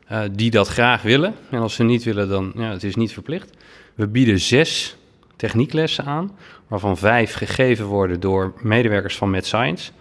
[0.07, 3.13] eh, die dat graag willen, en als ze niet willen, dan ja, het is niet
[3.13, 3.49] verplicht.
[3.95, 4.97] We bieden zes
[5.35, 6.31] technieklessen aan,
[6.67, 9.91] waarvan vijf gegeven worden door medewerkers van Mad Science.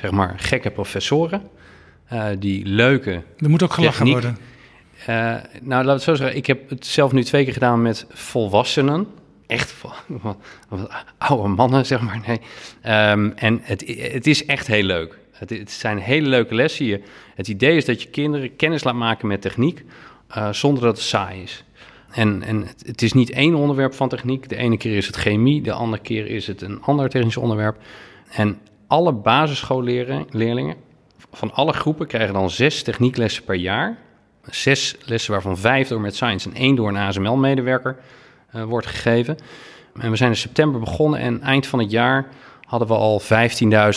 [0.00, 1.42] Zeg maar gekke professoren,
[2.06, 4.36] eh, die leuke Er moet ook gelachen worden.
[5.10, 6.36] Eh, nou, laat het zo zeggen.
[6.36, 9.06] Ik heb het zelf nu twee keer gedaan met volwassenen.
[9.46, 9.74] Echt
[11.18, 12.20] oude mannen, zeg maar.
[12.26, 12.40] Nee.
[12.82, 15.18] Ehm, en het, het is echt heel leuk.
[15.32, 16.84] Het, het zijn hele leuke lessen.
[16.84, 17.02] Je,
[17.34, 19.84] het idee is dat je kinderen kennis laat maken met techniek...
[20.28, 21.64] eh, zonder dat het saai is.
[22.10, 24.48] En, en het, het is niet één onderwerp van techniek.
[24.48, 27.76] De ene keer is het chemie, de andere keer is het een ander technisch onderwerp.
[28.30, 30.76] En alle basisschoolleerlingen
[31.32, 33.98] van alle groepen krijgen dan zes technieklessen per jaar.
[34.44, 37.96] Zes lessen waarvan vijf door met Science en één door een ASML-medewerker
[38.50, 39.38] eh, wordt gegeven.
[39.94, 42.28] En we zijn in september begonnen en eind van het jaar
[42.64, 43.22] hadden we al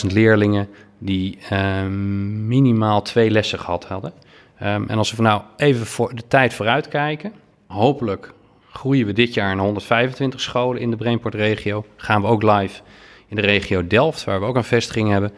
[0.04, 0.68] 15.000 leerlingen
[0.98, 4.12] die ehm, minimaal twee lessen gehad hadden.
[4.58, 7.32] Ehm, en als we nou even voor de tijd vooruit kijken,
[7.66, 8.32] hopelijk
[8.72, 11.84] groeien we dit jaar naar 125 scholen in de Brainport-regio.
[11.96, 12.80] Gaan we ook live
[13.26, 15.32] in de regio Delft, waar we ook een vestiging hebben.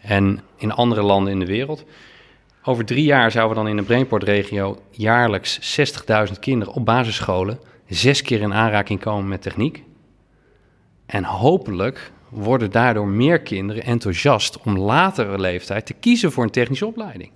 [0.00, 1.84] En in andere landen in de wereld.
[2.64, 5.80] Over drie jaar zouden we dan in de Brainport-regio jaarlijks
[6.28, 9.84] 60.000 kinderen op basisscholen zes keer in aanraking komen met techniek.
[11.06, 16.86] En hopelijk worden daardoor meer kinderen enthousiast om latere leeftijd te kiezen voor een technische
[16.86, 17.30] opleiding.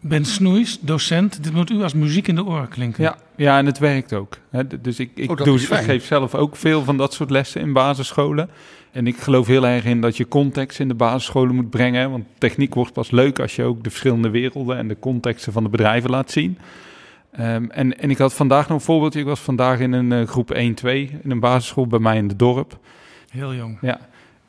[0.00, 1.44] Ben Snoeis, docent.
[1.44, 3.02] Dit moet u als muziek in de oren klinken.
[3.02, 4.36] Ja, ja, en het werkt ook.
[4.80, 7.72] Dus ik, ik, Oh, doe, ik geef zelf ook veel van dat soort lessen in
[7.72, 8.50] basisscholen.
[8.92, 12.10] En ik geloof heel erg in dat je context in de basisscholen moet brengen.
[12.10, 15.62] Want techniek wordt pas leuk als je ook de verschillende werelden en de contexten van
[15.62, 16.58] de bedrijven laat zien.
[17.32, 19.20] Ehm, en, en ik had vandaag nog een voorbeeldje.
[19.20, 20.56] Ik was vandaag in een eh, groep 1-2
[21.22, 22.78] in een basisschool bij mij in het dorp.
[23.30, 23.78] Heel jong.
[23.80, 24.00] Ja.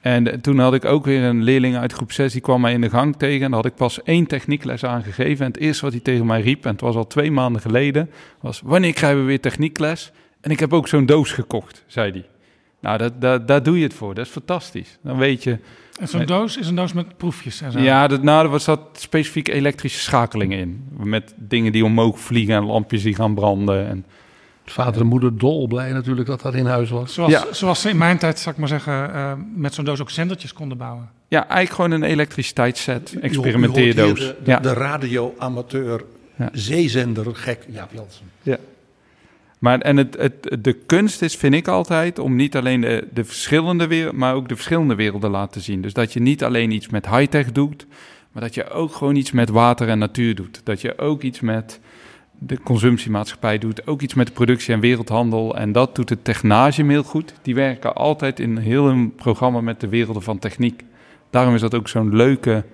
[0.01, 2.81] En toen had ik ook weer een leerling uit groep 6, die kwam mij in
[2.81, 3.45] de gang tegen.
[3.45, 5.45] En daar had ik pas één techniekles aangegeven.
[5.45, 8.09] En het eerste wat hij tegen mij riep, en het was al twee maanden geleden,
[8.39, 10.11] was: Wanneer krijgen we weer techniekles?
[10.41, 12.25] En ik heb ook zo'n doos gekocht, zei hij.
[12.81, 14.13] Nou, dat, dat, daar doe je het voor.
[14.13, 14.97] Dat is fantastisch.
[15.03, 15.57] Dan weet je.
[15.99, 17.79] En zo'n doos is een doos met proefjes en zo.
[17.79, 20.87] Ja, dat, nou, er zat specifiek elektrische schakelingen in.
[20.97, 23.87] Met dingen die omhoog vliegen en lampjes die gaan branden.
[23.87, 24.05] En,
[24.71, 27.13] Vader en moeder dolblij natuurlijk dat dat in huis was.
[27.13, 27.45] Zoals, Ja.
[27.51, 30.53] zoals ze in mijn tijd, zal ik maar zeggen, eh, met zo'n doos ook zendertjes
[30.53, 31.09] konden bouwen.
[31.27, 34.07] ja, eigenlijk gewoon een elektriciteitsset, experimenteerdoos.
[34.07, 34.59] hoort hier De, ja.
[34.59, 36.03] de radio-amateur,
[36.35, 36.49] Ja.
[36.53, 38.25] zeezender, gek Jaap Jansen.
[39.59, 43.23] Maar en het, het, de kunst is, vind ik altijd, om niet alleen de, de
[43.23, 45.81] verschillende werelden, maar ook de verschillende werelden laten zien.
[45.81, 47.85] Dus dat je niet alleen iets met high-tech doet,
[48.31, 50.61] maar dat je ook gewoon iets met water en natuur doet.
[50.63, 51.79] Dat je ook iets met
[52.43, 55.57] de consumptiemaatschappij doet, ook iets met de productie en wereldhandel.
[55.57, 57.33] En dat doet het Technage heel goed.
[57.41, 60.83] Die werken altijd in heel een programma met de werelden van techniek.
[61.29, 62.65] Daarom is dat ook zo'n leuke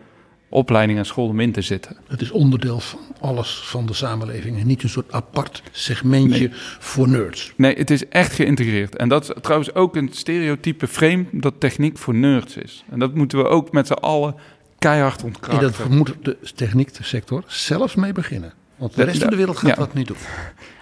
[0.50, 1.98] opleiding en school om in te zitten.
[2.08, 6.50] Het is onderdeel van alles van de samenleving en niet een soort apart segmentje
[6.80, 7.54] voor nerds.
[7.56, 8.96] Nee, het is echt geïntegreerd.
[8.96, 12.84] En dat is trouwens ook een stereotype frame dat techniek voor nerds is.
[12.90, 14.36] En dat moeten we ook met z'n allen
[14.80, 15.72] keihard En ontkrachten.
[15.72, 18.54] dat moet de technieksector zelfs mee beginnen.
[18.78, 19.76] Want de rest van de wereld gaat ja.
[19.76, 20.18] dat niet doen.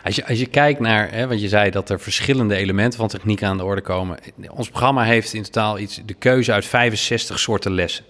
[0.04, 3.08] Als je, als je kijkt naar, hè, want je zei dat er verschillende elementen van
[3.08, 4.18] techniek aan de orde komen.
[4.50, 8.06] Ons programma heeft in totaal iets, de keuze uit 65 soorten lessen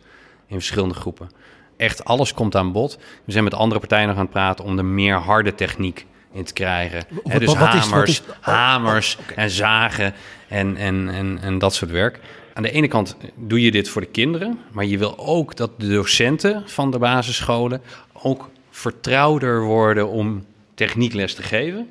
[0.47, 1.29] in verschillende groepen.
[1.77, 2.97] Echt alles komt aan bod.
[3.25, 6.43] We zijn met andere partijen nog aan het praten om er meer harde techniek in
[6.43, 7.03] te krijgen.
[7.09, 10.13] Dus wat is- wat hamers, is- oh, hamers en zagen
[10.47, 12.19] en, en, en, en dat soort werk.
[12.53, 15.71] Aan de ene kant doe je dit voor de kinderen, maar je wil ook dat
[15.79, 17.81] de docenten van de basisscholen
[18.13, 21.89] ook vertrouwder worden om techniekles te geven.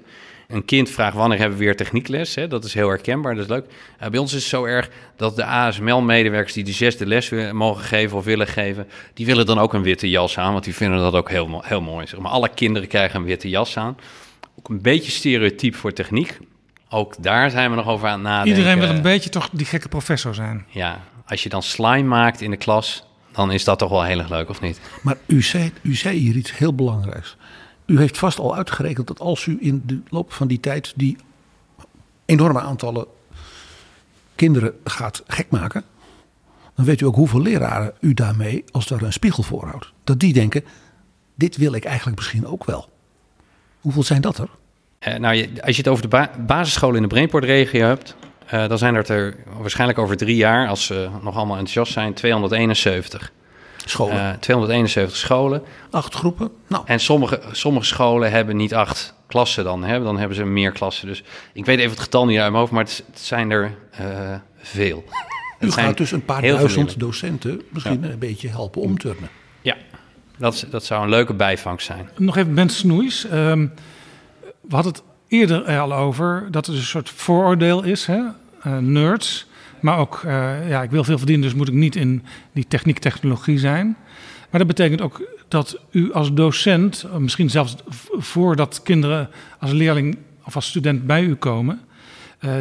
[0.49, 2.35] Een kind vraagt wanneer hebben we weer techniekles.
[2.35, 2.49] Hè?
[2.49, 3.65] Dat is heel herkenbaar, dat is leuk.
[3.99, 7.85] Eh, bij ons is het zo erg dat de ASML-medewerkers die de zesde les mogen
[7.85, 10.99] geven of willen geven, die willen dan ook een witte jas aan, want die vinden
[10.99, 12.07] dat ook heel, mo- heel mooi.
[12.07, 13.97] Zeg maar alle kinderen krijgen een witte jas aan.
[14.59, 16.39] Ook een beetje stereotyp voor techniek.
[16.91, 18.57] Ook daar zijn we nog over aan het nadenken.
[18.59, 20.67] Iedereen wil een beetje toch die gekke professor zijn.
[20.69, 23.05] Ja, als je dan slime maakt in de klas,
[23.35, 24.81] dan is dat toch wel heel erg leuk, of niet?
[25.03, 27.37] Maar u zei, u zei hier iets heel belangrijks.
[27.87, 31.17] U heeft vast al uitgerekend dat als u in de loop van die tijd die
[32.25, 33.07] enorme aantallen
[34.35, 35.85] kinderen gaat gek maken,
[36.75, 40.21] dan weet u ook hoeveel leraren u daarmee, als daar een spiegel voor houdt, dat
[40.21, 40.65] die denken:
[41.35, 42.89] dit wil ik eigenlijk misschien ook wel.
[43.81, 44.49] Hoeveel zijn dat er?
[44.99, 48.17] Eh, nou, als je het over de ba basisscholen in de Brainport-regio hebt,
[48.47, 52.15] eh, dan zijn er, er waarschijnlijk over drie jaar, als ze nog allemaal enthousiast zijn,
[52.15, 53.33] 271.
[53.85, 54.33] Scholen.
[54.33, 55.63] Eh, 271 scholen.
[55.91, 56.51] Acht groepen.
[56.67, 59.85] Nou, En sommige, sommige scholen hebben niet acht klassen dan.
[59.85, 60.03] Hè?
[60.03, 61.07] Dan hebben ze meer klassen.
[61.07, 61.23] Dus
[61.53, 64.35] ik weet even het getal niet uit mijn hoofd, maar het, het zijn er eh,
[64.59, 65.05] veel.
[65.61, 69.29] u Het gaat dus een paar duizend docenten misschien een beetje helpen omturnen.
[69.63, 69.77] Ja,
[70.39, 72.09] dat, dat zou een leuke bijvangst zijn.
[72.17, 73.25] Nog even Ben Snoeis.
[73.25, 73.67] Ehm,
[74.61, 78.07] we hadden het eerder er al over dat er een soort vooroordeel is.
[78.07, 78.21] Hè?
[78.65, 79.47] Eh, nerds.
[79.81, 82.23] Maar ook, eh, ja, ik wil veel verdienen, dus moet ik niet in
[82.53, 83.97] die techniek, technologie zijn.
[84.51, 87.77] Maar dat betekent ook dat u als docent, eh, misschien zelfs
[88.11, 91.81] voordat kinderen als leerling of als student bij u komen,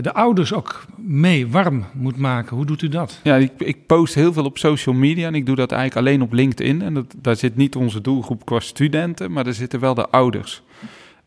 [0.01, 2.55] de ouders ook mee warm moet maken.
[2.55, 3.19] Hoe doet u dat?
[3.23, 6.21] Ja, ik, ik post heel veel op social media en ik doe dat eigenlijk alleen
[6.21, 6.81] op LinkedIn.
[6.81, 10.63] En daar zit niet onze doelgroep qua studenten, maar daar zitten wel de ouders.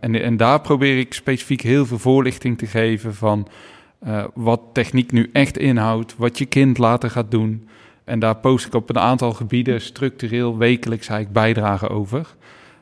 [0.07, 3.49] En, en daar probeer ik specifiek heel veel voorlichting te geven van
[3.99, 7.69] eh, wat techniek nu echt inhoudt, wat je kind later gaat doen.
[8.05, 12.35] En daar post ik op een aantal gebieden structureel wekelijks eigenlijk bijdragen over.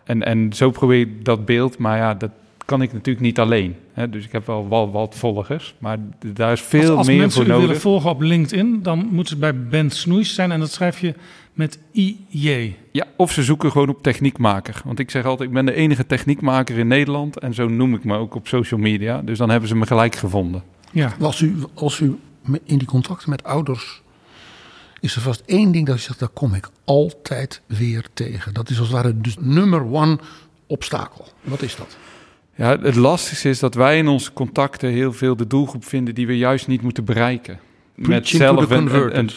[0.04, 2.30] En, en zo probeer ik dat beeld, maar ja, dat
[2.64, 3.76] kan ik natuurlijk niet alleen.
[3.92, 4.10] Hè?
[4.10, 7.40] Dus ik heb wel wat, wat volgers, maar daar is veel als, als meer mensen
[7.40, 7.82] voor u willen nodig.
[7.82, 11.14] volgen op LinkedIn, dan moeten ze bij Ben Snoeis zijn en dat schrijf je
[11.55, 12.76] met IJ.
[12.92, 14.82] Ja, of ze zoeken gewoon op techniekmaker.
[14.84, 17.38] Want ik zeg altijd, ik ben de enige techniekmaker in Nederland.
[17.38, 19.22] En zo noem ik me ook op social media.
[19.22, 20.62] Dus dan hebben ze me gelijk gevonden.
[20.92, 21.16] Ja.
[21.20, 22.18] Als u, als u
[22.64, 24.02] in die contacten met ouders.
[25.00, 26.18] is er vast één ding dat u zegt.
[26.18, 28.55] daar kom ik altijd weer tegen.
[28.55, 30.18] Dat is als het ware dus nummer one
[30.66, 31.28] obstakel.
[31.42, 31.96] Wat is dat?
[32.55, 36.26] Ja, het lastigste is dat wij in onze contacten heel veel de doelgroep vinden die
[36.26, 37.61] we juist niet moeten bereiken.
[37.94, 39.30] Met Preaching zelf een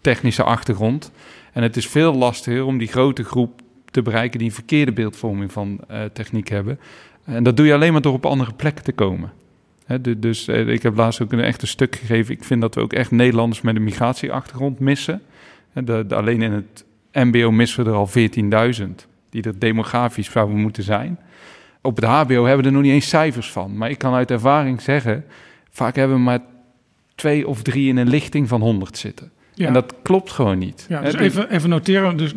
[0.00, 1.10] technische achtergrond.
[1.58, 5.52] En het is veel lastiger om die grote groep te bereiken die een verkeerde beeldvorming
[5.52, 6.78] van eh, techniek hebben.
[7.24, 9.32] En dat doe je alleen maar door op andere plekken te komen.
[10.18, 12.34] Dus eh, ik heb laatst ook een echt een stuk gegeven.
[12.34, 15.22] Ik vind dat we ook echt Nederlanders met een migratieachtergrond missen.
[15.72, 18.08] De, alleen in het MBO missen we er al
[18.78, 18.86] 14.000
[19.30, 21.18] die er demografisch zouden moeten zijn.
[21.82, 23.76] Op het HBO hebben we er nog niet eens cijfers van.
[23.76, 25.24] Maar ik kan uit ervaring zeggen,
[25.70, 26.40] vaak hebben we maar
[27.14, 29.30] twee of drie in een lichting van 100 zitten.
[29.58, 29.66] Ja.
[29.66, 30.86] En dat klopt gewoon niet.
[30.88, 32.16] Ja, dus dus- even, even noteren.
[32.16, 32.34] Dus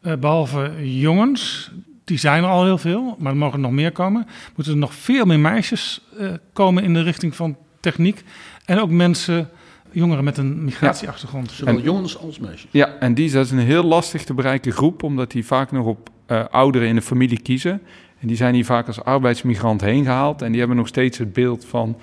[0.00, 1.70] eh, behalve jongens,
[2.04, 4.26] die zijn er al heel veel, maar er mogen nog meer komen.
[4.56, 8.22] Moeten er nog veel meer meisjes eh, komen in de richting van techniek.
[8.64, 9.48] En ook mensen,
[9.90, 11.50] jongeren met een migratieachtergrond.
[11.50, 12.70] Zowel En- jongens als meisjes.
[12.70, 15.86] Ja, en die dat is een heel lastig te bereiken groep, omdat die vaak nog
[15.86, 17.82] op eh, ouderen in de familie kiezen.
[18.20, 20.42] En die zijn hier vaak als arbeidsmigrant heen gehaald.
[20.42, 21.96] En die hebben nog steeds het beeld van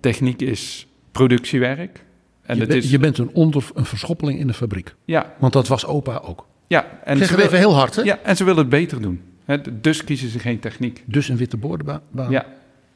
[0.00, 2.04] techniek is productiewerk.
[2.46, 4.94] En je, bent- is, je bent een, onder, een verschoppeling in de fabriek.
[5.04, 6.46] ja, Want dat was opa ook.
[6.66, 8.02] ja, en Zeg ze het even heel hard, hè?
[8.02, 9.20] ja, en ze willen het beter doen.
[9.44, 11.02] Hè, dus kiezen ze geen techniek.
[11.06, 12.00] Dus een witte boordenbaan.
[12.30, 12.46] Ja,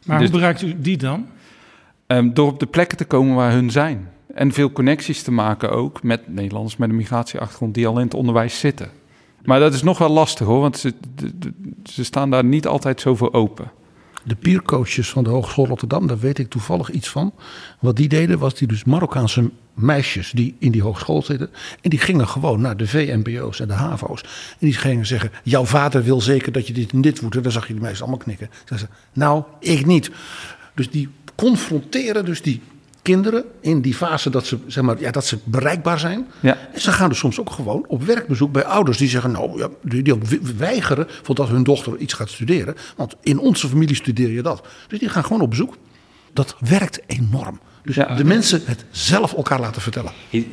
[0.05, 1.26] Maar Dus- hoe bereikt u die dan?
[2.07, 4.09] Ehm, door op de plekken te komen waar hun zijn.
[4.34, 8.14] En veel connecties te maken ook met Nederlanders met een migratieachtergrond die al in het
[8.14, 8.88] onderwijs zitten.
[9.44, 11.53] Maar dat is nog wel lastig hoor, want ze, de- de-
[11.84, 13.70] ze staan daar niet altijd zo voor open.
[14.28, 17.34] De peercoaches van de Hogeschool Rotterdam, daar weet ik toevallig iets van.
[17.80, 21.50] Wat die deden was die dus Marokkaanse meisjes die in die hogeschool zitten.
[21.80, 24.22] En die gingen gewoon naar de VMBO's en de HAVO's.
[24.50, 27.36] En die gingen zeggen, jouw vader wil zeker dat je dit en dit moet.
[27.36, 28.50] En dan zag je die meisjes allemaal knikken.
[28.64, 30.10] Zeiden ze, nou, ik niet.
[30.74, 32.60] Dus die confronteren dus die
[33.12, 36.26] kinderen in die fase dat ze, zeg maar, ja, dat ze bereikbaar zijn.
[36.40, 36.56] Ja.
[36.72, 39.68] En ze gaan dus soms ook gewoon op werkbezoek bij ouders die zeggen, nou, ja,
[39.82, 40.24] die, die ook
[40.56, 42.74] weigeren voordat hun dochter iets gaat studeren.
[42.96, 44.66] Want in onze familie studeer je dat.
[44.88, 45.76] Dus die gaan gewoon op bezoek.
[46.32, 47.61] Dat werkt enorm.
[47.82, 48.14] Dus Ja.
[48.14, 50.12] de mensen het zelf elkaar laten vertellen.
[50.28, 50.44] Je,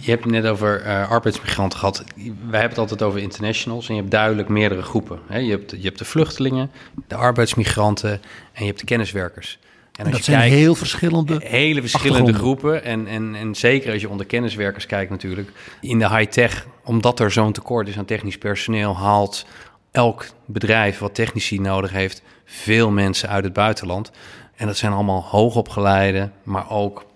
[0.00, 2.04] hebt het net over eh, arbeidsmigranten gehad.
[2.16, 5.18] Wij hebben het altijd over internationals en je hebt duidelijk meerdere groepen.
[5.26, 5.38] Hè?
[5.38, 6.70] Je, hebt, je hebt de vluchtelingen,
[7.06, 8.10] de arbeidsmigranten
[8.52, 9.58] en je hebt de kenniswerkers.
[9.98, 11.40] En als dat je zijn kijkt, heel verschillende.
[11.44, 12.84] hele verschillende groepen.
[12.84, 15.52] En, en, en zeker als je onder kenniswerkers kijkt natuurlijk.
[15.80, 18.96] In de high-tech, omdat er zo'n tekort is aan technisch personeel...
[18.96, 19.46] haalt
[19.90, 22.22] elk bedrijf wat technici nodig heeft...
[22.44, 24.10] veel mensen uit het buitenland.
[24.56, 27.06] En dat zijn allemaal hoogopgeleide, maar ook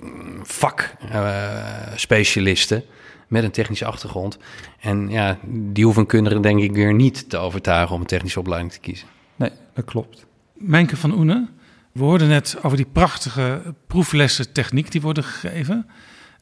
[0.00, 2.84] mm, vakspecialisten...
[3.26, 4.38] met een technische achtergrond.
[4.80, 7.94] En ja, die hoeven kinderen denk ik weer niet te overtuigen...
[7.94, 9.08] om een technische opleiding te kiezen.
[9.36, 10.26] Nee, dat klopt.
[10.54, 11.48] Mijnke van Oene,
[11.92, 15.86] we hoorden net over die prachtige proeflessen techniek die worden gegeven.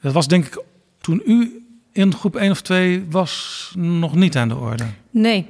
[0.01, 0.63] Dat was denk ik
[1.01, 4.85] toen u in groep 1 of 2 was nog niet aan de orde.
[5.11, 5.47] Nee.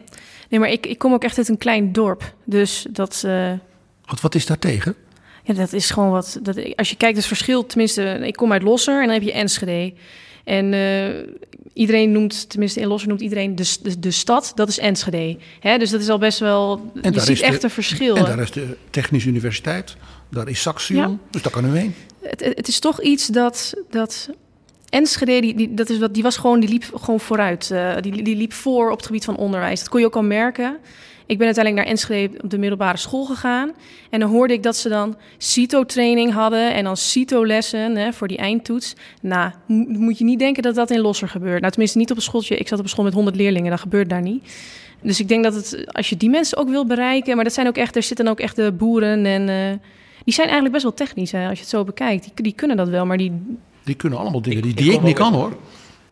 [0.49, 2.35] Nee, maar ik, ik kom ook echt uit een klein dorp.
[2.45, 3.53] Dus dat, eh,
[4.05, 4.95] Wat, wat is daar tegen?
[5.43, 6.39] ja, dat is gewoon wat...
[6.43, 7.67] Dat, als je kijkt, het verschil...
[7.67, 9.95] Tenminste, ik kom uit Losser en dan heb je Enschede.
[10.45, 11.33] En eh,
[11.77, 14.53] iedereen noemt, tenminste in Losser noemt iedereen de, de, de stad.
[14.55, 15.37] Dat is Enschede.
[15.61, 16.91] Hè, dus dat is al best wel...
[17.03, 18.17] je daar ziet de- echt een verschil.
[18.17, 19.97] En daar is de Technische Universiteit.
[20.31, 21.11] Daar is Saxion.
[21.11, 21.17] Ja.
[21.31, 21.95] Dus daar kan u heen.
[22.23, 24.31] het, het het is toch iets dat, dat
[24.89, 27.71] Enschede, die, die, dat is wat, die was gewoon, die liep gewoon vooruit.
[27.73, 29.79] Uh, die, die liep voor op het gebied van onderwijs.
[29.81, 30.77] Dat kon je ook al merken.
[31.27, 33.71] Ik ben uiteindelijk naar Enschede op de middelbare school gegaan.
[34.11, 38.95] En dan hoorde ik dat ze dan CITO-training hadden en dan CITO-lessen voor die eindtoets.
[39.21, 39.51] Nou,
[39.89, 41.61] moet je niet denken dat dat in Losser gebeurt.
[41.61, 42.57] Nou, tenminste niet op een schooltje.
[42.57, 44.45] Ik zat op een school met 100 leerlingen, dat gebeurt daar niet.
[45.03, 47.67] Dus ik denk dat het, als je die mensen ook wil bereiken, maar dat zijn
[47.67, 49.79] ook echt, er zitten ook echt de boeren en uh,
[50.25, 52.23] die zijn eigenlijk best wel technisch, hè, als je het zo bekijkt.
[52.25, 53.33] Die, die kunnen dat wel, maar die...
[53.85, 55.57] Die kunnen allemaal dingen die, die ik, ik niet kan, hoor.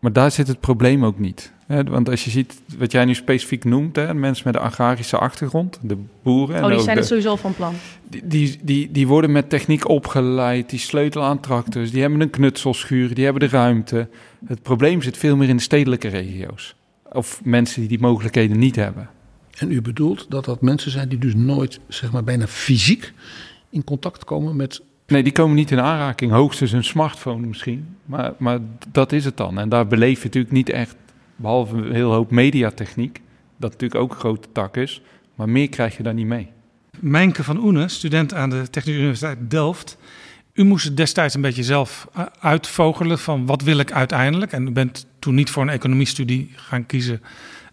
[0.05, 1.51] Maar daar zit het probleem ook niet.
[1.67, 5.79] Want als je ziet wat jij nu specifiek noemt, hè, mensen met een agrarische achtergrond,
[5.81, 6.63] de boeren.
[6.63, 7.73] Oh, die zijn het sowieso van plan.
[8.09, 12.29] Die, die, die, die, worden met techniek opgeleid, die sleutelen aan tractors, die hebben een
[12.29, 14.07] knutselschuur, die hebben de ruimte.
[14.45, 16.75] Het probleem zit veel meer in de stedelijke regio's.
[17.11, 19.09] Of mensen die die mogelijkheden niet hebben.
[19.57, 23.13] En u bedoelt dat dat mensen zijn die dus nooit, zeg maar, bijna fysiek
[23.69, 26.31] in contact komen met Nee, die komen niet in aanraking.
[26.31, 27.97] Hoogstens een smartphone misschien.
[28.05, 28.59] Maar, maar
[28.91, 29.59] dat is het dan.
[29.59, 30.95] En daar beleef je natuurlijk niet echt,
[31.35, 33.21] behalve een heel hoop mediatechniek,
[33.57, 35.01] dat natuurlijk ook een grote tak is.
[35.35, 36.49] Maar meer krijg je daar niet mee.
[36.99, 39.97] Mijnke van Oene, student aan de Technische Universiteit Delft.
[40.53, 42.07] U moest destijds een beetje zelf
[42.39, 44.51] uitvogelen van wat wil ik uiteindelijk.
[44.51, 47.21] En u bent toen niet voor een economiestudie gaan kiezen,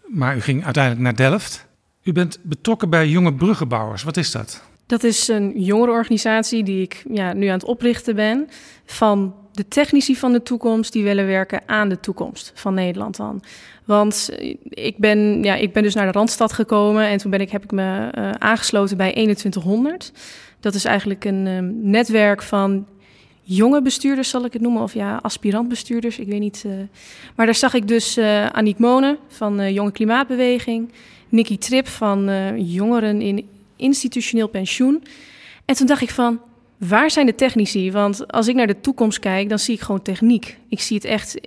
[0.07, 1.67] maar u ging uiteindelijk naar Delft.
[2.03, 4.03] U bent betrokken bij jonge bruggenbouwers.
[4.03, 4.63] Wat is dat?
[4.85, 8.49] Dat is een jongerenorganisatie die ik ja, nu aan het oprichten ben.
[8.85, 13.43] Van de technici van de toekomst die willen werken aan de toekomst van Nederland dan.
[13.85, 14.29] Want
[14.69, 17.63] ik ben, ja, ik ben dus naar de Randstad gekomen en toen ben ik, heb
[17.63, 20.11] ik me uh, aangesloten bij 2100.
[20.59, 22.87] Dat is eigenlijk een um, netwerk van
[23.41, 24.81] jonge bestuurders, zal ik het noemen.
[24.81, 26.63] Of ja, aspirantbestuurders, ik weet niet.
[26.65, 26.73] Uh,
[27.35, 30.91] maar daar zag ik dus uh, Aniek Monen van Jonge Klimaatbeweging.
[31.29, 33.47] Nikki Trip van Jongeren in
[33.83, 35.03] institutioneel pensioen.
[35.65, 36.39] En toen dacht ik van,
[36.77, 37.91] waar zijn de technici?
[37.91, 40.57] Want als ik naar de toekomst kijk, dan zie ik gewoon techniek.
[40.69, 41.39] Ik zie het echt.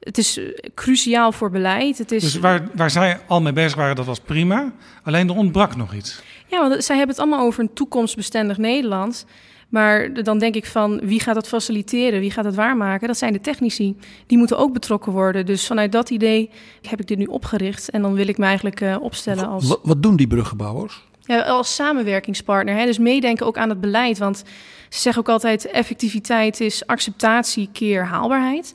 [0.00, 0.40] Het is
[0.74, 1.98] cruciaal voor beleid.
[1.98, 2.22] Het is...
[2.22, 4.72] Dus waar, waar zij al mee bezig waren, dat was prima.
[5.02, 6.22] Alleen er ontbrak nog iets.
[6.46, 9.26] Ja, want zij hebben het allemaal over een toekomstbestendig Nederland.
[9.68, 12.20] Maar dan denk ik van wie gaat dat faciliteren?
[12.20, 13.06] Wie gaat het waarmaken?
[13.06, 13.96] Dat zijn de technici.
[14.26, 15.46] Die moeten ook betrokken worden.
[15.46, 16.50] Dus vanuit dat idee
[16.82, 17.90] heb ik dit nu opgericht.
[17.90, 19.68] En dan wil ik me eigenlijk uh, opstellen als.
[19.68, 21.06] Wat, wat doen die bruggenbouwers?
[21.28, 22.74] Ja, als samenwerkingspartner.
[22.74, 22.84] Hè?
[22.84, 24.18] Dus meedenken ook aan het beleid.
[24.18, 24.44] Want
[24.88, 28.74] ze zeggen ook altijd: effectiviteit is acceptatie keer haalbaarheid.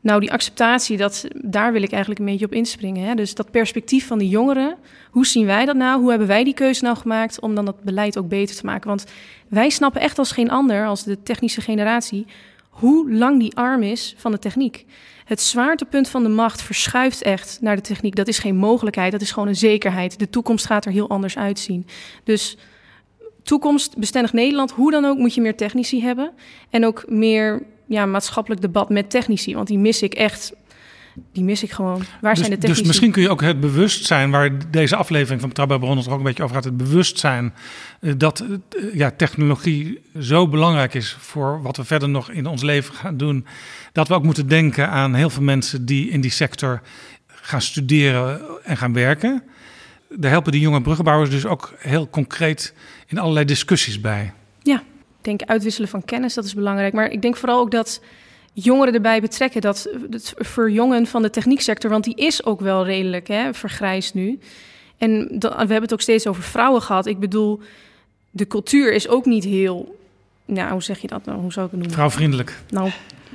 [0.00, 3.06] Nou, die acceptatie, dat, daar wil ik eigenlijk een beetje op inspringen.
[3.06, 3.14] Hè?
[3.14, 4.76] Dus dat perspectief van de jongeren,
[5.10, 6.00] hoe zien wij dat nou?
[6.00, 8.88] Hoe hebben wij die keuze nou gemaakt om dan dat beleid ook beter te maken?
[8.88, 9.04] Want
[9.48, 12.26] wij snappen echt als geen ander, als de technische generatie,
[12.68, 14.86] hoe lang die arm is van de techniek.
[15.32, 18.14] Het zwaartepunt van de macht verschuift echt naar de techniek.
[18.14, 20.18] Dat is geen mogelijkheid, dat is gewoon een zekerheid.
[20.18, 21.86] De toekomst gaat er heel anders uitzien.
[22.24, 22.56] Dus
[23.42, 26.30] toekomstbestendig Nederland, hoe dan ook, moet je meer technici hebben.
[26.70, 29.54] En ook meer ja, maatschappelijk debat met technici.
[29.54, 30.52] Want die mis ik echt
[31.32, 32.02] die mis ik gewoon.
[32.20, 32.80] Waar dus, zijn de technici?
[32.80, 36.24] Dus misschien kun je ook het bewustzijn, waar deze aflevering van Betrouwbaar Bronnen ook een
[36.24, 37.54] beetje over gaat, het bewustzijn
[38.00, 42.62] uh, dat uh, ja, technologie zo belangrijk is voor wat we verder nog in ons
[42.62, 43.46] leven gaan doen,
[43.92, 46.80] dat we ook moeten denken aan heel veel mensen die in die sector
[47.26, 49.42] gaan studeren en gaan werken.
[50.08, 52.74] Daar helpen die jonge bruggenbouwers dus ook heel concreet
[53.06, 54.32] in allerlei discussies bij.
[54.62, 54.76] Ja,
[55.18, 56.92] ik denk uitwisselen van kennis, dat is belangrijk.
[56.92, 58.00] Maar ik denk vooral ook dat
[58.52, 59.60] jongeren erbij betrekken.
[59.60, 64.38] Dat het verjongen van de technieksector, want die is ook wel redelijk hè, vergrijsd nu.
[64.98, 67.06] En we hebben het ook steeds over vrouwen gehad.
[67.06, 67.60] Ik bedoel,
[68.30, 69.98] de cultuur is ook niet heel.
[70.44, 71.40] Nou, hoe zeg je dat nou?
[71.40, 71.96] Hoe zou ik het noemen?
[71.96, 72.58] Vrouwvriendelijk.
[72.70, 72.90] Nou,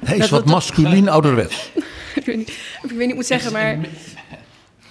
[0.06, 1.72] Hij is wat masculien ouderwets.
[2.16, 2.50] ik, weet niet,
[2.84, 3.80] ik weet niet, moet zeggen, maar.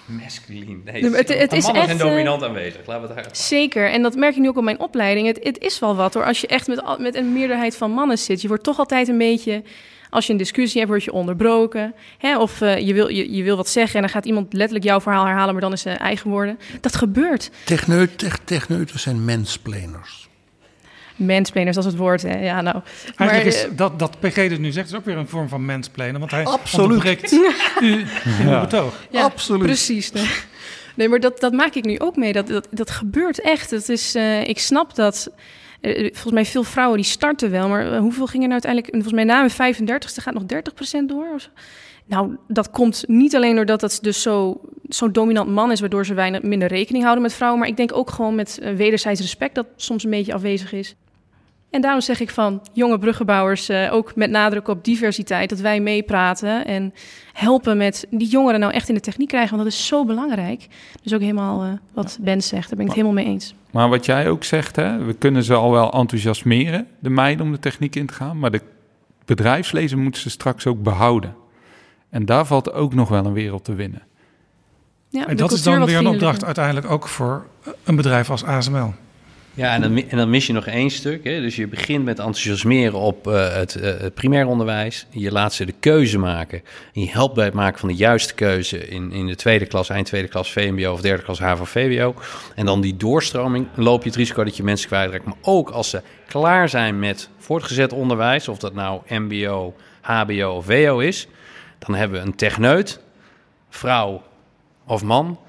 [0.05, 0.81] Masculien.
[0.85, 2.85] Nee, het, het is echt en dominant aanwezig.
[2.85, 3.91] Laten we het daar Zeker.
[3.91, 5.27] En dat merk je nu ook op mijn opleiding.
[5.27, 6.25] Het, het is wel wat hoor.
[6.25, 9.17] Als je echt met, met een meerderheid van mannen zit, je wordt toch altijd een
[9.17, 9.63] beetje
[10.09, 11.93] als je een discussie hebt, word je onderbroken.
[12.17, 12.39] Hè?
[12.39, 15.01] Of uh, je, wil, je, je wil wat zeggen en dan gaat iemand letterlijk jouw
[15.01, 16.59] verhaal herhalen, maar dan is zijn eigen woorden.
[16.81, 17.51] Dat gebeurt.
[17.63, 20.27] Techneut, tech, techneuten zijn mensplaners.
[21.15, 22.21] Mensplaners, dat is het woord.
[22.21, 22.39] Hè?
[22.39, 22.81] Ja, nou.
[23.15, 25.65] Eigenlijk maar, is dat, dat PG dit nu zegt, is ook weer een vorm van
[25.65, 26.19] mensplanen.
[26.19, 26.85] Want hij Absoluut.
[26.85, 27.31] onderbreekt
[27.81, 28.05] u
[28.39, 28.61] in ja.
[28.61, 28.93] betoog.
[29.09, 29.61] Ja, Absoluut.
[29.61, 30.11] Precies.
[30.11, 30.29] Nee.
[30.95, 32.33] nee, maar dat, dat maak ik nu ook mee.
[32.33, 33.71] Dat, dat, dat gebeurt echt.
[33.71, 35.29] Het is, uh, ik snap dat
[35.81, 38.93] volgens mij veel vrouwen die starten wel, maar uh, hoeveel gingen nou uiteindelijk?
[38.93, 41.31] Volgens mij na mijn 35ste gaat nog 30% door.
[41.33, 41.49] Of zo.
[42.05, 46.13] Nou, dat komt niet alleen doordat dat dus zo, zo dominant man is, waardoor ze
[46.13, 49.67] weinig minder rekening houden met vrouwen, maar ik denk ook gewoon met wederzijds respect dat
[49.75, 50.95] soms een beetje afwezig is.
[51.69, 55.79] En daarom zeg ik van jonge bruggenbouwers, uh, ook met nadruk op diversiteit, dat wij
[55.79, 56.93] meepraten en
[57.33, 60.67] helpen met die jongeren nou echt in de techniek krijgen, want dat is zo belangrijk.
[61.03, 63.55] Dus ook helemaal uh, wat Ben zegt, daar ben ik het helemaal mee eens.
[63.71, 67.51] Maar wat jij ook zegt, hè, we kunnen ze al wel enthousiasmeren, de meiden, om
[67.51, 68.61] de techniek in te gaan, maar de
[69.25, 71.35] bedrijfsleven moeten ze straks ook behouden.
[72.09, 74.01] En daar valt ook nog wel een wereld te winnen.
[75.09, 77.45] Ja, En dat is dan weer een opdracht uiteindelijk ook voor
[77.83, 78.93] een bedrijf als ASML.
[79.57, 81.23] Ja, en dan, en dan mis je nog één stuk.
[81.23, 81.41] Hè?
[81.41, 85.05] Dus je begint met enthousiasmeren op eh, het, eh, het primair onderwijs.
[85.09, 86.61] Je laat ze de keuze maken.
[86.93, 89.89] En je helpt bij het maken van de juiste keuze in, in de tweede klas,
[89.89, 92.15] eind tweede klas VMBO of derde klas HAVO-VWO.
[92.55, 95.25] En dan die doorstroming, loop je het risico dat je mensen kwijtraakt.
[95.25, 100.65] Maar ook als ze klaar zijn met voortgezet onderwijs, of dat nou MBO, HBO of
[100.65, 101.27] WO is,
[101.79, 102.99] dan hebben we een techneut,
[103.69, 104.23] vrouw
[104.85, 105.39] of man.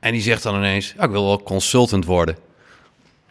[0.00, 2.43] En die zegt dan ineens, "Ah, ik wil wel consultant worden.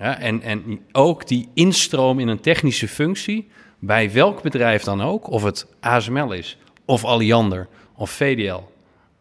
[0.03, 3.49] En, en ook die instroom in een technische functie,
[3.79, 8.61] bij welk bedrijf dan ook, of het ASML is, of Alliander, of VDL,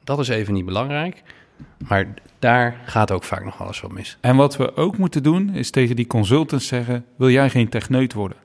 [0.04, 1.22] dat is even niet belangrijk.
[1.88, 4.16] Maar daar gaat ook vaak nog alles wat mis.
[4.20, 8.12] En wat we ook moeten doen, is tegen die consultants zeggen: wil jij geen techneut
[8.12, 8.38] worden?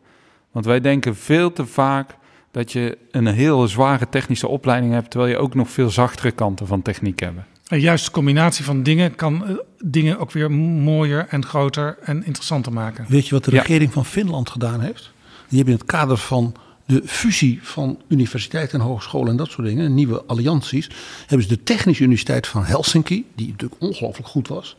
[0.52, 2.16] Want wij denken veel te vaak
[2.52, 6.68] dat je een heel zware technische opleiding hebt, terwijl je ook nog veel zachtere kanten
[6.68, 7.40] van techniek hebt.
[7.68, 12.74] Een juiste combinatie van dingen kan eh, dingen ook weer mooier en groter en interessanter
[12.74, 13.06] maken.
[13.08, 13.62] Weet je wat de Ja.
[13.62, 15.12] regering van Finland gedaan heeft?
[15.48, 16.56] Die hebben in het kader van
[16.86, 20.90] de fusie van universiteiten en hogescholen en dat soort dingen, nieuwe allianties,
[21.28, 24.76] hebben ze de Technische Universiteit van Helsinki, die natuurlijk ongelooflijk goed was,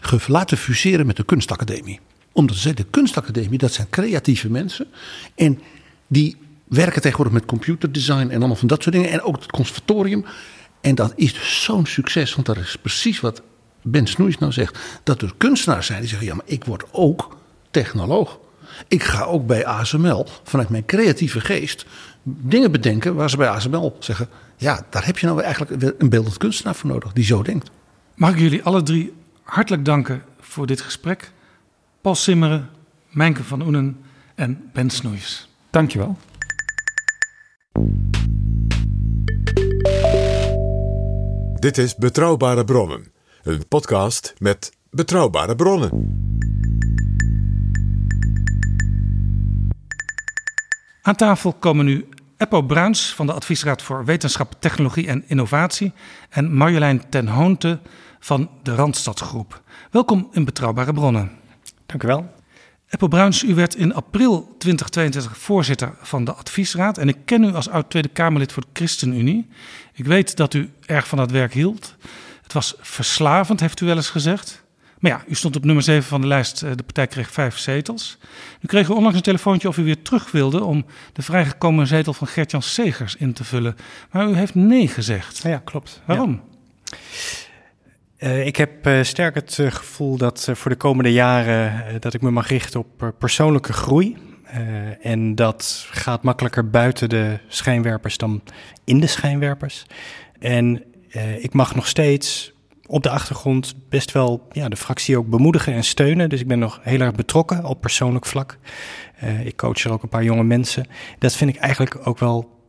[0.00, 2.00] ge- laten fuseren met de kunstacademie.
[2.32, 4.86] Omdat ze de kunstacademie, dat zijn creatieve mensen
[5.34, 5.60] en
[6.06, 6.36] die
[6.68, 9.10] werken tegenwoordig met computerdesign en allemaal van dat soort dingen.
[9.10, 10.24] En ook het conservatorium.
[10.82, 13.42] En dat is dus zo'n succes, want dat is precies wat
[13.82, 14.78] Ben Snoeis nou zegt.
[15.02, 17.36] Dat er kunstenaars zijn die zeggen, ja maar ik word ook
[17.70, 18.38] technoloog.
[18.88, 21.86] Ik ga ook bij ASML vanuit mijn creatieve geest
[22.22, 24.28] dingen bedenken waar ze bij ASML zeggen...
[24.56, 27.70] ja, daar heb je nou eigenlijk een beeldend kunstenaar voor nodig die zo denkt.
[28.14, 29.12] Mag ik jullie alle drie
[29.42, 31.32] hartelijk danken voor dit gesprek.
[32.00, 32.70] Paul Simmeren,
[33.10, 34.00] Mijnke van Oenen
[34.34, 35.48] en Ben Snoeis.
[35.70, 36.16] Dankjewel.
[41.62, 45.90] Dit is Betrouwbare Bronnen, een podcast met betrouwbare bronnen.
[51.02, 55.92] Aan tafel komen nu Eppo Bruins van de Adviesraad voor Wetenschap, Technologie en Innovatie
[56.30, 57.78] en Marjolein ten Hoonte
[58.20, 59.62] van de Randstadgroep.
[59.90, 61.30] Welkom in Betrouwbare Bronnen.
[61.86, 62.41] Dank u wel.
[62.92, 67.54] Eppo Bruins, u werd in april 2022 voorzitter van de Adviesraad en ik ken u
[67.54, 69.48] als oud Tweede Kamerlid voor de ChristenUnie.
[69.92, 71.94] Ik weet dat u erg van dat werk hield.
[72.42, 74.62] Het was verslavend, heeft u wel eens gezegd.
[74.98, 76.62] Maar ja, u stond op nummer 7 van de lijst.
[76.62, 78.18] eh, De partij kreeg vijf zetels.
[78.60, 82.12] Nu kreeg u onlangs een telefoontje of u weer terug wilde om de vrijgekomen zetel
[82.12, 83.76] van Gert-Jan Segers in te vullen.
[84.10, 85.38] Maar u heeft nee gezegd.
[85.42, 86.00] Ja, klopt.
[86.04, 86.40] Waarom?
[88.22, 92.22] Eh, ik heb eh, sterk het eh, gevoel dat voor de komende jaren dat ik
[92.22, 94.16] me mag richten op persoonlijke groei.
[95.00, 98.42] En dat gaat makkelijker buiten de schijnwerpers dan
[98.84, 99.86] in de schijnwerpers.
[100.38, 100.84] En
[101.38, 102.52] ik mag nog steeds
[102.86, 106.28] op de achtergrond best wel ja, de fractie ook bemoedigen en steunen.
[106.28, 108.58] Dus ik ben nog heel erg betrokken op persoonlijk vlak.
[109.44, 110.86] Ik coach er ook een paar jonge mensen.
[111.18, 112.61] Dat vind ik eigenlijk ook wel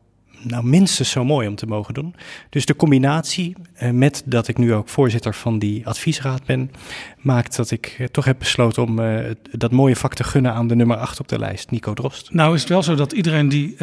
[0.43, 2.15] nou, minstens zo mooi om te mogen doen.
[2.49, 6.71] Dus de combinatie eh, met dat ik nu ook voorzitter van die adviesraad ben,
[7.17, 10.67] maakt dat ik eh, toch heb besloten om eh, dat mooie vak te gunnen aan
[10.67, 12.33] de nummer 8 op de lijst, Nico Drost.
[12.33, 13.75] Nou is het wel zo dat iedereen die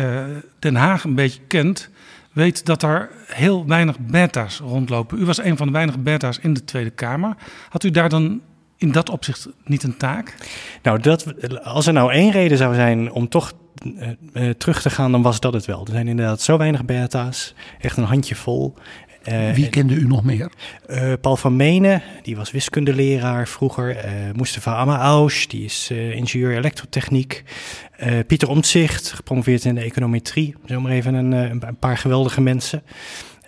[0.59, 1.91] Den Haag een beetje kent,
[2.33, 5.19] weet dat er heel weinig beta's rondlopen.
[5.19, 7.37] U was een van de weinige beta's in de Tweede Kamer.
[7.69, 8.41] Had u daar dan
[8.81, 10.35] in dat opzicht niet een taak?
[10.83, 11.27] Nou, dat,
[11.65, 13.53] als er nou één reden zou zijn om toch
[13.99, 15.81] eh, eh, terug te gaan, dan was dat het wel.
[15.87, 18.75] Er zijn inderdaad zo weinig beta's, echt een handje vol.
[19.23, 20.53] Eh, Wie kende u nog meer?
[20.87, 23.97] Eh, Paul van Menen, die was wiskundeleraar vroeger.
[23.97, 27.45] Eh Mustafa Ama-Ausch, die is eh, ingenieur elektrotechniek.
[27.97, 30.55] Eh, Pieter Omtzigt, gepromoveerd in de econometrie.
[30.65, 32.83] Zomaar even een, eh, een paar geweldige mensen.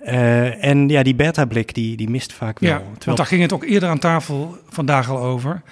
[0.05, 2.71] Eh, en ja, die beta-blik, die, die mist vaak wel.
[2.71, 5.63] Ja, want daar ging het ook eerder aan tafel vandaag al over.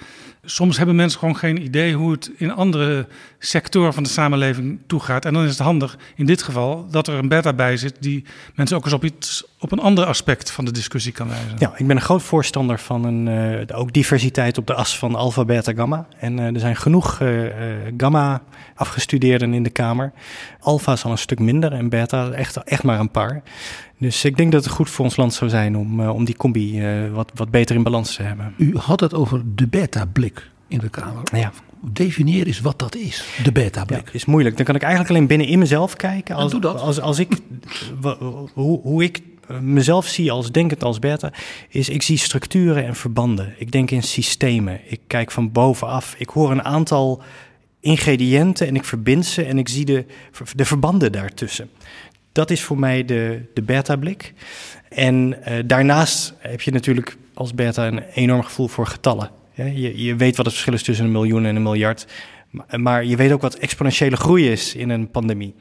[0.43, 3.07] Soms hebben mensen gewoon geen idee hoe het in andere
[3.39, 5.25] sectoren van de samenleving toegaat.
[5.25, 8.25] En dan is het handig in dit geval dat er een beta bij zit die
[8.55, 11.55] mensen ook eens op, iets, op een ander aspect van de discussie kan wijzen.
[11.57, 13.27] Ja, ik ben een groot voorstander van een,
[13.67, 16.07] eh, ook diversiteit op de as van alpha, beta, gamma.
[16.17, 17.21] En eh, er zijn genoeg
[17.97, 18.41] gamma
[18.75, 20.11] afgestudeerden in de Kamer.
[20.59, 23.43] Alpha is al een stuk minder en beta echt, echt maar een paar.
[24.01, 26.35] Dus ik denk dat het goed voor ons land zou zijn om, eh, om die
[26.35, 28.53] combi eh, wat, wat beter in balans te hebben.
[28.57, 31.23] U had het over de beta-blik in de Kamer.
[31.33, 31.51] Ja.
[31.81, 34.05] Definieer eens wat dat is, de beta-blik.
[34.05, 34.57] Ja, is moeilijk.
[34.57, 36.35] Dan kan ik eigenlijk alleen binnen in mezelf kijken.
[36.35, 36.79] Als, doe dat.
[36.79, 37.37] Als, als ik,
[38.53, 41.33] hoe, hoe ik eh, mezelf zie als denkend als beta,
[41.69, 43.53] is ik zie structuren en verbanden.
[43.57, 44.79] Ik denk in systemen.
[44.87, 46.15] Ik kijk van bovenaf.
[46.17, 47.21] Ik hoor een aantal
[47.79, 50.05] ingrediënten en ik verbind ze en ik zie de,
[50.55, 51.69] de verbanden daartussen.
[52.31, 54.33] Dat is voor mij de, de beta-blik.
[54.89, 59.29] En uh, daarnaast heb je natuurlijk als beta een enorm gevoel voor getallen.
[59.53, 62.07] Je, je weet wat het verschil is tussen een miljoen en een miljard.
[62.77, 65.55] Maar je weet ook wat exponentiële groei is in een pandemie.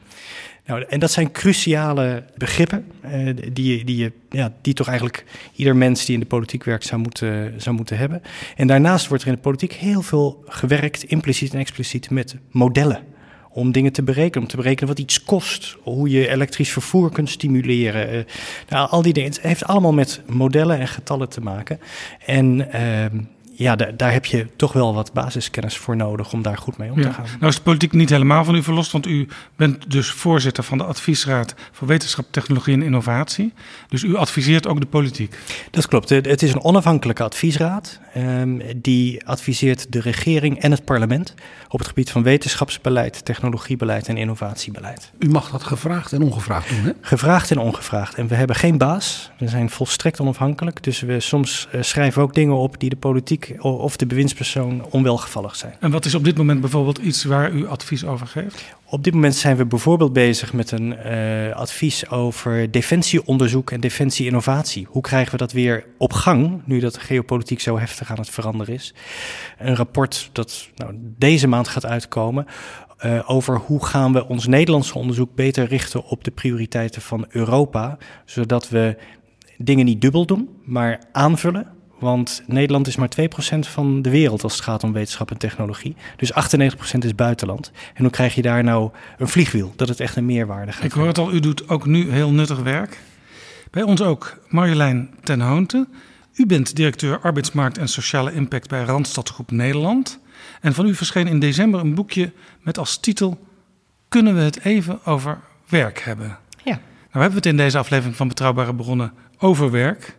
[0.67, 6.05] Nou, en dat zijn cruciale begrippen uh, die, die, ja, die toch eigenlijk ieder mens
[6.05, 8.23] die in de politiek werkt zou moeten, zou moeten hebben.
[8.57, 13.03] En daarnaast wordt er in de politiek heel veel gewerkt, impliciet en expliciet, met modellen.
[13.53, 17.31] Om dingen te berekenen, om te berekenen wat iets kost, hoe je elektrisch vervoer kunt
[17.31, 18.15] stimuleren.
[18.15, 18.21] Uh,
[18.69, 19.31] nou, al die dingen.
[19.31, 21.81] Het heeft allemaal met modellen en getallen te maken.
[22.27, 23.21] En uh,
[23.61, 27.03] ja, daar heb je toch wel wat basiskennis voor nodig om daar goed mee om
[27.03, 27.25] te gaan.
[27.39, 30.79] Nou is de politiek niet helemaal van u verlost, want u bent dus voorzitter van
[30.79, 33.53] de Adviesraad voor Wetenschap, Technologie en Innovatie.
[33.89, 35.39] Dus u adviseert ook de politiek.
[35.71, 36.09] Dat klopt.
[36.09, 38.01] Het is een onafhankelijke adviesraad.
[38.17, 41.35] Um, die adviseert de regering en het parlement
[41.69, 45.13] op het gebied van wetenschapsbeleid, technologiebeleid en innovatiebeleid.
[45.19, 46.93] U mag dat gevraagd en ongevraagd doen, hè?
[47.01, 48.15] Gevraagd en ongevraagd.
[48.15, 49.31] En we hebben geen baas.
[49.39, 50.83] We zijn volstrekt onafhankelijk.
[50.83, 55.57] Dus we soms uh, schrijven ook dingen op die de politiek of de bewindspersoon onwelgevallig
[55.57, 55.75] zijn.
[55.81, 58.65] En wat is op dit moment bijvoorbeeld iets waar u advies over geeft?
[58.85, 64.87] Op dit moment zijn we bijvoorbeeld bezig met een uh, advies over defensieonderzoek en defensieinnovatie.
[64.91, 68.31] Hoe krijgen we dat weer op gang, nu dat de geopolitiek zo heftig aan het
[68.31, 68.95] veranderen is?
[69.59, 72.47] Een rapport dat nou, deze maand gaat uitkomen
[73.05, 77.99] uh, over hoe gaan we ons Nederlandse onderzoek beter richten op de prioriteiten van Europa,
[78.25, 78.97] zodat we
[79.57, 81.67] dingen niet dubbel doen, maar aanvullen
[82.01, 83.25] want Nederland is maar 2%
[83.59, 85.97] van de wereld als het gaat om wetenschap en technologie.
[86.17, 87.71] Dus 98% is buitenland.
[87.95, 89.73] En hoe krijg je daar nou een vliegwiel?
[89.77, 90.85] Dat het echt een meerwaarde gaat.
[90.85, 93.01] Ik hoor het al, u doet ook nu heel nuttig werk.
[93.71, 95.87] Bij ons ook Marjolein ten Hoonte.
[96.35, 100.21] U bent directeur arbeidsmarkt en sociale impact bij Randstad Groep Nederland.
[100.61, 103.47] En van u verscheen in december een boekje met als titel
[104.09, 106.39] Kunnen we het even over werk hebben?
[106.65, 106.73] Ja.
[106.73, 106.81] Nou
[107.11, 110.19] hebben we het in deze aflevering van Betrouwbare Bronnen over werk.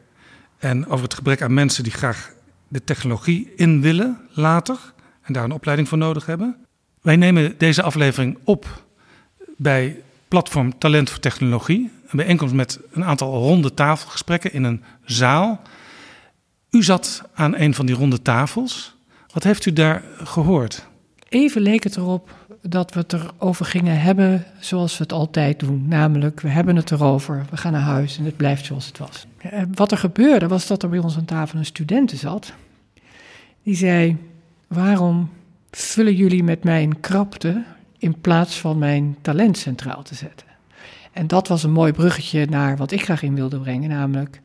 [0.62, 2.34] En over het gebrek aan mensen die graag
[2.68, 4.78] de technologie in willen later
[5.22, 6.66] en daar een opleiding voor nodig hebben.
[7.02, 8.84] Wij nemen deze aflevering op
[9.58, 11.92] bij platform Talent voor Technologie.
[12.08, 15.62] Een bijeenkomst met een aantal ronde tafelgesprekken in een zaal.
[16.70, 18.96] U zat aan een van die ronde tafels.
[19.34, 20.88] Wat heeft u daar gehoord?
[21.30, 25.88] Even leek het erop dat we het erover gingen hebben zoals we het altijd doen.
[25.88, 29.26] Namelijk, we hebben het erover, we gaan naar huis en het blijft zoals het was.
[29.38, 32.54] Eh, wat er gebeurde was dat er bij ons aan tafel een student zat.
[33.64, 34.18] Die zei,
[34.68, 35.30] waarom
[35.72, 37.64] vullen jullie met mijn krapte
[37.98, 40.48] in plaats van mijn talent centraal te zetten?
[41.12, 44.42] En dat was een mooi bruggetje naar wat ik graag in wilde brengen, namelijk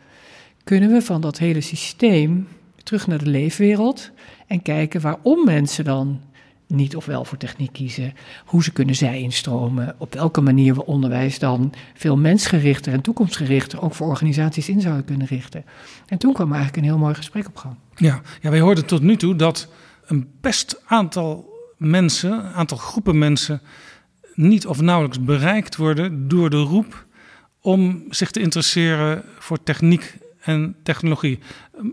[0.64, 2.48] kunnen we van dat hele systeem
[2.82, 4.10] terug naar de leefwereld
[4.46, 6.20] en kijken waarom mensen dan
[6.66, 8.14] niet of wel voor techniek kiezen,
[8.44, 13.82] hoe ze kunnen zij instromen, op welke manier we onderwijs dan veel mensgerichter en toekomstgerichter
[13.82, 15.64] ook voor organisaties in zouden kunnen richten.
[16.06, 17.74] En toen kwam eigenlijk een heel mooi gesprek op gang.
[17.94, 19.68] Ja, ja wij hoorden tot nu toe dat
[20.06, 23.60] een best aantal mensen, een aantal groepen mensen,
[24.34, 27.06] niet of nauwelijks bereikt worden door de roep
[27.60, 31.38] om zich te interesseren voor techniek en technologie.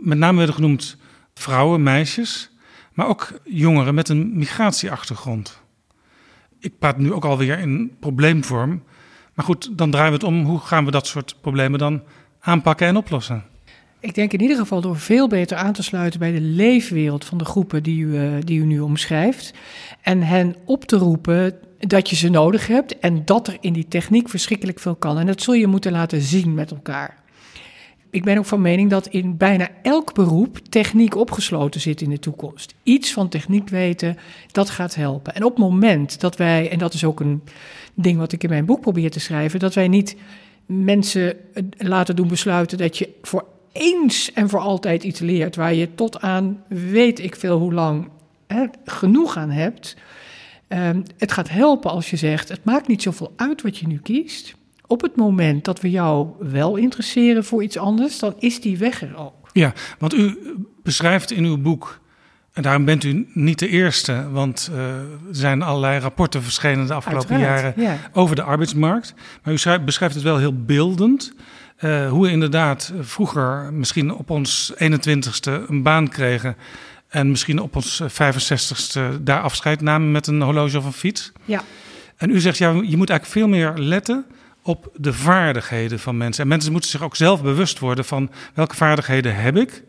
[0.02, 0.98] Met name werden genoemd
[1.34, 2.53] vrouwen, meisjes
[2.94, 5.62] maar ook jongeren met een migratieachtergrond.
[6.60, 8.84] Ik praat nu ook alweer in probleemvorm.
[9.34, 10.46] Maar goed, dan draaien we het om.
[10.46, 12.02] Hoe gaan we dat soort problemen dan
[12.40, 13.44] aanpakken en oplossen?
[14.00, 17.38] Ik denk in ieder geval door veel beter aan te sluiten bij de leefwereld van
[17.38, 19.54] de groepen die u, eh, die u nu omschrijft.
[20.02, 23.88] En hen op te roepen dat je ze nodig hebt en dat er in die
[23.88, 25.18] techniek verschrikkelijk veel kan.
[25.18, 27.23] En dat zul je moeten laten zien met elkaar
[28.14, 32.20] ik ben ook van mening dat in bijna elk beroep techniek opgesloten zit in de
[32.20, 32.74] toekomst.
[32.84, 34.18] Iets van techniek weten,
[34.52, 35.36] dat gaat helpen.
[35.36, 37.42] En op het moment dat wij, en dat is ook een
[37.94, 40.16] ding wat ik in mijn boek probeer te schrijven, dat wij niet
[40.66, 41.36] mensen
[41.78, 46.22] laten doen besluiten dat je voor eens en voor altijd iets leert waar je tot
[46.22, 48.10] aan weet ik veel hoe lang
[48.48, 49.96] hè, genoeg aan hebt.
[50.68, 53.98] Um, het gaat helpen als je zegt: het maakt niet zoveel uit wat je nu
[53.98, 54.56] kiest
[54.94, 59.02] op het moment dat we jou wel interesseren voor iets anders, dan is die weg
[59.02, 59.50] er ook.
[59.54, 60.38] Ja, want u
[60.84, 62.00] beschrijft in uw boek,
[62.54, 66.94] en daarom bent u niet de eerste, want uh, er zijn allerlei rapporten verschenen de
[66.94, 69.14] afgelopen jaren over de arbeidsmarkt.
[69.44, 71.34] Maar u beschrijft het wel heel beeldend.
[71.80, 76.56] Uh, hoe we inderdaad vroeger misschien op ons 21ste een baan kregen.
[77.08, 81.32] En misschien op ons 65ste daar afscheid namen met een horloge of een fiets.
[81.46, 81.62] Ja.
[82.18, 84.26] En u zegt, ja, je moet eigenlijk veel meer letten
[84.64, 86.44] op de vaardigheden van mensen.
[86.44, 89.84] En mensen moeten zich ook zelf bewust worden van welke vaardigheden heb ik.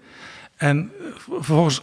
[0.57, 0.91] En
[1.29, 1.83] vervolgens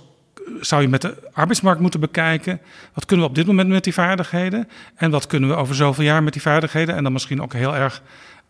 [0.60, 2.62] zou je met de arbeidsmarkt moeten bekijken.
[2.94, 4.68] Wat kunnen we op dit moment met die vaardigheden?
[4.96, 6.96] En wat kunnen we over zoveel jaar met die vaardigheden?
[6.96, 8.02] En dan misschien ook heel erg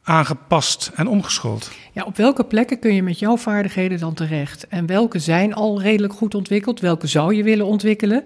[0.04, 1.72] aangepast en omgeschoold.
[1.92, 4.68] Ja, op welke plekken kun je met jouw vaardigheden dan terecht?
[4.68, 6.80] En welke zijn al redelijk goed ontwikkeld?
[6.80, 8.24] Welke zou je willen ontwikkelen?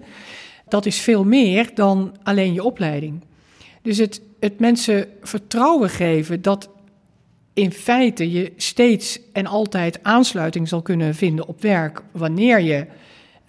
[0.68, 3.24] Dat is veel meer dan alleen je opleiding.
[3.86, 6.70] Dus het, het mensen vertrouwen geven dat
[7.54, 12.86] in feite je steeds en altijd aansluiting zal kunnen vinden op werk wanneer je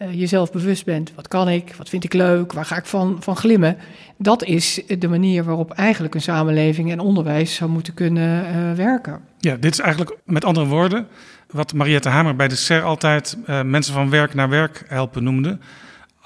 [0.01, 1.11] uh, jezelf bewust bent.
[1.15, 1.73] Wat kan ik?
[1.77, 2.53] Wat vind ik leuk?
[2.53, 3.77] Waar ga ik van, van glimmen?
[4.17, 9.21] Dat is de manier waarop eigenlijk een samenleving en onderwijs zou moeten kunnen uh, werken.
[9.39, 11.07] Ja, dit is eigenlijk met andere woorden
[11.51, 15.57] wat Mariette Hamer bij de SER altijd uh, mensen van werk naar werk helpen noemde.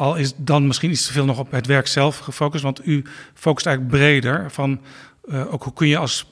[0.01, 3.03] Al is dan misschien iets te veel nog op het werk zelf gefocust, want u
[3.33, 4.81] focust eigenlijk breder van
[5.49, 6.25] ook hoe kun je als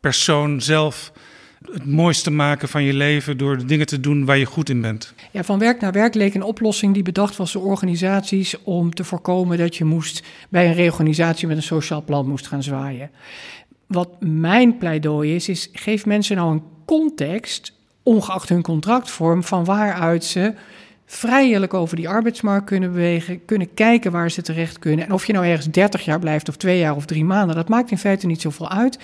[0.00, 1.12] persoon zelf
[1.72, 4.80] het mooiste maken van je leven door de dingen te doen waar je goed in
[4.80, 5.14] bent?
[5.30, 9.04] Ja, van werk naar werk leek een oplossing die bedacht was door organisaties om te
[9.04, 13.10] voorkomen dat je moest bij een reorganisatie met een sociaal plan moest gaan zwaaien.
[13.86, 17.72] Wat mijn pleidooi is, is geef mensen nou een context,
[18.02, 20.54] ongeacht hun contractvorm, van waaruit ze
[21.06, 25.04] vrijelijk over die arbeidsmarkt kunnen bewegen, kunnen kijken waar ze terecht kunnen.
[25.04, 27.68] En of je nou ergens 30 jaar blijft of twee jaar of drie maanden, dat
[27.68, 28.98] maakt in feite niet zoveel uit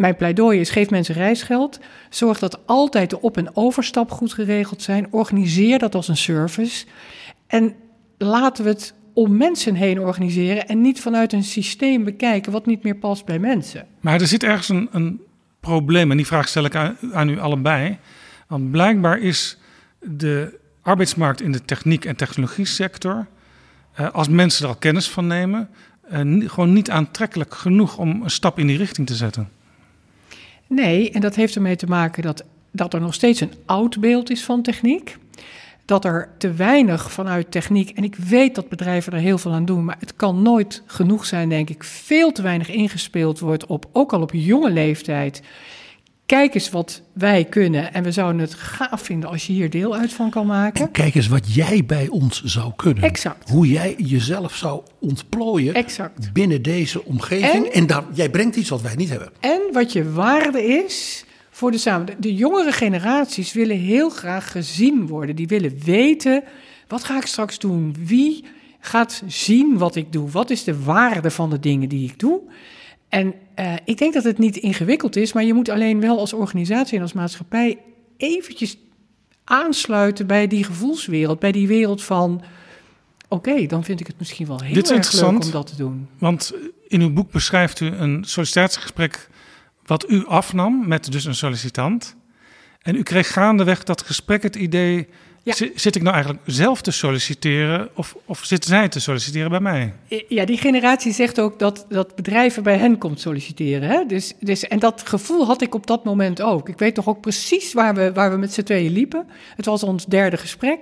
[0.00, 1.80] mijn pleidooi is: geef mensen reisgeld.
[2.10, 5.06] Zorg dat altijd de op- en overstap goed geregeld zijn.
[5.10, 6.86] Organiseer dat als een service.
[7.46, 7.74] En
[8.18, 12.82] laten we het om mensen heen organiseren en niet vanuit een systeem bekijken wat niet
[12.82, 13.86] meer past bij mensen.
[14.00, 15.20] Maar er zit ergens een, een
[15.60, 17.98] probleem en die vraag stel ik aan, aan u allebei.
[18.48, 19.58] Want blijkbaar is
[20.00, 20.58] de
[20.90, 23.26] arbeidsmarkt in de techniek- en technologie sector,
[23.92, 25.68] eh, als mensen er al kennis van nemen,
[26.08, 29.48] eh, gewoon niet aantrekkelijk genoeg om een stap in die richting te zetten.
[30.66, 34.30] Nee, en dat heeft ermee te maken dat, dat er nog steeds een oud beeld
[34.30, 35.16] is van techniek.
[35.84, 39.64] Dat er te weinig vanuit techniek, en ik weet dat bedrijven er heel veel aan
[39.64, 43.88] doen, maar het kan nooit genoeg zijn, denk ik, veel te weinig ingespeeld wordt op,
[43.92, 45.42] ook al op jonge leeftijd,
[46.30, 47.92] kijk eens wat wij kunnen.
[47.92, 50.84] En we zouden het gaaf vinden als je hier deel uit van kan maken.
[50.84, 53.02] En kijk eens wat jij bij ons zou kunnen.
[53.02, 53.48] Exact.
[53.48, 56.32] Hoe jij jezelf zou ontplooien exact.
[56.32, 57.66] binnen deze omgeving.
[57.66, 59.30] En, en daar, jij brengt iets wat wij niet hebben.
[59.40, 62.22] En wat je waarde is voor de samenleving.
[62.22, 65.36] De jongere generaties willen heel graag gezien worden.
[65.36, 66.42] Die willen weten,
[66.88, 67.96] wat ga ik straks doen?
[67.98, 68.44] Wie
[68.80, 70.30] gaat zien wat ik doe?
[70.30, 72.40] Wat is de waarde van de dingen die ik doe?
[73.10, 76.32] En uh, ik denk dat het niet ingewikkeld is, maar je moet alleen wel als
[76.32, 77.78] organisatie en als maatschappij
[78.16, 78.76] eventjes
[79.44, 82.42] aansluiten bij die gevoelswereld, bij die wereld van.
[83.28, 85.76] Oké, okay, dan vind ik het misschien wel heel Dit erg leuk om dat te
[85.76, 86.08] doen.
[86.18, 86.54] Want
[86.88, 89.28] in uw boek beschrijft u een sollicitatiegesprek
[89.86, 92.16] wat u afnam met dus een sollicitant.
[92.82, 95.08] En u kreeg gaandeweg dat gesprek het idee
[95.42, 95.54] ja.
[95.74, 99.92] Zit ik nou eigenlijk zelf te solliciteren of, of zitten zij te solliciteren bij mij?
[100.28, 103.88] Ja, die generatie zegt ook dat, dat bedrijven bij hen komt solliciteren.
[103.88, 104.06] Hè?
[104.06, 106.68] Dus, dus, en dat gevoel had ik op dat moment ook.
[106.68, 109.26] Ik weet toch ook precies waar we, waar we met z'n tweeën liepen.
[109.56, 110.78] Het was ons derde gesprek.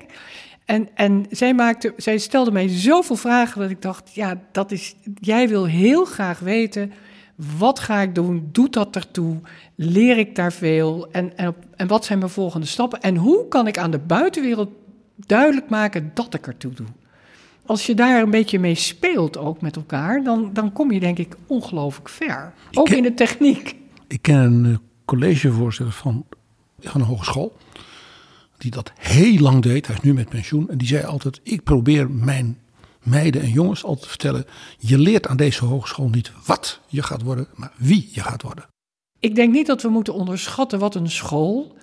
[0.65, 4.95] En, en zij, maakte, zij stelde mij zoveel vragen dat ik dacht, ja, dat is,
[5.21, 6.93] jij wil heel graag weten
[7.59, 8.49] wat ga ik doen?
[8.53, 9.41] Doet dat ertoe?
[9.75, 11.09] Leer ik daar veel?
[11.11, 13.01] En, en, en wat zijn mijn volgende stappen?
[13.01, 14.71] En hoe kan ik aan de buitenwereld
[15.17, 16.87] duidelijk maken dat ik ertoe doe?
[17.67, 21.19] Als je daar een beetje mee speelt ook met elkaar, dan, dan kom je denk
[21.19, 22.53] ik ongelooflijk ver.
[22.73, 23.77] Ook in de techniek.
[24.07, 26.25] Ik ken een uh, collegevoorzitter van,
[26.81, 27.57] van een hogeschool.
[28.57, 29.87] Die dat heel lang deed.
[29.87, 30.71] Hij is nu met pensioen.
[30.71, 32.59] En die zei altijd: Ik probeer mijn
[33.09, 34.45] meiden en jongens altijd te vertellen:
[34.79, 38.65] je leert aan deze hogeschool niet wat je gaat worden, maar wie je gaat worden.
[39.21, 41.77] Ik denk niet dat we moeten onderschatten wat een school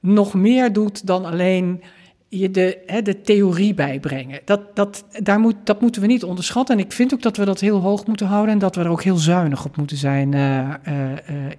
[0.00, 1.82] nog meer doet dan alleen
[2.28, 4.40] je de, hè, de theorie bijbrengen.
[4.44, 6.78] Dat, dat, daar moet, dat moeten we niet onderschatten.
[6.78, 8.88] En ik vind ook dat we dat heel hoog moeten houden en dat we er
[8.88, 10.94] ook heel zuinig op moeten zijn uh, uh,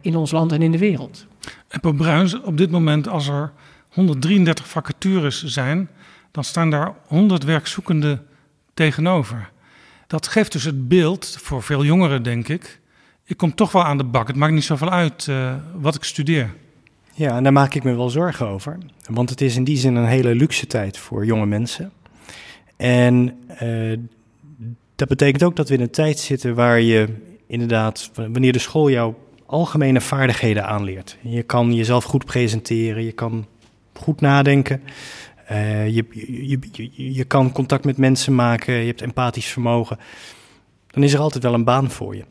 [0.02, 1.26] in ons land en in de wereld.
[1.68, 3.52] En op Bruins, op dit moment als er
[3.90, 5.90] 133 vacatures zijn,
[6.32, 8.26] dan staan daar 100 werkzoekenden
[8.80, 9.49] tegenover.
[10.07, 12.80] Dat geeft dus het beeld voor veel jongeren, denk ik.
[13.26, 14.27] Ik kom toch wel aan de bak.
[14.27, 16.53] Het maakt niet zoveel uit uh, wat ik studeer.
[17.14, 18.77] Ja, en daar maak ik me wel zorgen over.
[19.10, 21.91] Want het is in die zin een hele luxe tijd voor jonge mensen.
[22.77, 23.97] En uh,
[24.95, 27.07] dat betekent ook dat we in een tijd zitten waar je
[27.47, 29.14] inderdaad, wanneer de school jou
[29.45, 31.18] algemene vaardigheden aanleert.
[31.22, 33.45] Je kan jezelf goed presenteren, je kan
[33.93, 34.81] goed nadenken.
[35.52, 36.06] Uh, je,
[36.48, 39.98] je, je, je kan contact met mensen maken, je hebt empathisch vermogen.
[40.88, 42.24] Dan is er altijd wel een baan voor je.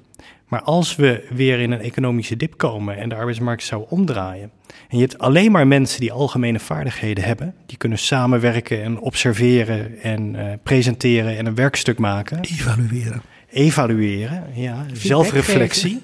[0.48, 4.50] Maar als we weer in een economische dip komen en de arbeidsmarkt zou omdraaien,
[4.88, 10.02] en je hebt alleen maar mensen die algemene vaardigheden hebben, die kunnen samenwerken en observeren
[10.02, 12.40] en uh, presenteren en een werkstuk maken.
[12.40, 13.22] Evalueren.
[13.50, 16.00] Evalueren, ja, zelfreflectie.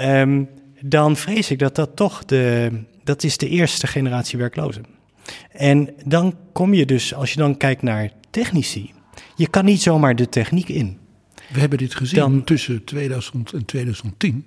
[0.00, 0.48] Um,
[0.80, 2.70] dan vrees ik dat dat toch de,
[3.04, 4.84] dat is de eerste generatie werklozen.
[5.52, 8.92] En dan kom je dus, als je dan kijkt naar technici,
[9.36, 10.98] je kan niet zomaar de techniek in.
[11.52, 14.46] We hebben dit gezien dan, tussen 2000 en 2010.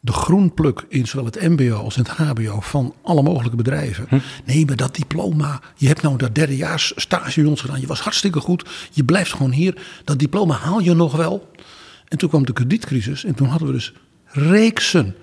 [0.00, 4.06] De groenpluk in zowel het MBO als het HBO van alle mogelijke bedrijven.
[4.08, 4.18] Hm?
[4.44, 5.60] Nee, maar dat diploma.
[5.76, 7.80] Je hebt nou dat derdejaars stage bij ons gedaan.
[7.80, 8.68] Je was hartstikke goed.
[8.90, 9.82] Je blijft gewoon hier.
[10.04, 11.50] Dat diploma haal je nog wel.
[12.08, 13.24] En toen kwam de kredietcrisis.
[13.24, 13.92] En toen hadden we dus
[14.26, 15.14] reeksen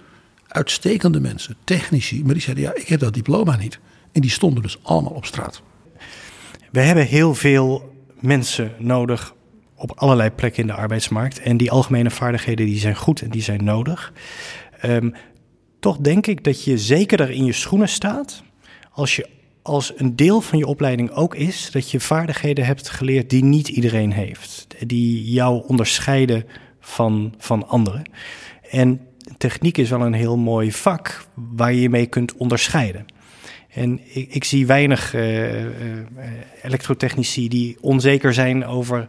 [0.47, 2.23] uitstekende mensen, technici.
[2.23, 3.79] Maar die zeiden: Ja, ik heb dat diploma niet.
[4.11, 5.61] En die stonden dus allemaal op straat.
[6.71, 9.33] We hebben heel veel mensen nodig
[9.75, 11.39] op allerlei plekken in de arbeidsmarkt.
[11.39, 14.13] En die algemene vaardigheden die zijn goed en die zijn nodig.
[14.85, 15.13] Um,
[15.79, 18.43] toch denk ik dat je zekerder in je schoenen staat
[18.91, 19.29] als je
[19.61, 23.67] als een deel van je opleiding ook is dat je vaardigheden hebt geleerd die niet
[23.67, 24.67] iedereen heeft.
[24.87, 26.45] Die jou onderscheiden
[26.79, 28.09] van, van anderen.
[28.69, 29.01] En
[29.37, 33.05] techniek is wel een heel mooi vak waar je je mee kunt onderscheiden.
[33.73, 35.69] En ik, ik zie weinig uh, uh,
[36.63, 39.07] elektrotechnici die onzeker zijn over.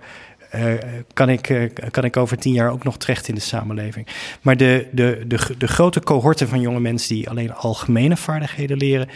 [0.55, 0.73] Uh,
[1.13, 4.07] kan, ik, kan ik over tien jaar ook nog terecht in de samenleving?
[4.43, 9.09] Maar de, de, de, de grote cohorten van jonge mensen die alleen algemene vaardigheden leren,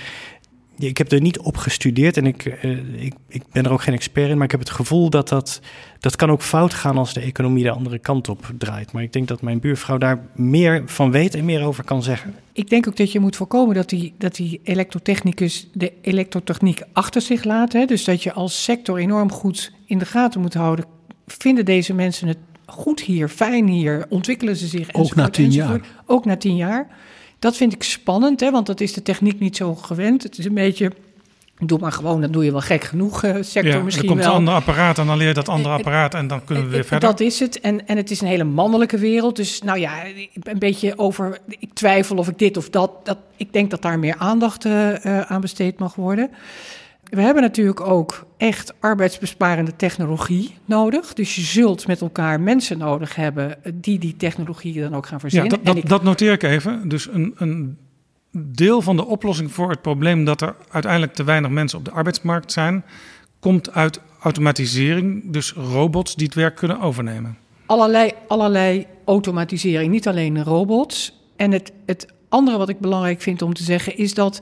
[0.78, 3.94] ik heb er niet op gestudeerd en ik, uh, ik, ik, ben er ook geen
[3.94, 5.60] expert in, maar ik heb het gevoel dat dat,
[6.01, 8.92] dat kan ook fout gaan als de economie de andere kant op draait.
[8.92, 12.34] Maar ik denk dat mijn buurvrouw daar meer van weet en meer over kan zeggen.
[12.52, 17.20] Ik denk ook dat je moet voorkomen dat die, dat die elektrotechnicus de elektrotechniek achter
[17.20, 17.72] zich laat.
[17.72, 17.84] Hè?
[17.84, 20.84] Dus dat je als sector enorm goed in de gaten moet houden.
[21.26, 24.06] Vinden deze mensen het goed hier, fijn hier?
[24.09, 24.94] Ontwikkelen ze zich?
[24.94, 25.80] Ook na tien jaar.
[26.06, 26.88] Ook na tien jaar.
[27.44, 30.22] Dat vind ik spannend, hè, want dat is de techniek niet zo gewend.
[30.22, 30.92] Het is een beetje
[31.58, 34.16] Doe maar gewoon, dan doe je wel gek genoeg uh, sector ja, misschien wel.
[34.16, 36.64] Er komt een ander apparaat en dan leer je dat andere apparaat en dan kunnen
[36.64, 37.08] we weer verder.
[37.08, 37.60] Dat is het.
[37.60, 39.36] En, en het is een hele mannelijke wereld.
[39.36, 40.04] Dus nou ja,
[40.42, 41.38] een beetje over...
[41.46, 43.06] Ik twijfel of ik dit of dat...
[43.06, 46.30] dat ik denk dat daar meer aandacht uh, aan besteed mag worden.
[47.15, 51.12] We hebben natuurlijk ook echt arbeidsbesparende technologie nodig.
[51.12, 55.51] Dus je zult met elkaar mensen nodig hebben die die technologie dan ook gaan verzinnen.
[55.51, 56.89] Ja, dat, dat, dat noteer ik even.
[56.89, 57.78] Dus een, een
[58.36, 61.91] deel van de oplossing voor het probleem dat er uiteindelijk te weinig mensen op de
[61.91, 62.85] arbeidsmarkt zijn,
[63.39, 67.39] komt uit automatisering, dus robots die het werk kunnen overnemen.
[67.66, 71.20] Allerlei, allerlei automatisering, niet alleen robots.
[71.36, 74.41] En het, het andere wat ik belangrijk vind om te zeggen is dat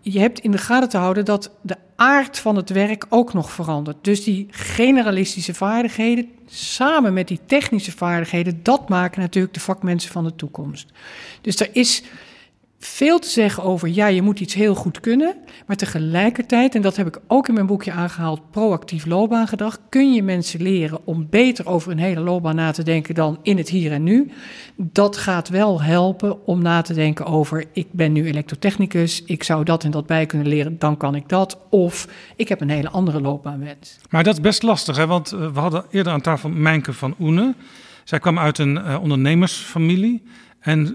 [0.00, 3.50] je hebt in de gaten te houden dat de aard van het werk ook nog
[3.50, 3.96] verandert.
[4.00, 10.24] Dus die generalistische vaardigheden samen met die technische vaardigheden, dat maken natuurlijk de vakmensen van
[10.24, 10.92] de toekomst.
[11.40, 12.02] Dus er is
[12.86, 15.34] veel te zeggen over, ja, je moet iets heel goed kunnen,
[15.66, 20.22] maar tegelijkertijd, en dat heb ik ook in mijn boekje aangehaald, proactief loopbaangedrag, kun je
[20.22, 23.92] mensen leren om beter over een hele loopbaan na te denken dan in het hier
[23.92, 24.30] en nu.
[24.76, 29.64] Dat gaat wel helpen om na te denken over, ik ben nu elektrotechnicus, ik zou
[29.64, 31.58] dat en dat bij kunnen leren, dan kan ik dat.
[31.70, 33.96] Of ik heb een hele andere loopbaanwens.
[34.10, 35.06] Maar dat is best lastig, hè?
[35.06, 37.54] want eh, we hadden eerder aan tafel Mijnke van Oene.
[38.04, 40.22] Zij kwam uit een uh, ondernemersfamilie.
[40.64, 40.86] En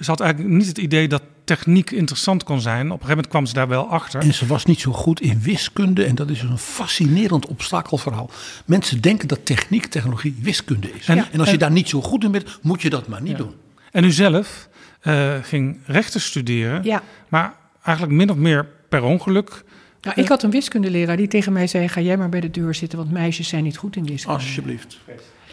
[0.00, 2.80] ze had eigenlijk niet het idee dat techniek interessant kon zijn.
[2.80, 4.20] Op een gegeven moment kwam ze daar wel achter.
[4.20, 6.04] En ze was niet zo goed in wiskunde.
[6.04, 8.30] En dat is een fascinerend obstakelverhaal.
[8.64, 11.08] Mensen denken dat techniek, technologie wiskunde is.
[11.08, 13.36] En, en als je daar niet zo goed in bent, moet je dat maar niet
[13.36, 13.54] doen.
[13.90, 14.68] En u zelf
[15.02, 16.82] uh, ging rechten studeren.
[16.82, 17.02] Ja.
[17.28, 19.64] Maar eigenlijk min of meer per ongeluk.
[20.00, 22.74] Nou, ik had een wiskundeleraar die tegen mij zei: Ga jij maar bij de deur
[22.74, 24.38] zitten, want meisjes zijn niet goed in wiskunde.
[24.38, 24.98] Alsjeblieft.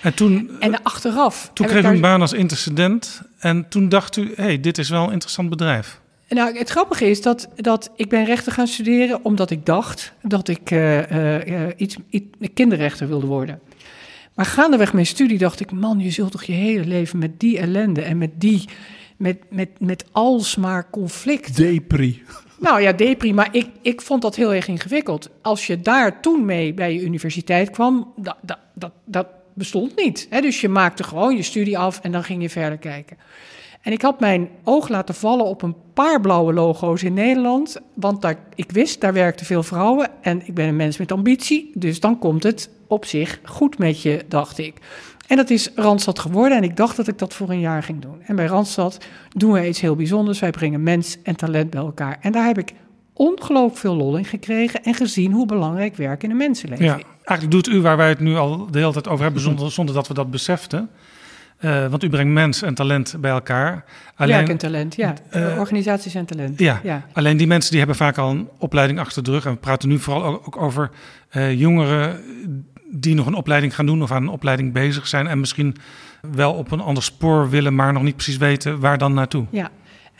[0.01, 1.51] En toen, en achteraf.
[1.53, 3.21] Toen kreeg u een baan als intercedent.
[3.39, 5.99] En toen dacht u: hé, hey, dit is wel een interessant bedrijf.
[6.29, 10.47] Nou, het grappige is dat, dat ik ben rechten gaan studeren omdat ik dacht dat
[10.47, 13.59] ik uh, uh, iets, iets, kinderrechter wilde worden.
[14.33, 17.59] Maar gaandeweg mijn studie dacht ik, man, je zult toch je hele leven met die
[17.59, 18.65] ellende en met die,
[19.17, 21.55] met, met, met alsmaar conflict.
[21.55, 22.23] Depri.
[22.59, 25.29] Nou ja, depri, maar ik, ik vond dat heel erg ingewikkeld.
[25.41, 30.27] Als je daar toen mee bij je universiteit kwam, dat, dat, dat, dat bestond niet.
[30.29, 30.41] Hè?
[30.41, 33.17] Dus je maakte gewoon je studie af en dan ging je verder kijken.
[33.81, 37.77] En ik had mijn oog laten vallen op een paar blauwe logo's in Nederland.
[37.93, 40.09] Want daar, ik wist, daar werkten veel vrouwen.
[40.21, 41.71] En ik ben een mens met ambitie.
[41.73, 44.73] Dus dan komt het op zich goed met je, dacht ik.
[45.27, 46.57] En dat is Randstad geworden.
[46.57, 48.21] En ik dacht dat ik dat voor een jaar ging doen.
[48.21, 48.97] En bij Randstad
[49.29, 50.39] doen we iets heel bijzonders.
[50.39, 52.17] Wij brengen mens en talent bij elkaar.
[52.21, 52.73] En daar heb ik
[53.13, 54.83] ongelooflijk veel lol in gekregen.
[54.83, 56.99] En gezien hoe belangrijk werk in een mensenleven ja,
[57.31, 59.95] Eigenlijk doet u waar wij het nu al de hele tijd over hebben, zonder, zonder
[59.95, 60.89] dat we dat beseften.
[61.59, 63.83] Uh, want u brengt mens en talent bij elkaar.
[64.15, 65.13] Alleen, Werk en talent, ja.
[65.35, 66.59] Uh, Organisaties en talent.
[66.59, 69.45] Ja, ja, alleen die mensen die hebben vaak al een opleiding achter de rug.
[69.45, 70.89] En we praten nu vooral ook over
[71.31, 72.19] uh, jongeren
[72.91, 75.27] die nog een opleiding gaan doen of aan een opleiding bezig zijn.
[75.27, 75.75] En misschien
[76.31, 79.45] wel op een ander spoor willen, maar nog niet precies weten waar dan naartoe.
[79.49, 79.69] Ja,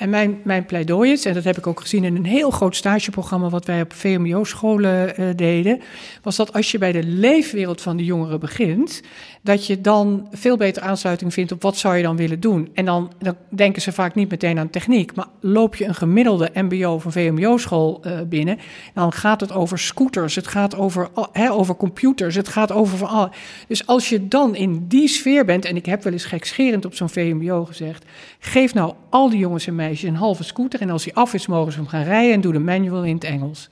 [0.02, 2.76] en mijn, mijn pleidooi is, en dat heb ik ook gezien in een heel groot
[2.76, 5.82] stageprogramma wat wij op VMBO-scholen uh, deden,
[6.23, 9.02] was dat als je bij de leefwereld van de jongeren begint,
[9.41, 12.69] dat je dan veel beter aansluiting vindt op wat zou je dan willen doen.
[12.73, 16.49] En dan, dan denken ze vaak niet meteen aan techniek, maar loop je een gemiddelde
[16.53, 18.57] MBO of een VMBO-school uh, binnen,
[18.94, 21.10] dan gaat het over scooters, het gaat over,
[21.49, 23.30] over computers, het gaat over van alles.
[23.68, 26.95] Dus als je dan in die sfeer bent, en ik heb wel eens gekscherend op
[26.95, 28.06] zo'n VMBO gezegd,
[28.40, 31.47] geef nou al die jongens en meisjes een halve scooter en als hij af is,
[31.47, 33.69] mogen ze hem gaan rijden en doe de manual in het Engels.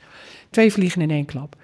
[0.50, 1.56] Twee vliegen in één klap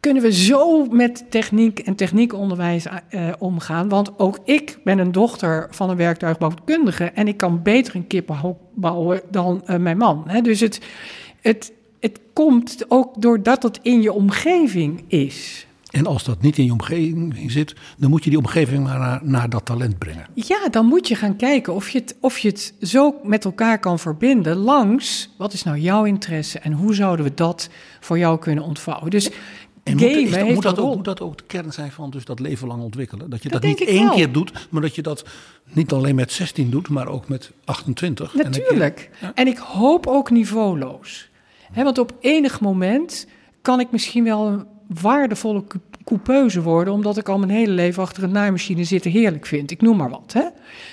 [0.00, 3.88] kunnen we zo met techniek en techniekonderwijs uh, omgaan.
[3.88, 8.58] Want ook ik ben een dochter van een werktuigbouwkundige en ik kan beter een kippenhok
[8.74, 10.24] bouwen dan uh, mijn man.
[10.26, 10.40] Hè?
[10.40, 10.80] Dus het,
[11.40, 15.66] het, het komt ook doordat het in je omgeving is.
[15.90, 19.20] En als dat niet in je omgeving zit, dan moet je die omgeving maar naar,
[19.22, 20.26] naar, dat talent brengen.
[20.34, 23.78] Ja, dan moet je gaan kijken of je, het, of je het zo met elkaar
[23.78, 27.68] kan verbinden langs wat is nou jouw interesse en hoe zouden we dat
[28.00, 29.10] voor jou kunnen ontvouwen.
[29.10, 29.30] Dus
[29.82, 32.40] en moet, dat, moet, dat ook, moet, dat ook, de kern zijn van dus dat
[32.40, 33.30] leven lang ontwikkelen?
[33.30, 35.24] Dat je dat, niet één keer doet, maar dat je dat
[35.72, 38.34] niet alleen met 16 doet, maar ook met 28.
[38.34, 39.10] Natuurlijk.
[39.20, 41.30] En, en ik hoop ook niveauloos.
[41.74, 43.26] want op enig moment
[43.62, 44.66] kan ik misschien wel
[45.00, 45.64] waardevolle
[46.04, 49.70] coupeuse worden, omdat ik al mijn hele leven achter een naaimachine zitten heerlijk vind.
[49.70, 50.32] Ik noem maar wat.
[50.32, 50.44] Hè?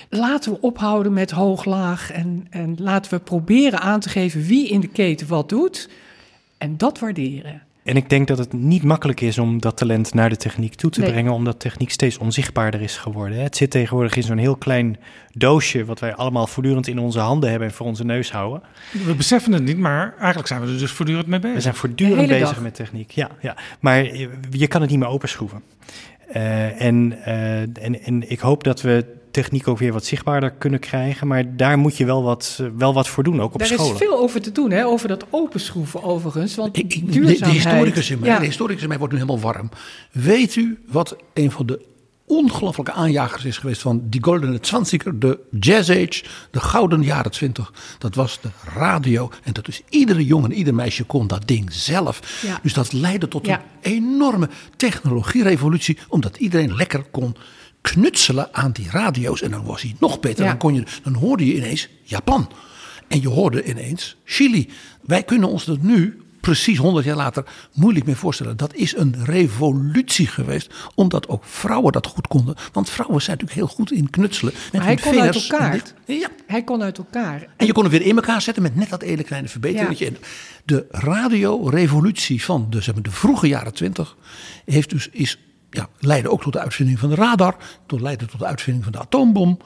[0.08, 4.80] Laten we ophouden met hoog-laag en, en laten we proberen aan te geven wie in
[4.80, 5.88] de keten wat doet
[6.58, 7.62] en dat waarderen.
[7.88, 10.90] En ik denk dat het niet makkelijk is om dat talent naar de techniek toe
[10.90, 13.42] te brengen, omdat techniek steeds onzichtbaarder is geworden.
[13.42, 14.96] Het zit tegenwoordig in zo'n heel klein
[15.32, 18.62] doosje, wat wij allemaal voortdurend in onze handen hebben en voor onze neus houden.
[19.04, 21.56] We beseffen het niet, maar eigenlijk zijn we er dus voortdurend mee bezig.
[21.56, 23.56] We zijn voortdurend bezig met techniek, ja, ja.
[23.80, 24.04] Maar
[24.50, 25.62] je kan het niet meer openschroeven.
[26.36, 30.80] Uh, en, uh, en, en ik hoop dat we techniek ook weer wat zichtbaarder kunnen
[30.80, 31.26] krijgen.
[31.26, 33.84] Maar daar moet je wel wat, wel wat voor doen, ook op scholen.
[33.84, 34.86] Er is veel over te doen, hè?
[34.86, 36.54] over dat openschroeven overigens.
[36.54, 38.38] Want ik, ik, de, de, historicus in mij, ja.
[38.38, 39.70] de historicus in mij wordt nu helemaal warm.
[40.12, 41.86] Weet u wat een van de
[42.28, 47.72] ongelooflijke aanjagers is geweest van die Goldene Zwanziger, de Jazz Age, de gouden jaren twintig.
[47.98, 49.30] Dat was de radio.
[49.42, 52.40] En dat dus iedere jongen en ieder meisje kon dat ding zelf.
[52.42, 52.58] Ja.
[52.62, 57.36] Dus dat leidde tot een enorme technologierevolutie, omdat iedereen lekker kon
[57.90, 59.42] knutselen aan die radio's.
[59.42, 60.44] En dan was hij nog beter.
[60.44, 62.50] Dan, kon je, dan hoorde je ineens Japan.
[63.08, 64.70] En je hoorde ineens Chili.
[65.00, 67.44] Wij kunnen ons dat nu, precies 100 jaar later,
[67.74, 68.56] moeilijk meer voorstellen.
[68.56, 70.74] Dat is een revolutie geweest.
[70.94, 72.54] Omdat ook vrouwen dat goed konden.
[72.72, 74.52] Want vrouwen zijn natuurlijk heel goed in knutselen.
[74.72, 75.82] Met hij kon uit elkaar.
[76.06, 76.28] ja.
[76.46, 77.46] Hij kon uit elkaar.
[77.56, 79.98] En je kon hem weer in elkaar zetten met net dat ene kleine verbetering.
[79.98, 80.10] Ja.
[80.64, 84.16] De radiorevolutie van de, zeg maar, de vroege jaren 20
[84.64, 85.38] heeft dus, is
[85.70, 88.92] ja, leidde ook tot de uitvinding van de radar, tot leidde tot de uitvinding van
[88.92, 89.58] de atoombom,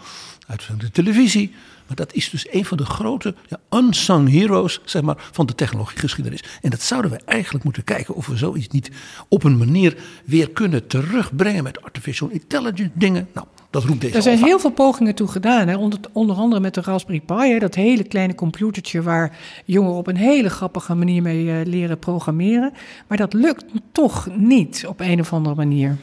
[0.47, 1.55] uitvinding van de televisie.
[1.97, 5.55] Maar dat is dus een van de grote ja, unsung heroes zeg maar, van de
[5.55, 6.45] technologiegeschiedenis.
[6.63, 8.91] En dat zouden we eigenlijk moeten kijken of we zoiets niet
[9.29, 13.29] op een manier weer kunnen terugbrengen met artificial intelligence dingen.
[13.35, 15.69] Nou, dat roept deze Er zijn heel veel pogingen toe gedaan.
[15.69, 15.77] Hè?
[15.77, 17.59] Onder, onder andere met de Raspberry Pi, hè?
[17.59, 22.73] dat hele kleine computertje waar jongeren op een hele grappige manier mee uh, leren programmeren.
[23.09, 25.97] Maar dat lukt toch niet op een of andere manier.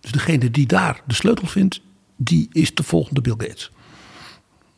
[0.00, 1.80] Dus degene die daar de sleutel vindt,
[2.16, 3.70] die is de volgende Bill Gates.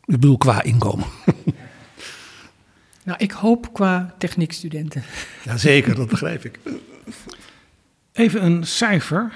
[0.05, 1.06] Ik bedoel qua inkomen.
[3.05, 5.02] Nou, ik hoop qua techniekstudenten.
[5.44, 6.59] Jazeker, dat begrijp ik.
[8.12, 9.32] Even een cijfer.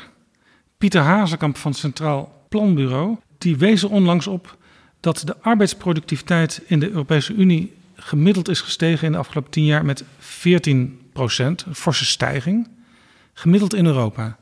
[0.78, 4.56] Pieter Hazekamp van Centraal Planbureau, die wees er onlangs op
[5.00, 9.84] dat de arbeidsproductiviteit in de Europese Unie gemiddeld is gestegen in de afgelopen tien jaar
[9.84, 12.68] met 14 procent, een forse stijging.
[13.32, 14.38] Gemiddeld in Europa.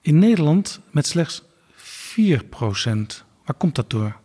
[0.00, 1.42] In Nederland met slechts
[1.74, 3.24] 4 procent.
[3.44, 4.16] Waar komt dat door?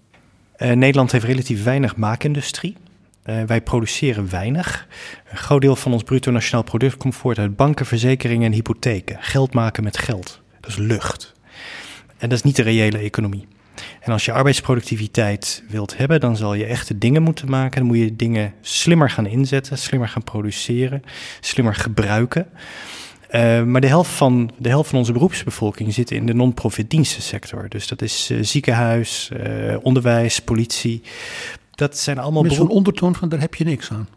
[0.58, 2.76] Uh, Nederland heeft relatief weinig maakindustrie.
[3.26, 4.88] Uh, wij produceren weinig.
[5.32, 9.18] Een groot deel van ons bruto nationaal product komt voort uit banken, verzekeringen en hypotheken.
[9.20, 10.42] Geld maken met geld.
[10.60, 11.34] Dat is lucht.
[12.18, 13.48] En dat is niet de reële economie.
[14.02, 17.80] En als je arbeidsproductiviteit wilt hebben, dan zal je echte dingen moeten maken.
[17.80, 21.04] Dan moet je dingen slimmer gaan inzetten, slimmer gaan produceren,
[21.40, 22.48] slimmer gebruiken.
[23.36, 27.70] Uh, maar de helft, van, de helft van onze beroepsbevolking zit in de non-profit dienstensector.
[27.70, 31.02] Dus dat is uh, ziekenhuis, uh, onderwijs, politie.
[31.72, 34.08] Dat zijn allemaal Met zo'n ondertoon van daar heb je niks aan.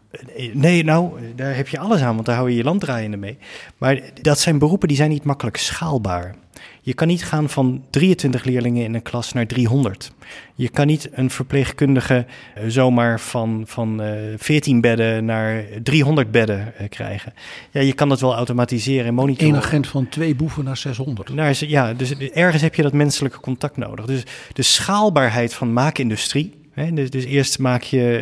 [0.53, 3.37] Nee, nou, daar heb je alles aan, want daar hou je je land draaiende mee.
[3.77, 6.35] Maar dat zijn beroepen die zijn niet makkelijk schaalbaar.
[6.81, 10.11] Je kan niet gaan van 23 leerlingen in een klas naar 300.
[10.55, 12.25] Je kan niet een verpleegkundige
[12.55, 17.33] eh, zomaar van, van eh 14 bedden naar 300 bedden eh, krijgen.
[17.71, 19.53] Ja, je kan dat wel automatiseren en monitoren.
[19.53, 21.33] Eén agent van twee boeven naar 600.
[21.33, 24.05] Naar, ja, dus ergens heb je dat menselijke contact nodig.
[24.05, 24.23] Dus
[24.53, 26.58] de schaalbaarheid van maakindustrie.
[26.93, 28.17] Dus, dus eerst maak je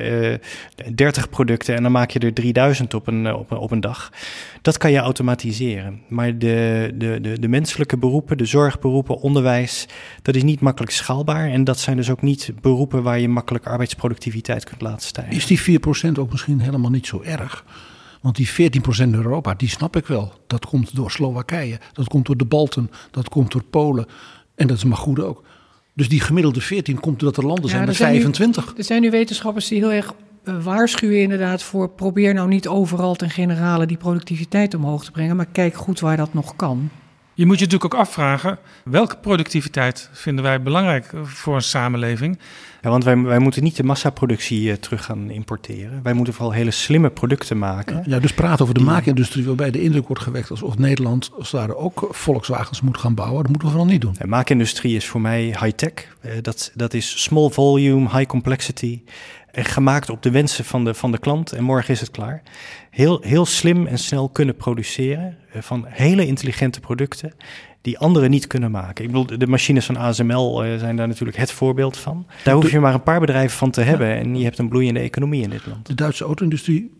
[0.86, 3.72] eh 30 producten en dan maak je er 3000 op een, eh, op, een- op
[3.72, 4.12] een dag.
[4.62, 6.02] Dat kan je automatiseren.
[6.10, 9.86] Maar de, de, de, de menselijke beroepen, de zorgberoepen, onderwijs,
[10.22, 11.50] dat is niet makkelijk schaalbaar.
[11.50, 15.36] En dat zijn dus ook niet beroepen waar je makkelijk arbeidsproductiviteit kunt laten stijgen.
[15.36, 17.66] Is die 4% ook misschien helemaal niet zo erg?
[18.22, 20.34] Want die 14% in Europa, die snap ik wel.
[20.48, 24.06] Dat komt door Slowakije, dat komt door de Balten, dat komt door Polen.
[24.56, 25.44] En dat is maar goed ook.
[25.98, 28.74] Dus die gemiddelde 14 komt doordat er landen zijn met zijn nu- 25.
[28.78, 30.14] er zijn nu wetenschappers die heel erg
[30.44, 31.90] eh, waarschuwen inderdaad voor...
[31.90, 35.36] probeer nou niet overal ten generale die productiviteit omhoog te brengen...
[35.36, 36.90] maar kijk goed waar dat nog kan.
[37.38, 42.40] Je moet je natuurlijk ook afvragen, welke productiviteit vinden wij belangrijk voor een samenleving?
[42.82, 46.00] Ja, want wij, wij moeten niet de massaproductie eh, terug gaan importeren.
[46.04, 48.04] Wij moeten vooral hele slimme producten maken.
[48.06, 51.76] Ja, dus praten over de maakindustrie waarbij de indruk wordt gewekt alsof Nederland als ware
[51.76, 53.42] ook Volkswagens moet gaan bouwen.
[53.42, 54.16] Dat moeten we vooral niet doen.
[54.18, 55.92] De maakindustrie is voor mij high-tech.
[56.22, 59.02] Eh, dat, dat is small volume, high complexity.
[59.66, 61.52] Gemaakt op de wensen van de, van de klant.
[61.52, 62.42] En morgen is het klaar.
[62.90, 65.38] Heel, heel slim en snel kunnen produceren.
[65.52, 67.34] eh, van hele intelligente producten.
[67.82, 69.06] Die anderen niet kunnen maken.
[69.06, 72.28] Ik bedoel, de machines van ASML eh, zijn daar natuurlijk het voorbeeld van.
[72.44, 74.16] Daar hoef je maar een paar bedrijven van te hebben.
[74.16, 75.86] En je hebt een bloeiende economie in dit land.
[75.86, 76.92] De Duitse auto-industrie,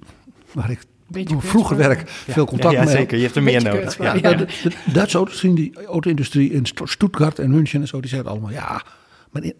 [0.52, 3.18] waar ik Beetje vroeger werk, veel contact ja, ja, mee zeker.
[3.18, 3.98] Je hebt er meer Beetje nodig.
[3.98, 4.14] Ja.
[4.14, 8.32] Ja, de, de Duitse auto-industrie, die auto-industrie in Stuttgart en München en zo, die zeiden
[8.32, 8.84] allemaal ja,
[9.32, 9.54] maar in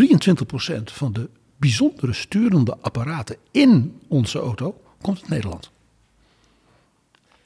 [0.00, 1.30] 23% van de
[1.62, 5.70] bijzondere sturende apparaten in onze auto komt uit Nederland.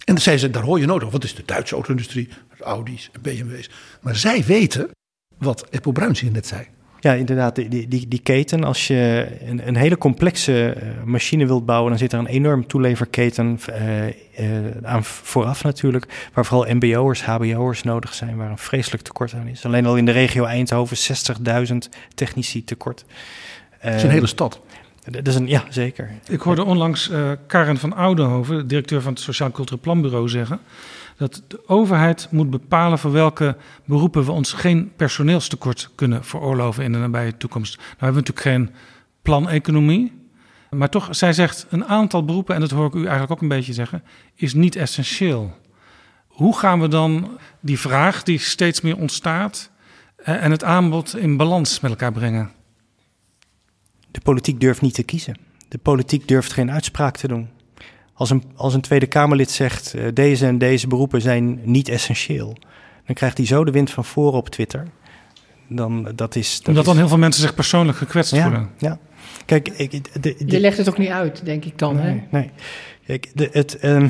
[0.04, 2.28] En dan zeiden ze, daar hoor je nooit over, het is de Duitse auto-industrie,
[2.60, 3.70] Audi's en BMW's.
[4.00, 4.90] Maar zij weten
[5.38, 6.66] wat Eppo Bruins hier net zei.
[7.00, 8.64] Ja, inderdaad, die, die, die, die keten.
[8.64, 12.66] Als je een, een hele complexe eh, machine wilt bouwen, dan zit er een enorm
[12.66, 14.14] toeleverketen eh, eh,
[14.82, 16.30] aan vooraf natuurlijk.
[16.32, 19.64] Waar vooral MBO'ers, HBO'ers nodig zijn, waar een vreselijk tekort aan is.
[19.64, 20.96] Alleen al in de regio Eindhoven
[21.68, 21.76] 60.000
[22.14, 23.04] technici tekort.
[23.86, 24.60] Het is een hele stad.
[25.10, 26.10] Dat is een, ja, zeker.
[26.28, 30.60] Ik hoorde onlangs eh, Karen van Oudenhoven, directeur van het Sociaal Cultureel Planbureau, zeggen
[31.16, 36.92] dat de overheid moet bepalen voor welke beroepen we ons geen personeelstekort kunnen veroorloven in
[36.92, 37.76] de nabije toekomst.
[37.76, 38.70] Nou hebben we natuurlijk geen
[39.22, 40.12] planeconomie,
[40.70, 43.48] maar toch, zij zegt een aantal beroepen, en dat hoor ik u eigenlijk ook een
[43.48, 44.02] beetje zeggen,
[44.34, 45.56] is niet essentieel.
[46.26, 49.70] Hoe gaan we dan die vraag die steeds meer ontstaat
[50.16, 52.50] eh, en het aanbod in balans met elkaar brengen?
[54.16, 55.36] De politiek durft niet te kiezen.
[55.68, 57.48] De politiek durft geen uitspraak te doen.
[58.14, 62.56] Als een, als een Tweede Kamerlid zegt, eh, deze en deze beroepen zijn niet essentieel,
[63.06, 64.86] dan krijgt hij zo de wind van voren op Twitter.
[65.68, 68.70] Dan, dat is, dat Omdat is- dan heel veel mensen zich persoonlijk gekwetst ja, voelen.
[68.78, 68.98] ja.
[69.44, 71.96] Kijk, ik, de, de, Je legt het ook niet uit, denk ik dan.
[71.98, 72.10] Hè?
[72.10, 72.50] nee, nee.
[73.06, 74.08] Kijk, de, het, ehm,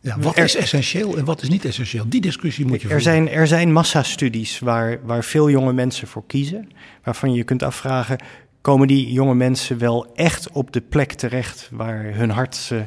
[0.00, 2.04] Ja, wat Er- is essentieel en wat is niet essentieel?
[2.08, 3.02] Die discussie moet je er, voeren.
[3.02, 6.68] zijn, er zijn massastudies waar, waar veel jonge mensen voor kiezen,
[7.04, 8.18] waarvan je je kunt afvragen,
[8.66, 12.78] komen die jonge mensen wel echt op de plek terecht waar hun hart, eh,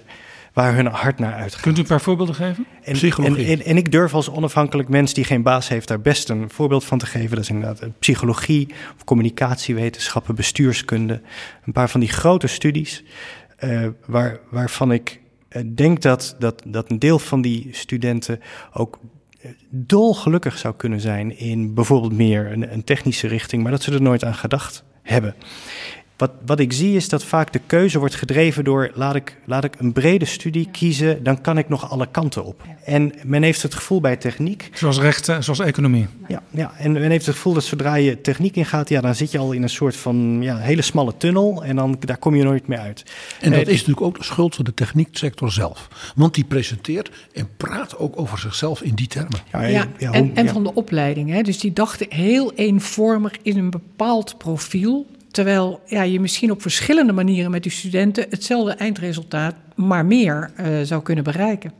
[0.53, 1.61] waar hun hart naar uitgaat?
[1.61, 2.65] Kunt u een paar voorbeelden geven?
[2.83, 3.45] En, Psychologie.
[3.45, 6.49] En, en, en ik durf als onafhankelijk mens die geen baas heeft daar best een
[6.49, 7.29] voorbeeld van te geven.
[7.29, 11.21] Dat is inderdaad eh, psychologie, of communicatiewetenschappen, bestuurskunde.
[11.65, 13.03] Een paar van die grote studies
[13.57, 18.39] eh, waar, waarvan ik eh, denk dat, dat, dat een deel van die studenten
[18.73, 18.99] ook
[19.69, 24.01] dolgelukkig zou kunnen zijn in bijvoorbeeld meer een, een technische richting, maar dat ze er
[24.01, 25.35] nooit aan gedacht hebben.
[26.19, 29.63] Wat, wat ik zie is dat vaak de keuze wordt gedreven door laat ik, laat
[29.63, 32.61] ik een brede studie kiezen, dan kan ik nog alle kanten op.
[32.83, 36.07] En men heeft het gevoel bij techniek, Zoals rechten, zoals economie.
[36.27, 39.31] ja, ja, en men heeft het gevoel dat zodra je techniek ingaat, ja, dan zit
[39.31, 42.43] je al in een soort van ja, hele smalle tunnel en dan, daar kom je
[42.43, 43.03] nooit meer uit.
[43.41, 45.87] En dat Eh, is natuurlijk ook de schuld van de technieksector zelf.
[46.15, 49.39] Want die presenteert en praat ook over zichzelf in die termen.
[49.51, 50.51] Ja, Ja, ja, en, hoe- en ja.
[50.53, 51.29] van de opleiding.
[51.29, 51.41] Hè?
[51.41, 55.05] Dus die dachten heel eenvormig in een bepaald profiel.
[55.31, 60.65] Terwijl ja, je misschien op verschillende manieren met die studenten hetzelfde eindresultaat, maar meer eh,
[60.83, 61.71] zou kunnen bereiken.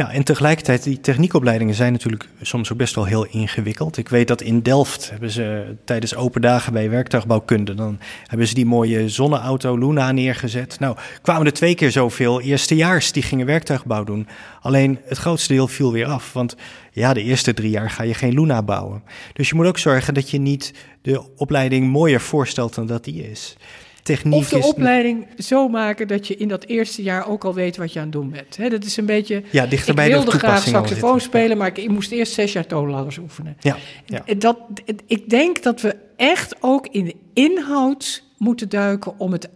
[0.00, 3.96] Ja, en tegelijkertijd, die techniekopleidingen zijn natuurlijk soms ook best wel heel ingewikkeld.
[3.96, 8.54] Ik weet dat in Delft hebben ze tijdens open dagen bij werktuigbouwkunde, dan hebben ze
[8.54, 10.78] die mooie zonneauto Luna neergezet.
[10.78, 14.28] Nou, kwamen er twee keer zoveel eerstejaars die gingen werktuigbouw doen.
[14.60, 16.56] Alleen het grootste deel viel weer af, want
[16.92, 19.02] ja, de eerste drie jaar ga je geen Luna bouwen.
[19.32, 23.30] Dus je moet ook zorgen dat je niet de opleiding mooier voorstelt dan dat die
[23.30, 23.56] is
[24.02, 27.76] techniek of de opleiding zo maken dat je in dat eerste jaar ook al weet
[27.76, 28.56] wat je aan het doen bent.
[28.56, 29.42] He, dat is een beetje.
[29.50, 33.18] Ja, dichter bij ik wilde graag saxofoon spelen, maar ik, moest eerst zes jaar toonladders
[33.18, 33.56] oefenen.
[33.60, 34.34] Ja, ja.
[34.38, 34.58] Dat,
[35.06, 39.48] ik denk dat we echt ook in de inhoud moeten duiken om het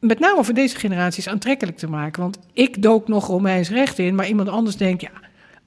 [0.00, 2.22] met name voor deze generaties aantrekkelijk te maken.
[2.22, 5.10] Want ik dook nog Romeins recht in, maar iemand anders denkt, ja,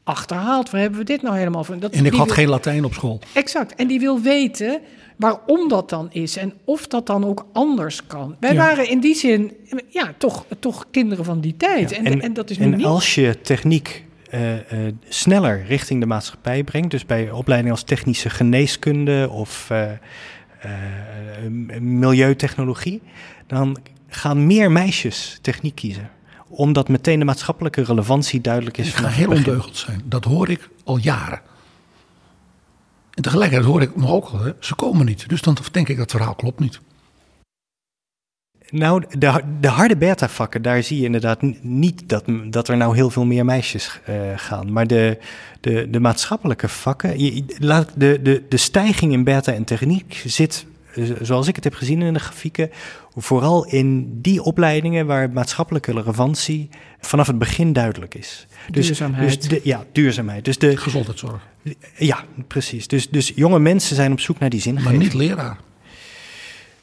[0.04, 1.80] achterhaald, waar hebben we dit nou helemaal van?
[1.80, 3.20] Dat, en ik had geen Latijn op school.
[3.34, 3.76] Exact.
[3.76, 4.82] En die wil weten
[5.18, 8.36] waarom dat dan is en of dat dan ook anders kan.
[8.40, 9.52] Wij waren in die zin
[9.90, 11.92] ja, toch, toch kinderen van die tijd.
[11.92, 12.86] en, en, dat is nu en niet.
[12.86, 14.60] als je techniek uh, uh,
[15.08, 19.92] sneller richting de maatschappij brengt, dus bij opleidingen als technische geneeskunde of uh,
[21.80, 23.02] milieutechnologie,
[23.48, 23.78] dan
[24.08, 26.10] gaan meer meisjes techniek kiezen
[26.56, 28.88] omdat meteen de maatschappelijke relevantie duidelijk is.
[28.88, 30.02] Het gaat heel ondeugend zijn.
[30.06, 31.42] Dat hoor ik al jaren.
[33.14, 35.30] En tegelijkertijd hoor ik nog ook al, ze komen niet.
[35.30, 36.80] Dus dan denk ik dat het verhaal klopt niet.
[38.70, 43.10] Nou, de, de harde beta-vakken, daar zie je inderdaad niet dat, dat er nou heel
[43.10, 44.72] veel meer meisjes uh, gaan.
[44.72, 45.18] Maar de,
[45.60, 50.73] de, de maatschappelijke vakken, de, de, de stijging in beta en techniek zit, eh,
[51.22, 52.70] zoals ik het heb gezien in de grafieken,
[53.16, 58.48] vooral in die opleidingen waar maatschappelijke relevantie vanaf het begin duidelijk is.
[58.72, 59.42] Dus, duurzaamheid.
[59.42, 60.46] Dus de, ja, duurzaamheid.
[60.46, 61.48] Dus de, Gezondheidszorg.
[61.98, 62.88] Ja, precies.
[62.88, 64.92] Dus, dus jonge mensen zijn op zoek naar die zingeving.
[64.92, 65.58] Maar niet leraar.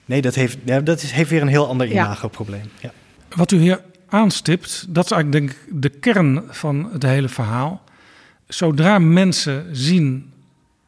[0.04, 2.70] Nee, dat heeft, ja, dat is, heeft weer een heel ander imagoprobleem.
[2.80, 2.92] Ja.
[3.36, 7.82] Wat u hier aanstipt, dat is eigenlijk denk ik de kern van het hele verhaal.
[8.46, 10.32] Zodra mensen zien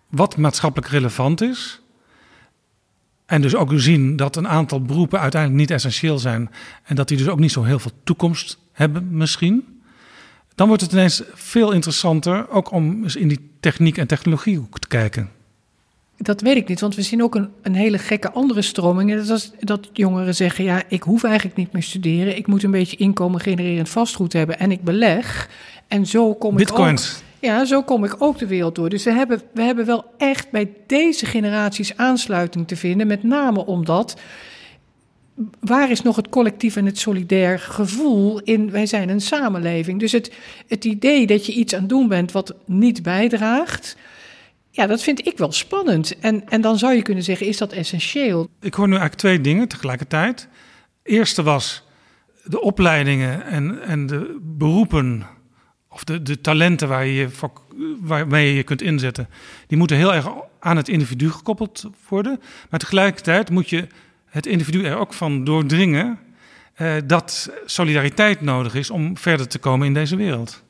[0.08, 1.81] wat maatschappelijk relevant is,
[3.26, 6.50] en dus ook zien dat een aantal beroepen uiteindelijk niet essentieel zijn.
[6.84, 9.80] En dat die dus ook niet zo heel veel toekomst hebben misschien.
[10.54, 14.88] Dan wordt het ineens veel interessanter ook om eens in die techniek en technologiehoek te
[14.88, 15.30] kijken.
[16.16, 19.14] Dat weet ik niet, want we zien ook een, een hele gekke andere stroming.
[19.14, 22.36] Dat is dat jongeren zeggen, ja, ik hoef eigenlijk niet meer studeren.
[22.36, 25.48] Ik moet een beetje inkomen genererend vastgoed hebben en ik beleg.
[25.88, 27.10] En zo kom Bitcoins.
[27.10, 27.31] ik ook...
[27.42, 28.88] Ja, zo kom ik ook de wereld door.
[28.88, 33.06] Dus we hebben, we hebben wel echt bij deze generaties aansluiting te vinden.
[33.06, 34.20] Met name omdat.
[35.60, 40.00] Waar is nog het collectief en het solidair gevoel in wij zijn een samenleving?
[40.00, 40.32] Dus het,
[40.68, 43.96] het idee dat je iets aan het doen bent wat niet bijdraagt.
[44.70, 46.18] Ja, dat vind ik wel spannend.
[46.18, 48.48] En, en dan zou je kunnen zeggen, is dat essentieel?
[48.60, 50.48] Ik hoor nu eigenlijk twee dingen tegelijkertijd.
[51.02, 51.84] Eerste was
[52.44, 55.26] de opleidingen en, en de beroepen
[55.92, 57.28] of de, de talenten waar je,
[58.00, 59.28] waarmee je je kunt inzetten,
[59.66, 60.28] die moeten heel erg
[60.60, 62.40] aan het individu gekoppeld worden.
[62.70, 63.86] Maar tegelijkertijd moet je
[64.26, 66.18] het individu er ook van doordringen
[66.74, 70.62] eh, dat solidariteit nodig is om verder te komen in deze wereld.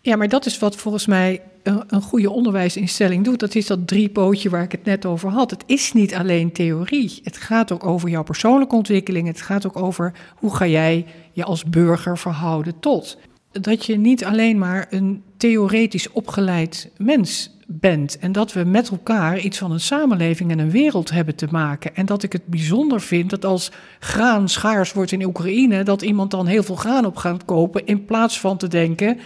[0.00, 3.40] Ja, maar dat is wat volgens mij een, een goede onderwijsinstelling doet.
[3.40, 5.50] Dat is dat driepootje waar ik het net over had.
[5.50, 7.20] Het is niet alleen theorie.
[7.22, 9.26] Het gaat ook over jouw persoonlijke ontwikkeling.
[9.26, 13.18] Het gaat ook over hoe ga jij je als burger verhouden tot
[13.60, 18.18] dat je niet alleen maar een theoretisch opgeleid mens bent.
[18.18, 21.96] En dat we met elkaar iets van een samenleving en een wereld hebben te maken.
[21.96, 26.30] En dat ik het bijzonder vind dat als graan schaars wordt in Oekraïne, dat iemand
[26.30, 27.86] dan heel veel graan op gaat kopen.
[27.86, 29.18] In plaats van te denken: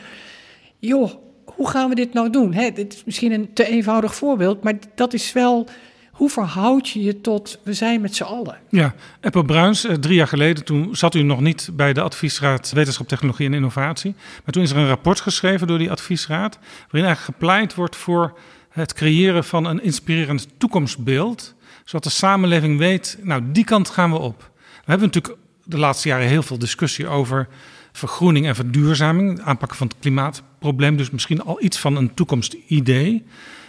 [0.79, 1.11] joh,
[1.45, 2.53] hoe gaan we dit nou doen?
[2.53, 5.67] Hè, dit is misschien een te eenvoudig voorbeeld, maar dat is wel
[6.19, 8.59] hoe verhoud je je tot we zijn met z'n allen?
[8.69, 12.70] Ja, Eppo Bruins, eh, drie jaar geleden, toen zat u nog niet bij de Adviesraad
[12.70, 14.15] Wetenschap, Technologie en Innovatie.
[14.45, 16.59] Maar toen is er een rapport geschreven door die adviesraad,
[16.90, 18.39] waarin eigenlijk gepleit wordt voor
[18.69, 21.55] het creëren van een inspirerend toekomstbeeld,
[21.85, 24.51] zodat de samenleving weet, nou, die kant gaan we op.
[24.59, 27.49] We hebben natuurlijk de laatste jaren heel veel discussie over
[27.93, 33.24] vergroening en verduurzaming, aanpakken van het klimaatprobleem, dus misschien al iets van een toekomstidee.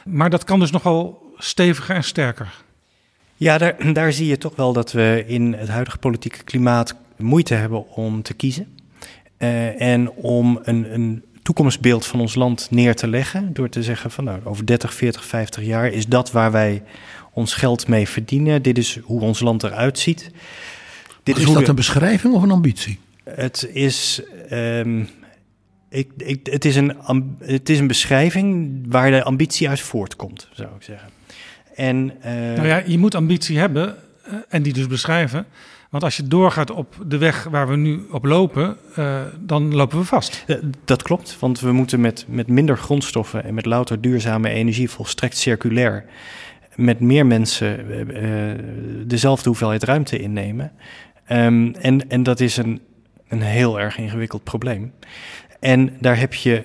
[0.05, 2.53] Maar dat kan dus nogal steviger en sterker.
[3.35, 7.53] Ja, daar, daar zie je toch wel dat we in het huidige politieke klimaat moeite
[7.53, 8.67] hebben om te kiezen.
[9.37, 13.53] Uh, en om een, een toekomstbeeld van ons land neer te leggen.
[13.53, 16.83] Door te zeggen van nou, over 30, 40, 50 jaar is dat waar wij
[17.33, 18.61] ons geld mee verdienen.
[18.61, 20.31] Dit is hoe ons land eruit ziet.
[21.23, 22.99] Dit is, is dat een beschrijving of een ambitie?
[23.23, 24.21] Het is
[24.51, 25.09] um,
[25.89, 26.95] ik, ik, het, is een,
[27.39, 31.09] het is een beschrijving waar de ambitie uit voortkomt, zou ik zeggen.
[31.79, 32.13] En,
[32.55, 33.95] nou ja, je moet ambitie hebben
[34.27, 35.45] uh, en die dus beschrijven.
[35.89, 39.97] Want als je doorgaat op de weg waar we nu op lopen, uh, dan lopen
[39.97, 40.45] we vast.
[40.85, 45.37] Dat klopt, want we moeten met, met minder grondstoffen en met louter duurzame energie volstrekt
[45.37, 46.05] circulair
[46.75, 48.53] met meer mensen uh,
[49.05, 50.71] dezelfde hoeveelheid ruimte innemen.
[51.31, 52.81] Um, en, en dat is een,
[53.27, 54.93] een heel erg ingewikkeld probleem.
[55.59, 56.63] En daar heb je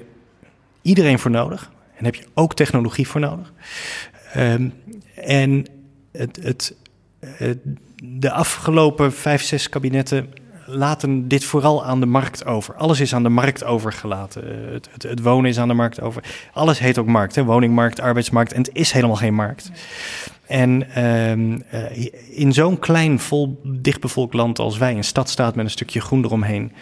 [0.83, 1.73] iedereen voor nodig.
[1.97, 3.53] En heb je ook technologie voor nodig.
[4.37, 4.73] Um,
[5.15, 5.67] en
[6.13, 6.75] het, het,
[8.05, 10.29] de afgelopen vijf, zes kabinetten
[10.67, 12.75] laten dit vooral aan de markt over.
[12.75, 14.67] Alles is aan de markt overgelaten.
[14.67, 16.23] Eh, het, het, het wonen is aan de markt over.
[16.53, 17.45] Alles heet ook markt, hè?
[17.45, 18.53] woningmarkt, arbeidsmarkt.
[18.53, 19.71] En het is helemaal geen markt.
[20.47, 25.65] En um, uh, in zo'n klein, vol, dichtbevolkt land als wij, een stad staat met
[25.65, 26.73] een stukje groen eromheen,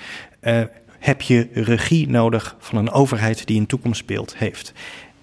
[0.43, 0.61] uh,
[0.99, 4.73] heb je regie nodig van een overheid die een toekomstbeeld heeft.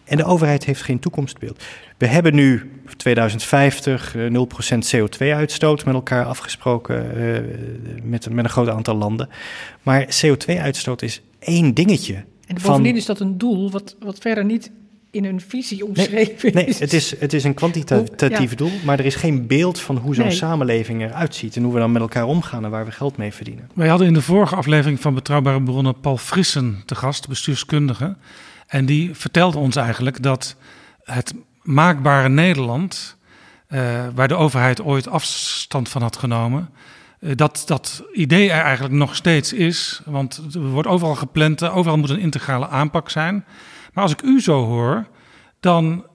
[0.09, 1.63] En de overheid heeft geen toekomstbeeld.
[1.97, 4.17] We hebben nu 2050 0%
[4.95, 7.37] CO2-uitstoot met elkaar afgesproken uh,
[8.03, 9.29] met, met een groot aantal landen.
[9.83, 12.23] Maar CO2-uitstoot is één dingetje.
[12.47, 14.71] En bovendien is dat een doel wat, wat verder niet
[15.11, 17.19] in een visie omschreven nee, nee, het is.
[17.19, 20.35] Het is een kwantitatief doel, maar er is geen beeld van hoe zo'n nee.
[20.35, 23.33] samenleving eruit ziet en hoe we dan met elkaar omgaan en waar we geld mee
[23.33, 23.69] verdienen.
[23.73, 28.15] Wij hadden in de vorige aflevering van Betrouwbare Bronnen Paul Frissen te gast, bestuurskundige.
[28.69, 30.55] En die vertelde ons eigenlijk dat
[31.03, 33.17] het maakbare Nederland,
[33.69, 36.69] uh, waar de overheid ooit afstand van had genomen,
[37.19, 40.01] uh, dat dat idee er eigenlijk nog steeds is.
[40.05, 43.45] Want er wordt overal gepland, overal moet een integrale aanpak zijn.
[43.93, 45.07] Maar als ik u zo hoor,
[45.59, 46.05] dan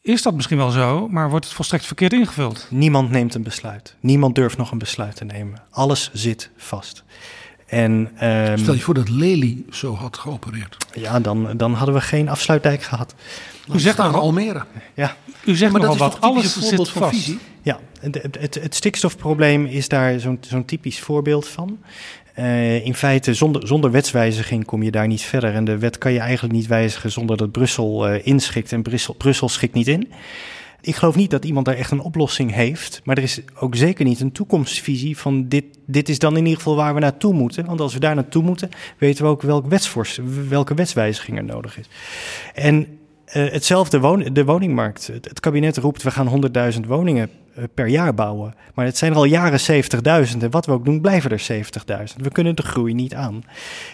[0.00, 2.66] is dat misschien wel zo, maar wordt het volstrekt verkeerd ingevuld?
[2.70, 3.96] Niemand neemt een besluit.
[4.00, 5.62] Niemand durft nog een besluit te nemen.
[5.70, 7.04] Alles zit vast.
[7.70, 7.90] En,
[8.22, 10.76] um, Stel je voor dat Lely zo had geopereerd.
[10.94, 13.14] Ja, dan, dan hadden we geen afsluitdijk gehad.
[13.74, 14.64] U zegt aan Almere.
[14.94, 15.16] Ja.
[15.44, 17.14] U zegt maar nogal dat wat, alles zit vast.
[17.14, 17.38] Visie?
[17.62, 21.78] Ja, het, het, het, stikstofprobleem is daar zo'n zo'n typisch voorbeeld van.
[22.38, 25.54] Uh, in feite, zonder, zonder wetswijziging kom je daar niet verder.
[25.54, 28.72] En de wet kan je eigenlijk niet wijzigen zonder dat Brussel uh, inschikt.
[28.72, 30.12] En Brussel, Brussel schikt niet in.
[30.82, 33.00] Ik geloof niet dat iemand daar echt een oplossing heeft.
[33.04, 36.56] Maar er is ook zeker niet een toekomstvisie van dit, dit is dan in ieder
[36.56, 37.66] geval waar we naartoe moeten.
[37.66, 39.66] Want als we daar naartoe moeten, weten we ook welk
[40.48, 41.88] welke wetswijziging er nodig is.
[42.54, 42.86] En
[43.36, 45.06] uh, hetzelfde won de woningmarkt.
[45.06, 48.54] Het, kabinet roept we gaan 100.000 woningen uh, per jaar bouwen.
[48.74, 49.84] Maar het zijn er al jaren
[50.34, 52.16] 70.000 en wat we ook doen blijven er 70.000.
[52.16, 53.44] We kunnen de groei niet aan.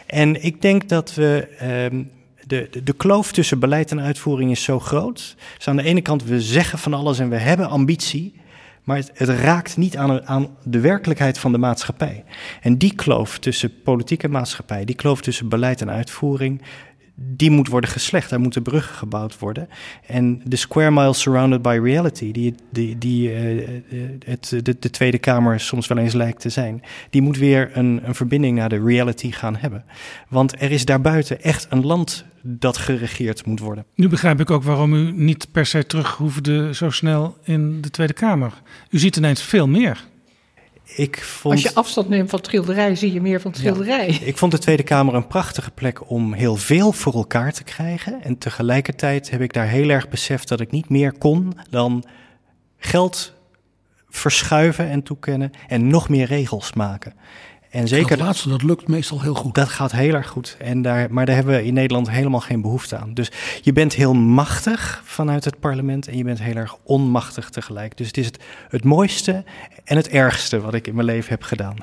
[0.06, 1.48] En ik denk dat we
[1.92, 2.00] uh,
[2.46, 5.36] de, de, kloof tussen beleid en uitvoering is zo groot.
[5.56, 8.34] Dus aan de ene kant, we zeggen van alles en we hebben ambitie.
[8.84, 12.24] Maar het, het raakt niet aan, aan, de werkelijkheid van de maatschappij.
[12.60, 16.62] En die kloof tussen politiek en maatschappij, die kloof tussen beleid en uitvoering,
[17.18, 18.30] die moet worden geslecht.
[18.30, 19.68] Daar moeten bruggen gebouwd worden.
[20.06, 23.80] En de square mile surrounded by reality, die, die, die uh,
[24.24, 28.00] het, de, de, Tweede Kamer soms wel eens lijkt te zijn, die moet weer een,
[28.04, 29.84] een verbinding naar de reality gaan hebben.
[30.28, 33.84] Want er is daarbuiten echt een land dat geregeerd moet worden.
[33.94, 37.90] Nu begrijp ik ook waarom u niet per se terug hoefde zo snel in de
[37.90, 38.52] Tweede Kamer.
[38.90, 40.04] U ziet ineens veel meer.
[40.96, 44.10] Ik vond, Als je afstand neemt van schilderij, zie je meer van schilderij.
[44.12, 47.64] Ja, ik vond de Tweede Kamer een prachtige plek om heel veel voor elkaar te
[47.64, 48.22] krijgen.
[48.22, 52.04] En tegelijkertijd heb ik daar heel erg beseft dat ik niet meer kon dan
[52.78, 53.32] geld
[54.08, 57.14] verschuiven en toekennen en nog meer regels maken.
[57.76, 59.54] En zeker dat laatste, dat lukt meestal heel goed.
[59.54, 60.56] Dat gaat heel erg goed.
[60.58, 63.14] En daar, maar daar hebben we in Nederland helemaal geen behoefte aan.
[63.14, 63.30] Dus
[63.62, 67.96] je bent heel machtig vanuit het parlement en je bent heel erg onmachtig tegelijk.
[67.96, 68.38] Dus het is het,
[68.68, 69.44] het mooiste
[69.84, 71.76] en het ergste wat ik in mijn leven heb gedaan.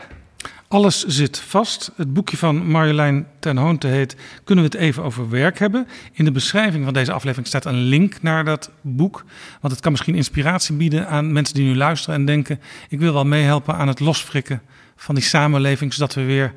[0.67, 1.91] Alles zit vast.
[1.95, 5.87] Het boekje van Marjolein ten Hoonte heet Kunnen we het even over werk hebben?
[6.13, 9.25] In de beschrijving van deze aflevering staat een link naar dat boek.
[9.61, 12.59] Want het kan misschien inspiratie bieden aan mensen die nu luisteren en denken...
[12.89, 14.61] ik wil wel meehelpen aan het losfrikken
[14.95, 16.53] van die samenleving, zodat we weer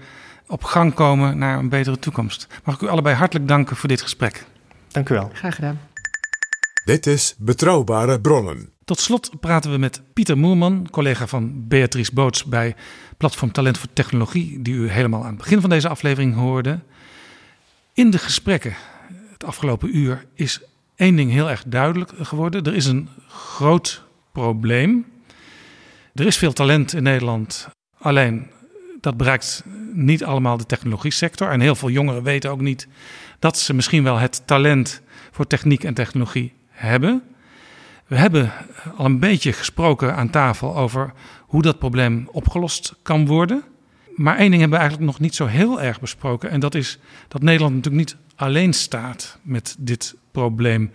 [0.46, 2.46] op gang komen naar een betere toekomst.
[2.64, 4.44] Mag ik u allebei hartelijk danken voor dit gesprek.
[4.88, 5.30] Dank u wel.
[5.32, 5.80] Graag gedaan.
[6.84, 8.70] Dit is Betrouwbare Bronnen.
[8.84, 12.74] Tot slot praten we met Pieter Moerman, collega van Beatrice Boots bij
[13.16, 16.80] Platform Talent voor Technologie, die u helemaal aan het begin van deze aflevering hoorde.
[17.92, 18.74] In de gesprekken
[19.32, 20.60] het afgelopen uur is
[20.96, 22.64] één ding heel erg duidelijk geworden.
[22.64, 25.06] Er is een groot probleem.
[26.14, 28.50] Er is veel talent in Nederland Alleen
[29.00, 31.48] dat bereikt niet allemaal de technologie sector.
[31.50, 32.88] En heel veel jongeren weten ook niet
[33.38, 37.22] dat ze misschien wel het talent voor techniek en technologie hebben.
[38.06, 38.52] We hebben
[38.96, 43.62] al een beetje gesproken aan tafel over hoe dat probleem opgelost kan worden.
[44.16, 46.50] Maar één ding hebben we eigenlijk nog niet zo heel erg besproken.
[46.50, 46.98] En dat is
[47.28, 50.90] dat Nederland natuurlijk niet alleen staat met dit probleem.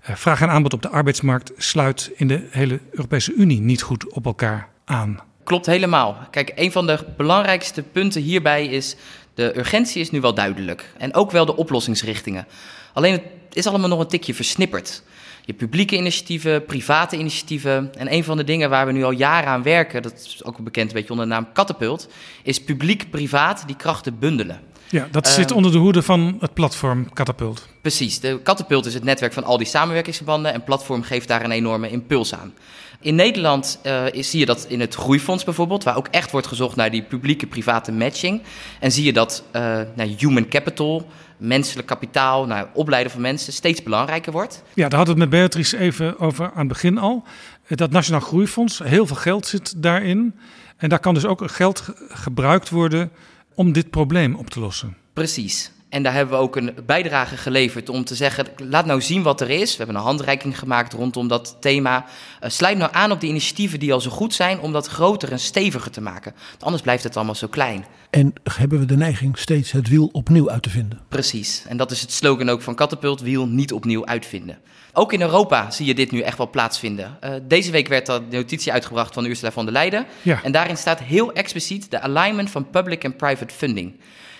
[0.00, 4.12] Eh, vraag en aanbod op de arbeidsmarkt sluit in de hele Europese Unie niet goed
[4.12, 5.20] op elkaar aan.
[5.46, 6.16] Klopt helemaal.
[6.30, 8.96] Kijk, een van de belangrijkste punten hierbij is...
[9.34, 10.92] de urgentie is nu wel duidelijk.
[10.98, 12.46] En ook wel de oplossingsrichtingen.
[12.92, 15.02] Alleen het is allemaal nog een tikje versnipperd.
[15.44, 17.90] Je publieke initiatieven, private initiatieven.
[17.98, 20.02] En een van de dingen waar we nu al jaren aan werken...
[20.02, 22.08] dat is ook bekend een beetje onder de naam Catapult...
[22.42, 24.60] is publiek-privaat die krachten bundelen.
[24.88, 27.68] Ja, dat zit Ehm, onder de hoede van het platform Catapult.
[27.80, 28.20] Precies.
[28.20, 31.90] De Catapult is het netwerk van al die samenwerkingsverbanden en Platform geeft daar een enorme
[31.90, 32.54] impuls aan.
[33.00, 36.76] In Nederland eh, zie je dat in het Groeifonds bijvoorbeeld, waar ook echt wordt gezocht
[36.76, 38.42] naar die publieke-private matching.
[38.80, 39.62] En zie je dat eh,
[39.94, 41.06] naar human capital,
[41.36, 44.62] menselijk kapitaal, naar opleiden van mensen steeds belangrijker wordt.
[44.74, 47.24] Ja, daar hadden we het met Beatrice even over aan het begin al.
[47.66, 50.34] Eh, Dat Nationaal Groeifonds, heel veel geld zit daarin.
[50.76, 53.10] En daar kan dus ook geld ge- gebruikt worden
[53.54, 54.96] om dit probleem op te lossen.
[55.12, 55.70] Precies.
[55.88, 59.40] En daar hebben we ook een bijdrage geleverd om te zeggen: laat nou zien wat
[59.40, 59.70] er is.
[59.70, 62.04] We hebben een handreiking gemaakt rondom dat thema.
[62.40, 65.32] Eh, sluit nou aan op die initiatieven die al zo goed zijn om dat groter
[65.32, 66.34] en steviger te maken.
[66.50, 67.84] Want anders blijft het allemaal zo klein.
[68.10, 71.00] En hebben we de neiging steeds het wiel opnieuw uit te vinden.
[71.08, 71.64] Precies.
[71.68, 74.58] En dat is het slogan ook van Catapult: wiel niet opnieuw uitvinden.
[74.92, 77.16] Ook in Europa zie je dit nu echt wel plaatsvinden.
[77.20, 80.06] Eh, deze week werd dat notitie uitgebracht van Ursula von der Leyen.
[80.22, 80.42] Ja.
[80.42, 83.94] En daarin staat heel expliciet de alignment van public en private funding.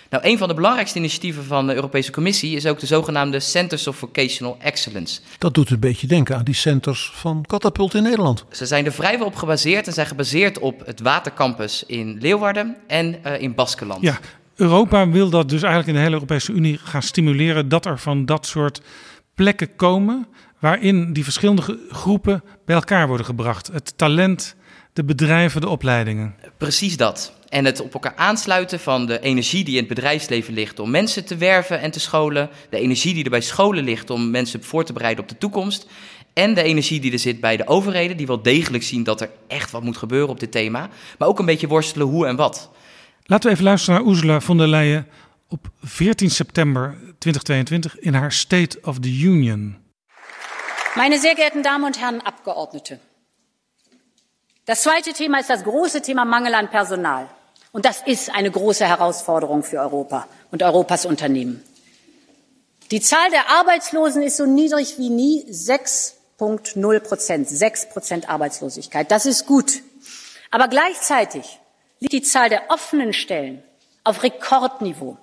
[0.09, 3.87] Nou, een van de belangrijkste initiatieven van de Europese Commissie is ook de zogenaamde Centers
[3.87, 5.19] of Vocational Excellence.
[5.37, 8.45] Dat doet een beetje denken aan die centers van Catapult in Nederland.
[8.51, 13.23] Ze zijn er vrijwel op gebaseerd en zijn gebaseerd op het Watercampus in Leeuwarden en
[13.23, 14.01] eh, in Baskeland.
[14.01, 14.19] Ja,
[14.55, 18.25] Europa wil dat dus eigenlijk in de hele Europese Unie gaan stimuleren dat er van
[18.25, 18.81] dat soort
[19.35, 20.27] plekken komen
[20.59, 23.67] waarin die verschillende groepen bij elkaar worden gebracht.
[23.67, 24.55] Het talent,
[24.97, 26.35] de bedrijven, de opleidingen.
[26.57, 27.33] Precies dat.
[27.49, 31.25] En het op elkaar aansluiten van de energie die in het bedrijfsleven ligt om mensen
[31.25, 34.85] te werven en te scholen, de energie die er bij scholen ligt om mensen voor
[34.85, 35.87] te bereiden op de toekomst,
[36.33, 39.29] en de energie die er zit bij de overheden, die wel degelijk zien dat er
[39.47, 42.69] echt wat moet gebeuren op dit thema, maar ook een beetje worstelen hoe en wat.
[43.23, 45.07] Laten we even luisteren naar Ursula von der Leyen
[45.47, 49.77] op 14 september 2022 in haar State of the Union.
[50.95, 52.99] Meine sehr geehrten Damen und Herren Abgeordnete,
[54.67, 57.27] das zweite Thema ist das große Thema Mangel an Personal.
[57.71, 61.63] Und das ist eine große Herausforderung für Europa und Europas Unternehmen.
[62.91, 69.09] Die Zahl der Arbeitslosen ist so niedrig wie nie, 6,0 Prozent, 6 Prozent Arbeitslosigkeit.
[69.09, 69.81] Das ist gut.
[70.51, 71.59] Aber gleichzeitig
[71.99, 73.63] liegt die Zahl der offenen Stellen
[74.03, 75.17] auf Rekordniveau.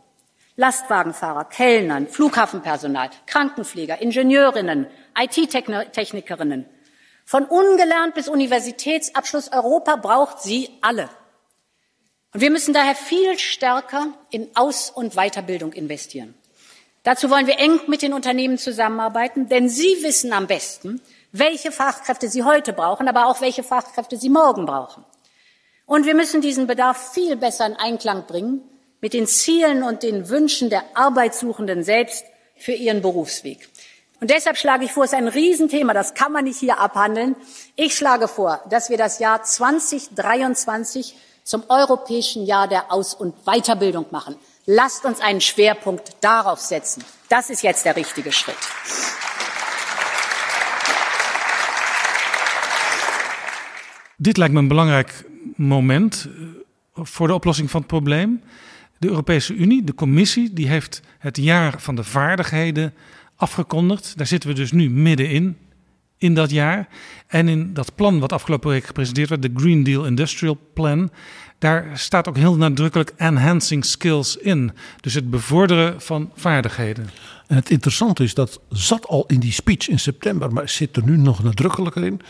[0.56, 4.86] Lastwagenfahrer, Kellnern, Flughafenpersonal, Krankenpfleger, Ingenieurinnen,
[5.18, 6.66] IT-Technikerinnen.
[7.24, 11.08] Von ungelernt bis Universitätsabschluss Europa braucht sie alle.
[12.32, 16.34] Und wir müssen daher viel stärker in Aus- und Weiterbildung investieren.
[17.04, 21.00] Dazu wollen wir eng mit den Unternehmen zusammenarbeiten, denn sie wissen am besten,
[21.32, 25.04] welche Fachkräfte sie heute brauchen, aber auch welche Fachkräfte sie morgen brauchen.
[25.86, 28.62] Und wir müssen diesen Bedarf viel besser in Einklang bringen
[29.00, 32.24] mit den Zielen und den Wünschen der Arbeitssuchenden selbst
[32.56, 33.68] für ihren Berufsweg.
[34.24, 37.36] Und deshalb schlage ich vor, es ist ein Riesenthema, das kann man nicht hier abhandeln.
[37.76, 44.06] Ich schlage vor, dass wir das Jahr 2023 zum europäischen Jahr der Aus- und Weiterbildung
[44.12, 44.36] machen.
[44.64, 47.04] Lasst uns einen Schwerpunkt darauf setzen.
[47.28, 48.56] Das ist jetzt der richtige Schritt.
[54.16, 55.24] Dit lijkt me een belangrijk
[55.56, 56.28] moment
[56.94, 58.42] eh, voor de oplossing van het probleem.
[58.98, 62.94] De Europese Unie, de Commissie, die heeft het jaar van de vaardigheden
[63.36, 64.16] afgekondigd.
[64.16, 65.56] Daar zitten we dus nu middenin,
[66.24, 66.88] in dat jaar.
[67.26, 71.10] En in dat plan wat afgelopen week gepresenteerd werd, de Green Deal Industrial Plan,
[71.58, 74.72] daar staat ook heel nadrukkelijk enhancing skills in.
[75.00, 77.08] Dus het bevorderen van vaardigheden.
[77.46, 81.04] En het interessante is dat zat al in die speech in september, maar zit er
[81.04, 82.20] nu nog nadrukkelijker in.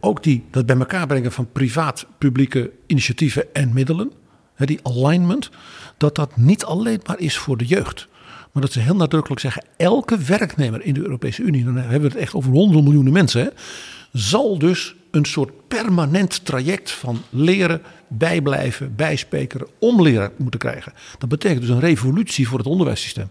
[0.00, 4.12] Ook die, dat bij elkaar brengen van privaat-publieke initiatieven en middelen,
[4.56, 5.50] die alignment,
[5.96, 8.08] dat dat niet alleen maar is voor de jeugd.
[8.56, 12.06] Maar dat ze heel nadrukkelijk zeggen, elke werknemer in de Europese Unie, dan hebben we
[12.06, 13.48] het echt over honderden miljoenen mensen, hè,
[14.12, 20.92] zal dus een soort permanent traject van leren, bijblijven, bijspekeren, omleren moeten krijgen.
[21.18, 23.30] Dat betekent dus een revolutie voor het onderwijssysteem.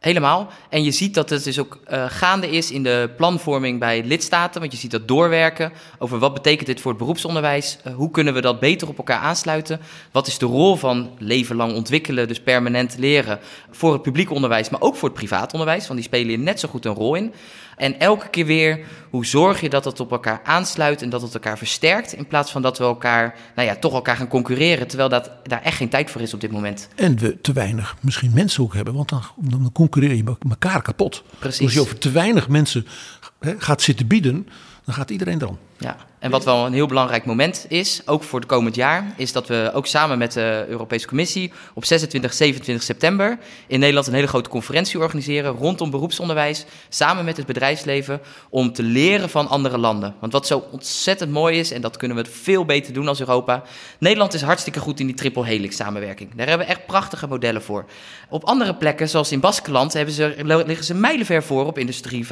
[0.00, 0.48] Helemaal.
[0.68, 4.60] En je ziet dat het dus ook uh, gaande is in de planvorming bij lidstaten.
[4.60, 7.78] Want je ziet dat doorwerken over wat betekent dit voor het beroepsonderwijs.
[7.86, 9.80] Uh, hoe kunnen we dat beter op elkaar aansluiten?
[10.12, 13.38] Wat is de rol van leven lang ontwikkelen, dus permanent leren
[13.70, 15.86] voor het publiek onderwijs, maar ook voor het privaat onderwijs?
[15.86, 17.32] Want die spelen hier net zo goed een rol in.
[17.80, 18.80] En elke keer weer,
[19.10, 22.50] hoe zorg je dat het op elkaar aansluit en dat het elkaar versterkt, in plaats
[22.50, 25.88] van dat we elkaar, nou ja, toch elkaar gaan concurreren, terwijl dat, daar echt geen
[25.88, 26.88] tijd voor is op dit moment.
[26.94, 31.22] En we te weinig misschien mensen ook hebben, want dan, dan concurreer je elkaar kapot.
[31.38, 31.60] Precies.
[31.60, 32.86] Als je over te weinig mensen
[33.40, 34.48] gaat zitten bieden,
[34.84, 35.58] dan gaat iedereen dan.
[35.80, 39.32] Ja, en wat wel een heel belangrijk moment is, ook voor het komend jaar, is
[39.32, 44.14] dat we ook samen met de Europese Commissie op 26, 27 september in Nederland een
[44.14, 48.20] hele grote conferentie organiseren rondom beroepsonderwijs, samen met het bedrijfsleven,
[48.50, 50.14] om te leren van andere landen.
[50.20, 53.62] Want wat zo ontzettend mooi is, en dat kunnen we veel beter doen als Europa,
[53.98, 56.34] Nederland is hartstikke goed in die triple helix samenwerking.
[56.34, 57.84] Daar hebben we echt prachtige modellen voor.
[58.28, 60.34] Op andere plekken, zoals in Baskeland, hebben ze,
[60.66, 62.30] liggen ze mijlenver voor op industrie 5.0.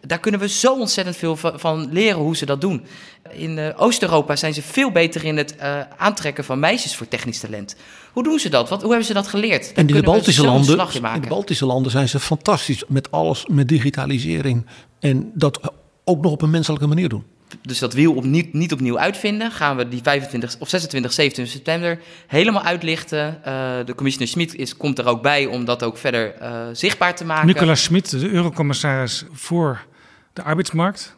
[0.00, 2.84] Daar kunnen we zo ontzettend veel van leren hoe ze dat doen.
[3.30, 7.40] In uh, Oost-Europa zijn ze veel beter in het uh, aantrekken van meisjes voor technisch
[7.40, 7.76] talent.
[8.12, 8.68] Hoe doen ze dat?
[8.68, 9.72] Wat, hoe hebben ze dat geleerd?
[9.72, 13.68] En in de, Baltische landen, in de Baltische landen zijn ze fantastisch met alles, met
[13.68, 14.66] digitalisering.
[15.00, 15.60] En dat
[16.04, 17.24] ook nog op een menselijke manier doen.
[17.62, 21.54] Dus dat wiel op niet, niet opnieuw uitvinden, gaan we die 25 of 26, 27
[21.54, 23.38] september helemaal uitlichten.
[23.38, 23.44] Uh,
[23.84, 26.34] de commissioner Schmid is, komt er ook bij om dat ook verder
[26.72, 27.46] zichtbaar te maken.
[27.46, 29.84] Nicolas Schmid, de eurocommissaris voor
[30.32, 31.15] de arbeidsmarkt.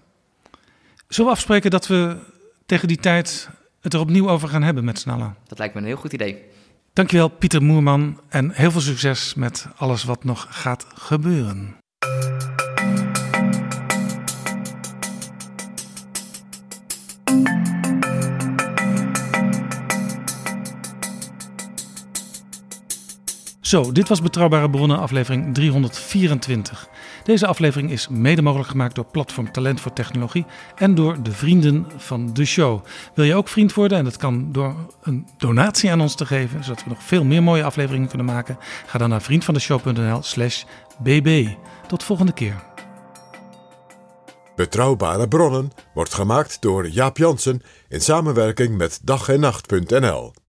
[1.08, 2.16] Zullen we afspreken dat we
[2.66, 3.48] tegen die tijd
[3.80, 5.36] het er opnieuw over gaan hebben met z'n allen?
[5.46, 6.42] Dat lijkt me een heel goed idee.
[6.92, 11.76] Dankjewel Pieter Moerman en heel veel succes met alles wat nog gaat gebeuren.
[23.60, 26.88] Zo, dit was Betrouwbare Bronnen, aflevering 324.
[27.28, 30.46] Deze aflevering is mede mogelijk gemaakt door Platform Talent voor Technologie
[30.76, 32.84] en door de vrienden van de show.
[33.14, 33.98] Wil je ook vriend worden?
[33.98, 37.42] En dat kan door een donatie aan ons te geven, zodat we nog veel meer
[37.42, 38.58] mooie afleveringen kunnen maken.
[38.86, 40.64] Ga dan naar vriendvandeshow.nl/slash
[40.98, 41.48] bb.
[41.86, 42.62] Tot volgende keer.
[44.56, 50.32] Betrouwbare bronnen wordt gemaakt door Jaap Jansen in samenwerking met dag en nacht.nl.